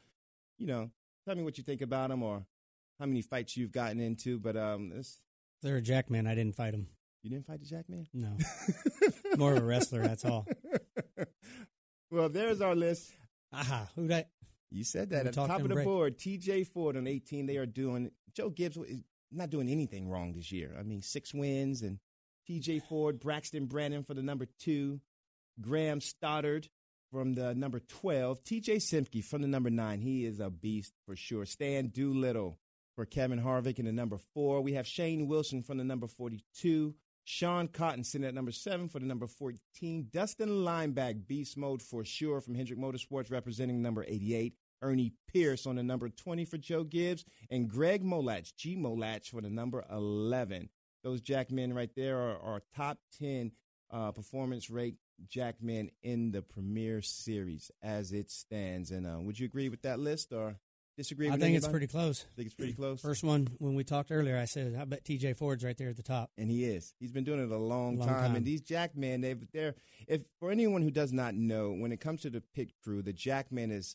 you 0.59 0.67
know, 0.67 0.91
tell 1.27 1.35
me 1.35 1.43
what 1.43 1.59
you 1.59 1.65
think 1.65 1.81
about 1.83 2.11
them 2.11 2.23
or 2.23 2.45
how 3.01 3.07
many 3.07 3.23
fights 3.23 3.57
you've 3.57 3.73
gotten 3.73 4.01
into. 4.01 4.39
But 4.39 4.57
um, 4.57 4.93
it's, 4.95 5.19
They're 5.63 5.77
a 5.77 5.83
jackman. 5.83 6.27
I 6.27 6.35
didn't 6.35 6.55
fight 6.57 6.75
him. 6.75 6.87
you 7.23 7.31
didn't 7.31 7.47
fight 7.47 7.61
the 7.61 7.67
Jackman? 7.67 8.07
No. 8.13 8.37
More 9.37 9.53
of 9.55 9.59
a 9.59 9.65
wrestler, 9.65 10.03
that's 10.03 10.25
all. 10.25 10.47
well, 12.11 12.29
there's 12.29 12.61
our 12.61 12.75
list. 12.77 13.11
Aha. 13.53 13.89
Who 13.97 14.09
that? 14.09 14.29
You 14.75 14.85
said 14.85 15.11
that 15.11 15.27
at 15.27 15.35
the 15.35 15.47
top 15.47 15.61
of 15.61 15.69
the 15.69 15.75
break. 15.75 15.87
board. 15.87 16.19
TJ 16.19 16.67
Ford 16.67 16.97
on 16.97 17.07
18. 17.07 17.47
They 17.47 17.57
are 17.57 17.67
doing. 17.67 18.11
Joe 18.35 18.51
Gibbs 18.51 18.77
is 18.77 19.01
not 19.31 19.51
doing 19.51 19.69
anything 19.69 20.09
wrong 20.09 20.33
this 20.33 20.51
year. 20.51 20.75
I 20.79 20.83
mean, 20.83 21.03
six 21.03 21.33
wins 21.33 21.83
and 21.83 21.99
TJ 22.49 22.83
Ford, 22.83 23.21
Braxton 23.21 23.67
Brandon 23.67 24.03
for 24.03 24.15
the 24.15 24.23
number 24.23 24.47
two, 24.59 25.01
Graham 25.61 26.01
Stoddard 26.01 26.69
from 27.11 27.35
the 27.35 27.55
number 27.55 27.81
12, 27.81 28.43
TJ 28.43 28.77
Semke 28.77 29.25
from 29.25 29.43
the 29.43 29.49
number 29.49 29.71
nine. 29.71 30.01
He 30.01 30.25
is 30.25 30.41
a 30.41 30.51
beast 30.51 30.93
for 31.07 31.15
sure. 31.17 31.47
Stan 31.47 31.89
Doolittle 31.89 32.59
for 32.97 33.07
Kevin 33.07 33.41
Harvick 33.41 33.79
in 33.79 33.87
the 33.87 33.93
number 33.93 34.19
four. 34.35 34.61
We 34.61 34.75
have 34.75 34.87
Shane 34.87 35.27
Wilson 35.27 35.63
from 35.63 35.79
the 35.79 35.85
number 35.85 36.07
42. 36.07 36.95
Sean 37.25 37.69
Cotton 37.69 38.05
sitting 38.05 38.27
at 38.27 38.35
number 38.35 38.53
seven 38.53 38.89
for 38.89 38.99
the 38.99 39.07
number 39.07 39.27
14. 39.27 40.09
Dustin 40.13 40.49
Lineback, 40.49 41.27
beast 41.27 41.57
mode 41.57 41.81
for 41.81 42.05
sure 42.05 42.41
from 42.41 42.55
Hendrick 42.55 42.79
Motorsports 42.79 43.31
representing 43.31 43.81
number 43.81 44.05
88. 44.07 44.55
Ernie 44.83 45.13
Pierce 45.33 45.67
on 45.67 45.77
the 45.77 45.83
number 45.83 46.09
20 46.09 46.45
for 46.45 46.59
Joe 46.59 46.85
Gibbs. 46.85 47.25
And 47.51 47.69
Greg 47.69 48.05
Molach, 48.05 48.55
G 48.57 48.77
Molach 48.77 49.29
for 49.29 49.41
the 49.41 49.51
number 49.51 49.85
11. 49.91 50.69
Those 51.03 51.21
jack 51.21 51.51
men 51.51 51.75
right 51.75 51.91
there 51.95 52.19
are 52.19 52.39
our 52.39 52.63
top 52.75 52.99
10 53.19 53.53
uh, 53.91 54.13
performance 54.13 54.71
rate 54.71 54.97
jack 55.29 55.57
men 55.63 55.91
in 56.03 56.33
the 56.33 56.43
Premier 56.43 57.01
Series 57.03 57.71
as 57.83 58.13
it 58.13 58.31
stands. 58.31 58.91
And 58.91 59.07
uh, 59.07 59.19
would 59.21 59.39
you 59.39 59.47
agree 59.47 59.69
with 59.69 59.83
that 59.83 59.99
list 60.01 60.33
or 60.33 60.57
disagree 60.97 61.29
I 61.31 61.37
think 61.37 61.57
it's 61.57 61.69
pretty 61.69 61.87
close. 61.87 62.25
I 62.33 62.37
think 62.37 62.47
it's 62.47 62.55
pretty 62.55 62.73
close? 62.73 63.01
First 63.01 63.23
one, 63.23 63.49
when 63.59 63.75
we 63.75 63.85
talked 63.85 64.11
earlier, 64.11 64.39
I 64.39 64.45
said, 64.47 64.77
I 64.81 64.85
bet 64.85 65.05
TJ 65.05 65.37
Ford's 65.37 65.63
right 65.65 65.77
there 65.77 65.89
at 65.91 65.97
the 65.97 66.03
top. 66.03 66.31
and 66.39 66.51
he 66.51 66.65
is. 66.65 66.95
He's 66.99 67.13
been 67.13 67.25
doing 67.25 67.41
it 67.41 67.51
a 67.51 67.57
long, 67.57 67.99
Long 67.99 68.09
time. 68.09 68.21
time. 68.29 68.37
And 68.37 68.45
these 68.47 68.61
Jackmen, 68.63 69.21
they've 69.21 69.47
they're 69.53 69.75
if 70.09 70.23
for 70.41 70.51
anyone 70.51 70.83
who 70.83 70.91
does 70.91 71.13
not 71.13 71.35
know, 71.35 71.71
when 71.73 71.93
it 71.93 72.01
comes 72.01 72.23
to 72.23 72.31
the 72.31 72.41
pit 72.55 72.73
crew, 72.83 73.03
the 73.03 73.13
Jackman 73.13 73.71
is 73.71 73.95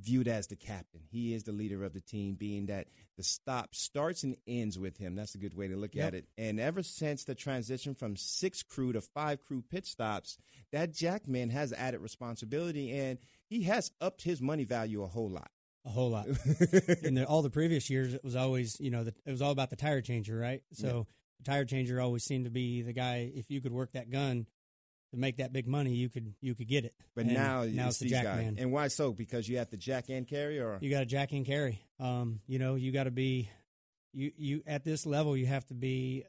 viewed 0.00 0.28
as 0.28 0.48
the 0.48 0.56
captain. 0.56 1.00
He 1.10 1.34
is 1.34 1.44
the 1.44 1.52
leader 1.52 1.84
of 1.84 1.92
the 1.92 2.00
team, 2.00 2.34
being 2.34 2.66
that 2.66 2.88
the 3.16 3.22
stop 3.22 3.74
starts 3.74 4.22
and 4.24 4.36
ends 4.46 4.78
with 4.78 4.96
him. 4.98 5.14
That's 5.14 5.34
a 5.34 5.38
good 5.38 5.54
way 5.54 5.68
to 5.68 5.76
look 5.76 5.94
Yep. 5.94 6.06
at 6.08 6.14
it. 6.14 6.24
And 6.36 6.58
ever 6.58 6.82
since 6.82 7.24
the 7.24 7.34
transition 7.34 7.94
from 7.94 8.16
six 8.16 8.62
crew 8.62 8.92
to 8.92 9.00
five 9.00 9.42
crew 9.42 9.62
pit 9.62 9.86
stops, 9.86 10.36
that 10.72 10.92
Jackman 10.92 11.50
has 11.50 11.72
added 11.72 12.00
responsibility 12.00 12.90
and 12.96 13.18
he 13.46 13.62
has 13.64 13.92
upped 14.00 14.22
his 14.22 14.40
money 14.40 14.64
value 14.64 15.02
a 15.02 15.06
whole 15.06 15.30
lot. 15.30 15.50
A 15.86 15.90
whole 15.90 16.10
lot. 16.10 16.26
In 17.02 17.14
the, 17.14 17.26
all 17.28 17.42
the 17.42 17.50
previous 17.50 17.90
years, 17.90 18.14
it 18.14 18.24
was 18.24 18.34
always, 18.36 18.80
you 18.80 18.90
know, 18.90 19.04
the, 19.04 19.14
it 19.26 19.30
was 19.30 19.42
all 19.42 19.50
about 19.52 19.70
the 19.70 19.76
tire 19.76 20.00
changer, 20.00 20.36
right? 20.36 20.62
So 20.72 21.06
the 21.38 21.44
tire 21.44 21.66
changer 21.66 22.00
always 22.00 22.24
seemed 22.24 22.46
to 22.46 22.50
be 22.50 22.80
the 22.82 22.94
guy. 22.94 23.30
If 23.34 23.50
you 23.50 23.60
could 23.60 23.72
work 23.72 23.92
that 23.92 24.10
gun 24.10 24.46
to 25.14 25.20
make 25.20 25.36
that 25.38 25.52
big 25.52 25.66
money, 25.66 25.94
you 25.94 26.08
could 26.08 26.34
you 26.40 26.54
could 26.54 26.68
get 26.68 26.84
it. 26.84 26.94
But 27.14 27.24
And 27.26 27.34
now, 27.34 27.64
now 27.64 27.88
it's 27.88 27.98
the 27.98 28.08
jack 28.08 28.24
guys. 28.24 28.42
man. 28.44 28.56
And 28.58 28.72
why 28.72 28.88
so? 28.88 29.12
Because 29.12 29.48
you 29.48 29.58
have 29.58 29.70
the 29.70 29.76
jack 29.76 30.08
and 30.08 30.26
carry 30.28 30.60
or 30.60 30.78
You 30.80 30.90
got 30.90 31.00
to 31.00 31.06
jack 31.06 31.32
and 31.32 31.44
carry. 31.46 31.80
Um, 31.98 32.40
you 32.46 32.58
know, 32.58 32.74
you 32.74 32.92
got 32.92 33.04
to 33.04 33.10
be, 33.10 33.48
you 34.12 34.30
you 34.36 34.62
at 34.66 34.84
this 34.84 35.06
level, 35.06 35.36
you 35.36 35.46
have 35.46 35.64
to 35.66 35.74
be, 35.74 36.24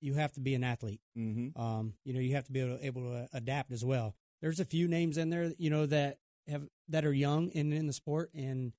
you 0.00 0.14
have 0.14 0.32
to 0.32 0.40
be 0.40 0.54
an 0.54 0.64
athlete. 0.64 1.00
mm-hmm. 1.16 1.60
Um, 1.60 1.94
you 2.04 2.12
know, 2.12 2.20
you 2.20 2.34
have 2.34 2.44
to 2.46 2.52
be 2.52 2.60
able 2.60 2.78
to, 2.78 2.84
able 2.86 3.02
to 3.02 3.28
adapt 3.32 3.72
as 3.72 3.84
well. 3.84 4.14
There's 4.42 4.60
a 4.60 4.64
few 4.64 4.88
names 4.88 5.16
in 5.16 5.30
there, 5.30 5.52
you 5.58 5.70
know, 5.70 5.86
that 5.86 6.18
have 6.48 6.62
that 6.88 7.04
are 7.04 7.12
young 7.12 7.50
and 7.54 7.72
in 7.72 7.86
the 7.86 7.92
sport, 7.92 8.30
and 8.34 8.72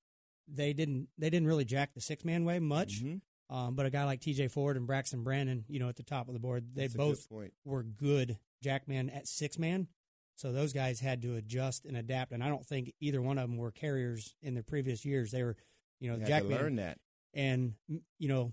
they 0.46 0.72
didn't 0.72 1.08
they 1.18 1.30
didn't 1.30 1.48
really 1.48 1.64
jack 1.64 1.94
the 1.94 2.00
six 2.00 2.24
man 2.24 2.44
way 2.44 2.58
much. 2.58 3.02
Mhm. 3.02 3.20
Um, 3.50 3.74
but 3.76 3.86
a 3.86 3.90
guy 3.90 4.04
like 4.04 4.20
T.J. 4.20 4.48
Ford 4.48 4.76
and 4.76 4.86
Braxton 4.86 5.22
Brandon, 5.24 5.64
you 5.68 5.78
know, 5.78 5.88
at 5.88 5.96
the 5.96 6.02
top 6.02 6.28
of 6.28 6.34
the 6.34 6.40
board, 6.40 6.66
they 6.74 6.82
That's 6.82 6.94
a 6.94 6.98
good 6.98 7.18
both 7.30 7.50
were 7.64 7.82
good 7.82 8.38
jackman 8.62 9.10
at 9.10 9.26
six 9.26 9.58
man. 9.58 9.88
So 10.36 10.52
those 10.52 10.72
guys 10.72 11.00
had 11.00 11.22
to 11.22 11.34
adjust 11.34 11.84
and 11.84 11.96
adapt, 11.96 12.30
and 12.32 12.44
I 12.44 12.48
don't 12.48 12.64
think 12.64 12.92
either 13.00 13.20
one 13.20 13.38
of 13.38 13.48
them 13.48 13.58
were 13.58 13.72
carriers 13.72 14.34
in 14.40 14.54
their 14.54 14.62
previous 14.62 15.04
years. 15.04 15.32
They 15.32 15.42
were, 15.42 15.56
you 16.00 16.10
know, 16.12 16.16
You 16.18 16.26
jackman 16.26 16.52
learn 16.56 16.76
that. 16.76 16.98
and 17.34 17.74
you 18.18 18.28
know 18.28 18.52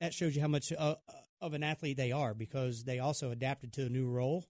that 0.00 0.14
shows 0.14 0.34
you 0.36 0.40
how 0.40 0.48
much 0.48 0.72
uh, 0.76 0.94
of 1.40 1.52
an 1.52 1.62
athlete 1.64 1.96
they 1.96 2.12
are 2.12 2.32
because 2.32 2.84
they 2.84 3.00
also 3.00 3.30
adapted 3.32 3.72
to 3.74 3.86
a 3.86 3.88
new 3.88 4.06
role 4.06 4.44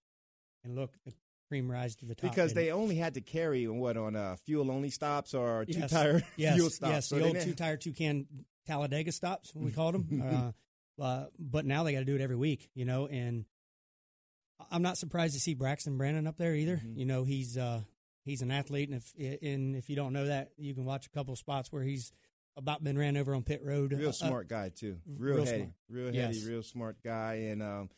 and 0.62 0.74
look 0.76 0.92
the 1.06 1.12
cream 1.48 1.68
rise 1.70 1.96
to 1.96 2.04
the 2.06 2.14
top 2.14 2.30
Because 2.30 2.52
they 2.54 2.68
it? 2.68 2.72
only 2.72 2.94
had 2.96 3.14
to 3.14 3.20
carry 3.20 3.66
what 3.66 3.96
on 3.96 4.14
uh, 4.14 4.36
fuel 4.44 4.70
only 4.70 4.90
stops 4.90 5.34
or 5.34 5.64
two 5.64 5.80
Yes. 5.80 5.90
tire 5.90 6.22
yes, 6.36 6.54
fuel 6.56 6.70
stops. 6.70 6.92
yes 6.92 7.06
So 7.06 7.16
the 7.16 7.24
old 7.24 7.40
two 7.40 7.54
tire 7.54 7.76
two 7.78 7.92
can 7.92 8.26
Talladega 8.66 9.10
stops 9.12 9.52
we 9.54 9.72
called 9.72 9.94
them 9.94 10.52
uh, 10.98 11.02
uh, 11.02 11.26
but 11.38 11.64
now 11.64 11.82
they 11.84 11.92
got 11.92 12.00
to 12.00 12.04
do 12.04 12.14
it 12.14 12.20
every 12.20 12.36
week 12.36 12.68
you 12.74 12.84
know 12.84 13.06
and 13.08 13.46
I'm 14.70 14.82
not 14.82 14.98
surprised 14.98 15.34
to 15.34 15.40
see 15.40 15.54
Braxton 15.54 15.96
Brandon 15.98 16.26
up 16.26 16.36
there 16.36 16.54
either 16.54 16.76
Mhm. 16.78 16.96
you 16.96 17.04
know 17.06 17.24
he's 17.24 17.56
uh, 17.58 17.82
he's 18.24 18.42
an 18.42 18.50
athlete 18.50 18.88
and 18.90 19.02
if 19.16 19.42
and 19.42 19.76
if 19.76 19.88
you 19.90 19.96
don't 19.96 20.12
know 20.12 20.26
that 20.26 20.50
you 20.56 20.74
can 20.74 20.84
watch 20.84 21.06
a 21.06 21.10
couple 21.10 21.34
spots 21.36 21.70
where 21.72 21.82
he's 21.82 22.12
about 22.56 22.82
been 22.82 22.98
ran 22.98 23.16
over 23.16 23.34
on 23.34 23.42
pit 23.42 23.62
road. 23.64 23.92
Real 23.92 24.08
Uh, 24.10 24.12
smart 24.12 24.48
guy 24.48 24.68
too. 24.70 24.98
Real, 25.06 25.36
real 25.36 25.44
heady, 25.44 25.58
smart. 25.58 25.72
real 25.88 26.06
heady, 26.06 26.36
Yes. 26.36 26.44
real 26.44 26.62
smart 26.62 26.96
guy. 27.02 27.34
And 27.34 27.62
um, 27.62 27.90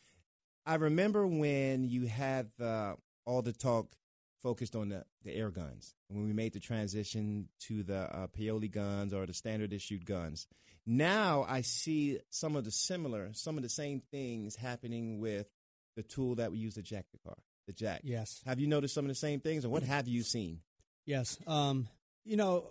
I 0.65 0.75
remember 0.75 1.25
when 1.27 1.83
you 1.89 2.05
had 2.05 2.51
uh, 2.61 2.95
all 3.25 3.41
the 3.41 3.51
talk 3.51 3.95
focused 4.41 4.75
on 4.75 4.89
the, 4.89 5.05
the 5.23 5.33
air 5.33 5.49
guns 5.49 5.95
when 6.07 6.23
we 6.25 6.33
made 6.33 6.53
the 6.53 6.59
transition 6.59 7.49
to 7.61 7.81
the 7.83 7.95
uh, 8.15 8.27
Paoli 8.27 8.67
guns 8.67 9.13
or 9.13 9.25
the 9.25 9.33
standard 9.33 9.73
issued 9.73 10.05
guns. 10.05 10.47
Now 10.85 11.45
I 11.49 11.61
see 11.61 12.19
some 12.29 12.55
of 12.55 12.63
the 12.63 12.71
similar, 12.71 13.31
some 13.33 13.57
of 13.57 13.63
the 13.63 13.69
same 13.69 14.01
things 14.11 14.55
happening 14.57 15.19
with 15.19 15.47
the 15.95 16.03
tool 16.03 16.35
that 16.35 16.51
we 16.51 16.57
use 16.57 16.75
to 16.75 16.81
jack 16.81 17.05
the 17.11 17.19
car, 17.19 17.37
the 17.67 17.73
jack. 17.73 18.01
Yes. 18.03 18.41
Have 18.45 18.59
you 18.59 18.67
noticed 18.67 18.93
some 18.93 19.05
of 19.05 19.09
the 19.09 19.15
same 19.15 19.39
things, 19.39 19.65
or 19.65 19.69
what 19.69 19.83
have 19.83 20.07
you 20.07 20.23
seen? 20.23 20.59
Yes. 21.05 21.37
Um, 21.47 21.87
you 22.23 22.37
know, 22.37 22.65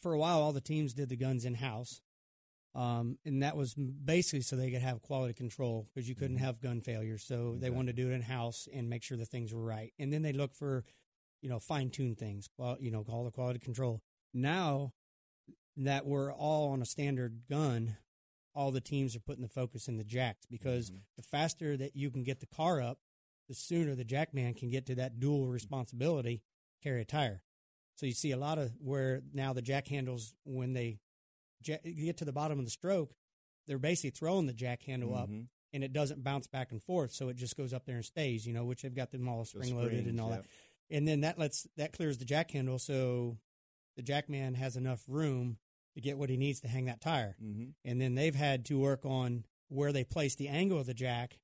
for 0.00 0.12
a 0.12 0.18
while, 0.18 0.40
all 0.40 0.52
the 0.52 0.60
teams 0.60 0.94
did 0.94 1.08
the 1.08 1.16
guns 1.16 1.44
in 1.44 1.54
house. 1.54 2.00
Um, 2.74 3.18
and 3.26 3.42
that 3.42 3.56
was 3.56 3.74
basically 3.74 4.40
so 4.40 4.56
they 4.56 4.70
could 4.70 4.80
have 4.80 5.02
quality 5.02 5.34
control 5.34 5.88
because 5.94 6.08
you 6.08 6.14
couldn't 6.14 6.38
have 6.38 6.60
gun 6.60 6.80
failures. 6.80 7.22
So 7.22 7.56
they 7.58 7.68
wanted 7.68 7.96
to 7.96 8.02
do 8.02 8.10
it 8.10 8.14
in 8.14 8.22
house 8.22 8.66
and 8.72 8.88
make 8.88 9.02
sure 9.02 9.18
the 9.18 9.26
things 9.26 9.52
were 9.52 9.62
right. 9.62 9.92
And 9.98 10.12
then 10.12 10.22
they 10.22 10.32
look 10.32 10.54
for, 10.54 10.84
you 11.42 11.50
know, 11.50 11.58
fine 11.58 11.90
tune 11.90 12.14
things, 12.14 12.48
well, 12.56 12.78
you 12.80 12.90
know, 12.90 13.04
all 13.08 13.24
the 13.24 13.30
quality 13.30 13.58
control. 13.58 14.00
Now 14.32 14.94
that 15.76 16.06
we're 16.06 16.32
all 16.32 16.70
on 16.70 16.80
a 16.80 16.86
standard 16.86 17.42
gun, 17.50 17.96
all 18.54 18.70
the 18.70 18.80
teams 18.80 19.16
are 19.16 19.20
putting 19.20 19.42
the 19.42 19.48
focus 19.48 19.88
in 19.88 19.96
the 19.96 20.04
jacks 20.04 20.46
because 20.50 20.90
the 21.16 21.22
faster 21.22 21.76
that 21.76 21.96
you 21.96 22.10
can 22.10 22.22
get 22.22 22.40
the 22.40 22.46
car 22.46 22.80
up, 22.82 22.98
the 23.48 23.54
sooner 23.54 23.94
the 23.94 24.04
jackman 24.04 24.54
can 24.54 24.68
get 24.70 24.86
to 24.86 24.94
that 24.96 25.18
dual 25.20 25.48
responsibility, 25.48 26.42
carry 26.82 27.00
a 27.00 27.04
tire. 27.04 27.42
So 27.94 28.06
you 28.06 28.12
see 28.12 28.30
a 28.30 28.36
lot 28.36 28.58
of 28.58 28.72
where 28.80 29.22
now 29.32 29.52
the 29.52 29.62
jack 29.62 29.88
handles 29.88 30.34
when 30.44 30.72
they 30.72 30.98
ja- 31.64 31.76
get 31.84 32.16
to 32.18 32.24
the 32.24 32.32
bottom 32.32 32.58
of 32.58 32.64
the 32.64 32.70
stroke, 32.70 33.14
they're 33.66 33.78
basically 33.78 34.10
throwing 34.10 34.46
the 34.46 34.52
jack 34.52 34.82
handle 34.82 35.14
up 35.14 35.28
Mhm. 35.28 35.48
and 35.72 35.84
it 35.84 35.92
doesn't 35.92 36.22
bounce 36.24 36.46
back 36.46 36.72
and 36.72 36.82
forth, 36.82 37.12
so 37.12 37.28
it 37.28 37.36
just 37.36 37.56
goes 37.56 37.72
up 37.72 37.84
there 37.86 37.96
and 37.96 38.04
stays. 38.04 38.46
You 38.46 38.52
know, 38.52 38.64
which 38.64 38.82
they've 38.82 38.94
got 38.94 39.10
them 39.12 39.28
all 39.28 39.40
The 39.42 39.46
spring 39.46 39.76
loaded 39.76 40.06
and 40.06 40.20
all 40.20 40.30
that, 40.30 40.44
and 40.90 41.06
then 41.08 41.20
that 41.20 41.38
lets 41.38 41.66
that 41.76 41.92
clears 41.92 42.18
the 42.18 42.24
jack 42.24 42.50
handle, 42.50 42.78
so 42.78 43.38
the 43.96 44.02
jackman 44.02 44.54
has 44.54 44.76
enough 44.76 45.04
room 45.06 45.58
to 45.94 46.00
get 46.00 46.18
what 46.18 46.30
he 46.30 46.36
needs 46.36 46.60
to 46.60 46.68
hang 46.68 46.86
that 46.86 47.00
tire. 47.00 47.36
Mhm. 47.42 47.74
And 47.84 48.00
then 48.00 48.14
they've 48.14 48.34
had 48.34 48.64
to 48.66 48.78
work 48.78 49.04
on 49.04 49.44
where 49.68 49.92
they 49.92 50.04
place 50.04 50.34
the 50.34 50.48
angle 50.48 50.78
of 50.78 50.86
the 50.86 50.94
jack 50.94 51.38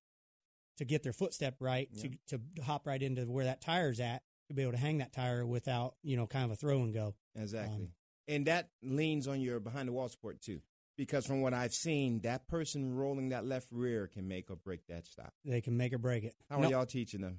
to 0.77 0.85
get 0.85 1.03
their 1.03 1.13
footstep 1.13 1.57
right 1.61 1.93
to, 1.99 2.11
to 2.29 2.41
hop 2.63 2.87
right 2.87 3.03
into 3.03 3.25
where 3.31 3.45
that 3.45 3.61
tire's 3.61 4.01
at 4.01 4.23
to 4.49 4.55
be 4.55 4.63
able 4.63 4.73
to 4.73 4.79
hang 4.79 4.99
that 4.99 5.13
tire 5.13 5.45
without 5.45 5.97
you 6.03 6.17
know 6.17 6.27
kind 6.27 6.45
of 6.45 6.51
a 6.53 6.57
throw 6.57 6.83
and 6.83 6.95
go. 6.95 7.15
Exactly. 7.35 7.77
Um, 7.77 7.93
and 8.27 8.47
that 8.47 8.71
leans 8.83 9.27
on 9.27 9.41
your 9.41 9.61
behind 9.61 9.89
the 9.89 9.93
wall 9.93 10.09
support 10.09 10.41
too. 10.41 10.63
Because 10.97 11.27
from 11.27 11.43
what 11.43 11.55
I've 11.55 11.73
seen, 11.75 12.21
that 12.23 12.49
person 12.49 12.95
rolling 12.95 13.29
that 13.29 13.45
left 13.45 13.69
rear 13.71 14.09
can 14.09 14.27
make 14.27 14.51
or 14.51 14.57
break 14.57 14.87
that 14.89 15.07
stop. 15.07 15.33
They 15.45 15.61
can 15.61 15.77
make 15.77 15.93
or 15.93 15.99
break 15.99 16.25
it. 16.25 16.35
How 16.51 16.57
are 16.59 16.63
No- 16.63 16.71
y'all 16.71 16.87
teaching 16.87 17.21
them? 17.21 17.39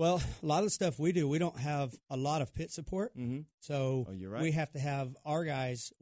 Well, 0.00 0.22
a 0.42 0.46
lot 0.46 0.60
of 0.60 0.64
the 0.64 0.70
stuff 0.70 0.98
we 0.98 1.12
do, 1.12 1.28
we 1.28 1.38
don't 1.38 1.58
have 1.58 1.92
a 2.08 2.16
lot 2.16 2.40
of 2.40 2.54
pit 2.54 2.70
support. 2.72 3.14
Mm-hmm. 3.14 3.40
So 3.58 4.06
Oh, 4.08 4.12
you're 4.12 4.30
right. 4.30 4.40
we 4.42 4.52
have 4.52 4.72
to 4.72 4.78
have 4.78 5.14
our 5.26 5.44
guys. 5.44 5.92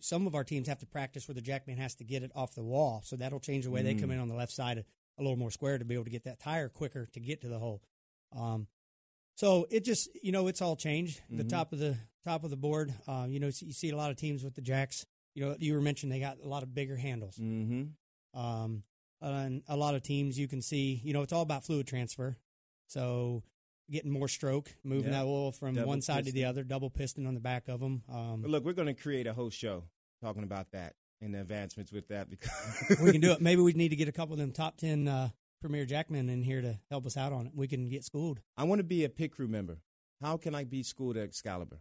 Some 0.00 0.26
of 0.26 0.34
our 0.34 0.44
teams 0.44 0.68
have 0.68 0.80
to 0.80 0.86
practice 0.86 1.26
where 1.26 1.34
the 1.34 1.40
jackman 1.40 1.78
has 1.78 1.94
to 1.94 2.04
get 2.04 2.22
it 2.22 2.30
off 2.34 2.54
the 2.54 2.62
wall. 2.62 3.00
So 3.06 3.16
that'll 3.16 3.40
change 3.40 3.64
the 3.64 3.70
way 3.70 3.80
they 3.80 3.94
come 3.94 4.10
Mm. 4.10 4.12
in 4.12 4.18
on 4.18 4.28
the 4.28 4.34
left 4.34 4.52
side 4.52 4.76
a, 4.76 4.84
little 5.22 5.38
more 5.38 5.50
square 5.50 5.78
to 5.78 5.84
be 5.86 5.94
able 5.94 6.04
to 6.04 6.10
get 6.10 6.24
that 6.24 6.40
tire 6.40 6.68
quicker 6.68 7.06
to 7.06 7.20
get 7.20 7.40
to 7.40 7.48
the 7.48 7.58
hole. 7.58 7.82
Um, 8.36 8.66
so 9.34 9.66
it 9.70 9.82
just 9.82 10.10
you 10.22 10.30
know 10.30 10.46
it's 10.48 10.60
all 10.60 10.76
changed. 10.76 11.22
The 11.30 11.42
Mhm. 11.44 11.48
top 11.48 11.72
of 11.72 11.78
the 11.78 11.96
top 12.24 12.44
of 12.44 12.50
the 12.50 12.56
board. 12.58 12.92
Uh, 13.06 13.26
you 13.30 13.40
know 13.40 13.46
you 13.46 13.72
see 13.72 13.88
a 13.88 13.96
lot 13.96 14.10
of 14.10 14.18
teams 14.18 14.44
with 14.44 14.56
the 14.56 14.60
jacks. 14.62 15.06
You 15.34 15.46
know 15.46 15.56
you 15.58 15.72
were 15.72 15.80
mentioning 15.80 16.10
they 16.10 16.20
got 16.20 16.38
a 16.44 16.46
lot 16.46 16.62
of 16.62 16.74
bigger 16.74 16.96
handles. 16.98 17.36
Mm-hmm. 17.38 18.38
Um, 18.38 18.82
and 19.22 19.62
a 19.68 19.76
lot 19.76 19.94
of 19.94 20.02
teams 20.02 20.38
you 20.38 20.46
can 20.48 20.60
see, 20.60 21.00
you 21.02 21.14
know, 21.14 21.22
it's 21.22 21.32
all 21.32 21.42
about 21.42 21.64
fluid 21.64 21.86
transfer. 21.86 22.36
So 22.88 23.42
getting 23.90 24.10
more 24.10 24.28
stroke, 24.28 24.74
moving 24.84 25.12
Yeah. 25.12 25.20
that 25.20 25.26
oil 25.26 25.52
from 25.52 25.74
Double 25.74 25.88
one 25.88 26.02
side 26.02 26.26
to 26.26 26.32
the 26.32 26.44
other, 26.44 26.64
double 26.64 26.90
piston 26.90 27.26
on 27.26 27.34
the 27.34 27.40
back 27.40 27.68
of 27.68 27.80
them. 27.80 28.02
Um, 28.08 28.42
look, 28.42 28.64
we're 28.64 28.72
going 28.72 28.88
to 28.94 29.00
create 29.00 29.26
a 29.26 29.32
whole 29.32 29.50
show 29.50 29.84
talking 30.20 30.42
about 30.42 30.72
that 30.72 30.94
and 31.20 31.34
the 31.34 31.40
advancements 31.40 31.92
with 31.92 32.08
that 32.08 32.28
because 32.28 32.50
we 33.02 33.12
can 33.12 33.20
do 33.20 33.32
it. 33.32 33.40
Maybe 33.40 33.62
we 33.62 33.72
need 33.74 33.90
to 33.90 33.96
get 33.96 34.08
a 34.08 34.12
couple 34.12 34.34
of 34.34 34.38
them 34.38 34.52
top 34.52 34.76
10 34.78 35.08
uh, 35.08 35.30
Premier 35.60 35.84
Jackmen 35.86 36.28
in 36.28 36.42
here 36.42 36.60
to 36.60 36.78
help 36.90 37.06
us 37.06 37.16
out 37.16 37.32
on 37.32 37.46
it. 37.46 37.52
We 37.54 37.68
can 37.68 37.88
get 37.88 38.04
schooled. 38.04 38.40
I 38.56 38.64
want 38.64 38.80
to 38.80 38.84
be 38.84 39.04
a 39.04 39.08
pit 39.08 39.32
crew 39.32 39.48
member. 39.48 39.78
How 40.20 40.36
can 40.36 40.54
I 40.54 40.64
be 40.64 40.82
schooled 40.82 41.16
at 41.16 41.30
Xcalibur? 41.30 41.78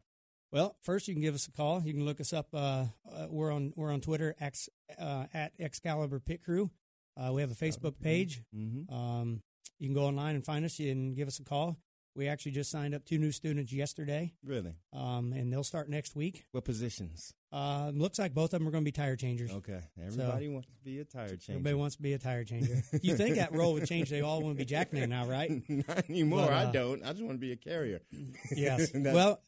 Well, 0.51 0.78
first 0.82 1.08
you 1.08 1.14
can 1.14 1.22
give 1.22 1.36
us 1.36 1.47
a 1.47 1.51
call. 1.51 1.82
You 1.84 1.93
can 1.93 2.05
look 2.05 2.22
us 2.22 2.32
up. 2.32 2.47
Uh, 2.53 2.86
uh, 3.12 3.28
we're 3.30 3.51
on 3.51 3.74
we're 3.76 3.91
on 3.91 3.99
Twitter 3.99 4.34
X, 4.39 4.70
uh, 4.97 5.26
at 5.34 5.58
Xcalibur 5.60 6.24
Pit 6.24 6.41
Crew. 6.43 6.72
Uh, 7.18 7.34
we 7.34 7.41
have 7.41 7.51
a 7.51 7.55
Facebook 7.55 7.99
page. 7.99 8.43
Mm-hmm. 8.55 8.93
Um, 8.93 9.41
you 9.80 9.88
can 9.88 9.95
go 9.95 10.05
online 10.05 10.36
and 10.36 10.45
find 10.45 10.65
us 10.65 10.80
and 10.80 11.15
give 11.15 11.28
us 11.28 11.39
a 11.39 11.43
call. 11.43 11.78
We 12.15 12.28
actually 12.28 12.53
just 12.53 12.72
signed 12.72 12.95
up 12.95 13.05
two 13.05 13.20
new 13.20 13.32
students 13.32 13.72
yesterday, 13.72 14.34
Really? 14.43 14.74
um, 14.91 15.34
and 15.34 15.53
they'll 15.53 15.63
start 15.63 15.88
next 15.88 16.15
week. 16.15 16.45
What 16.51 16.65
positions? 16.65 17.32
Uh, 17.51 17.91
looks 17.93 18.18
like 18.18 18.34
both 18.34 18.53
of 18.53 18.59
them 18.59 18.68
are 18.68 18.72
going 18.72 18.84
to 18.84 18.88
be 18.88 18.91
tire 18.91 19.15
changers. 19.15 19.51
Okay. 19.51 19.82
Everybody 20.03 20.47
wants 20.47 20.68
to 20.68 20.74
be 20.84 20.99
a 20.99 21.05
tire 21.05 21.28
changer. 21.28 21.51
Everybody 21.51 21.76
wants 21.76 21.95
to 21.97 22.01
be 22.01 22.13
a 22.13 22.18
tire 22.18 22.43
changer. 22.43 22.82
you 23.03 23.15
think 23.15 23.36
that 23.36 23.53
role 23.53 23.74
would 23.74 23.86
change? 23.86 24.09
They 24.09 24.22
all 24.22 24.41
want 24.41 24.55
to 24.55 24.57
be 24.57 24.65
jackman 24.65 25.11
now, 25.11 25.28
right? 25.28 25.61
Not 25.70 26.09
anymore. 26.09 26.47
But, 26.47 26.53
I 26.53 26.63
uh, 26.63 26.72
don't. 26.72 27.03
I 27.03 27.11
just 27.11 27.22
want 27.22 27.36
to 27.36 27.39
be 27.39 27.51
a 27.51 27.55
carrier. 27.55 28.01
Yes. 28.51 28.89
Well, 28.95 29.39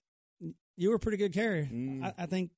you 0.77 0.89
were 0.89 0.95
a 0.95 0.99
pretty 0.99 1.17
good 1.17 1.33
carrier. 1.33 1.65
Mm. 1.65 2.03
I, 2.05 2.13
I 2.19 2.25
think, 2.27 2.51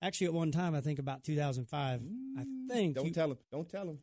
actually, 0.00 0.28
at 0.28 0.32
one 0.32 0.52
time, 0.52 0.74
I 0.74 0.80
think 0.80 0.98
about 0.98 1.22
2005. 1.22 2.00
I 2.38 2.44
think. 2.72 2.94
Don't 2.94 3.04
you- 3.04 3.12
tell 3.12 3.30
him. 3.30 3.38
Don't 3.52 3.68
tell 3.68 3.88
him. 3.90 3.98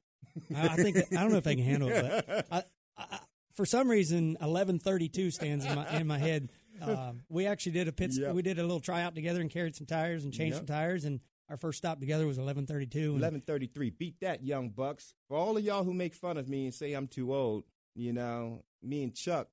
I, 0.56 0.68
I 0.68 0.76
think 0.76 0.96
that, 0.98 1.08
I 1.14 1.22
don't 1.22 1.32
know 1.32 1.38
if 1.38 1.44
they 1.44 1.56
can 1.56 1.64
handle 1.64 1.90
it, 1.90 2.26
but 2.28 2.46
I, 2.52 2.64
I, 2.98 3.20
for 3.54 3.66
some 3.66 3.90
reason, 3.90 4.30
1132 4.40 5.32
stands 5.32 5.66
in 5.66 5.76
my 5.76 6.00
in 6.00 6.08
my 6.08 6.18
head. 6.18 6.50
Um, 6.82 7.22
we 7.28 7.48
actually 7.48 7.72
did 7.72 7.88
a 7.88 7.92
pit. 7.92 8.12
Yep. 8.14 8.34
We 8.36 8.42
did 8.44 8.60
a 8.60 8.62
little 8.62 8.80
tryout 8.80 9.16
together 9.16 9.42
and 9.42 9.50
carried 9.50 9.76
some 9.76 9.88
tires 9.88 10.24
and 10.24 10.32
changed 10.34 10.54
Yep. 10.56 10.60
some 10.60 10.68
tires. 10.68 11.06
And 11.06 11.20
our 11.50 11.58
first 11.58 11.80
stop 11.80 12.00
together 12.00 12.28
was 12.28 12.38
eleven 12.38 12.68
thirty-two. 12.68 13.16
Eleven 13.16 13.42
thirty-three. 13.42 13.90
Beat 13.92 14.20
that, 14.22 14.44
young 14.44 14.70
bucks. 14.70 15.14
For 15.28 15.36
all 15.38 15.58
of 15.58 15.64
y'all 15.64 15.84
who 15.84 15.94
make 15.94 16.14
fun 16.14 16.38
of 16.38 16.48
me 16.48 16.66
and 16.66 16.74
say 16.74 16.94
I'm 16.94 17.08
too 17.08 17.34
old, 17.34 17.64
you 17.96 18.14
know, 18.14 18.64
me 18.84 19.02
and 19.04 19.16
Chuck, 19.16 19.48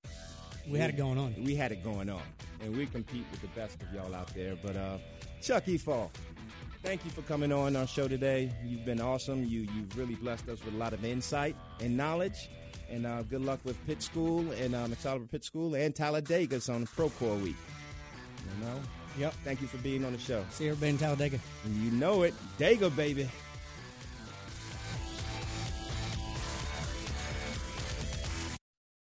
We 0.71 0.79
had 0.79 0.91
it 0.91 0.97
going 0.99 1.17
on. 1.19 1.35
we 1.43 1.55
had 1.55 1.73
it 1.73 1.83
going 1.83 2.11
on. 2.11 2.23
And 2.61 2.77
we 2.77 2.85
compete 2.87 3.25
with 3.31 3.41
the 3.41 3.49
best 3.49 3.81
of 3.83 3.93
y'all 3.95 4.15
out 4.15 4.29
there. 4.35 4.57
But 4.63 4.77
uh, 4.77 4.99
Chuck 5.41 5.65
Efaw, 5.65 6.11
thank 6.83 7.05
you 7.07 7.11
for 7.11 7.23
coming 7.23 7.53
on 7.53 7.75
our 7.77 7.87
show 7.87 8.07
today. 8.09 8.53
You've 8.65 8.85
been 8.85 9.01
awesome. 9.01 9.45
You, 9.45 9.61
you've 9.75 9.97
really 9.97 10.15
blessed 10.17 10.49
us 10.51 10.63
with 10.65 10.75
a 10.75 10.77
lot 10.77 10.93
of 10.93 11.05
insight 11.07 11.57
and 11.81 11.97
knowledge. 11.97 12.51
And 12.91 13.07
uh, 13.07 13.23
good 13.23 13.45
luck 13.45 13.61
with 13.65 13.85
Pit 13.87 14.03
School 14.03 14.51
and 14.53 14.75
um, 14.75 14.93
Xcalibur 14.93 15.31
Pit 15.31 15.45
School 15.45 15.75
and 15.75 15.95
Talladega's 15.95 16.69
on 16.69 16.83
the 16.83 16.87
Procore 16.87 17.41
Week. 17.43 17.57
You 18.59 18.65
know? 18.65 18.81
Yep. 19.19 19.35
Thank 19.45 19.61
you 19.61 19.69
for 19.69 19.79
being 19.79 20.05
on 20.05 20.13
the 20.13 20.19
show. 20.19 20.45
See 20.51 20.69
everybody 20.69 20.91
in 20.91 20.99
Talladega. 20.99 21.39
And 21.65 21.77
you 21.77 21.91
know 21.93 22.23
it. 22.23 22.35
Dega, 22.59 22.95
baby. 22.95 23.29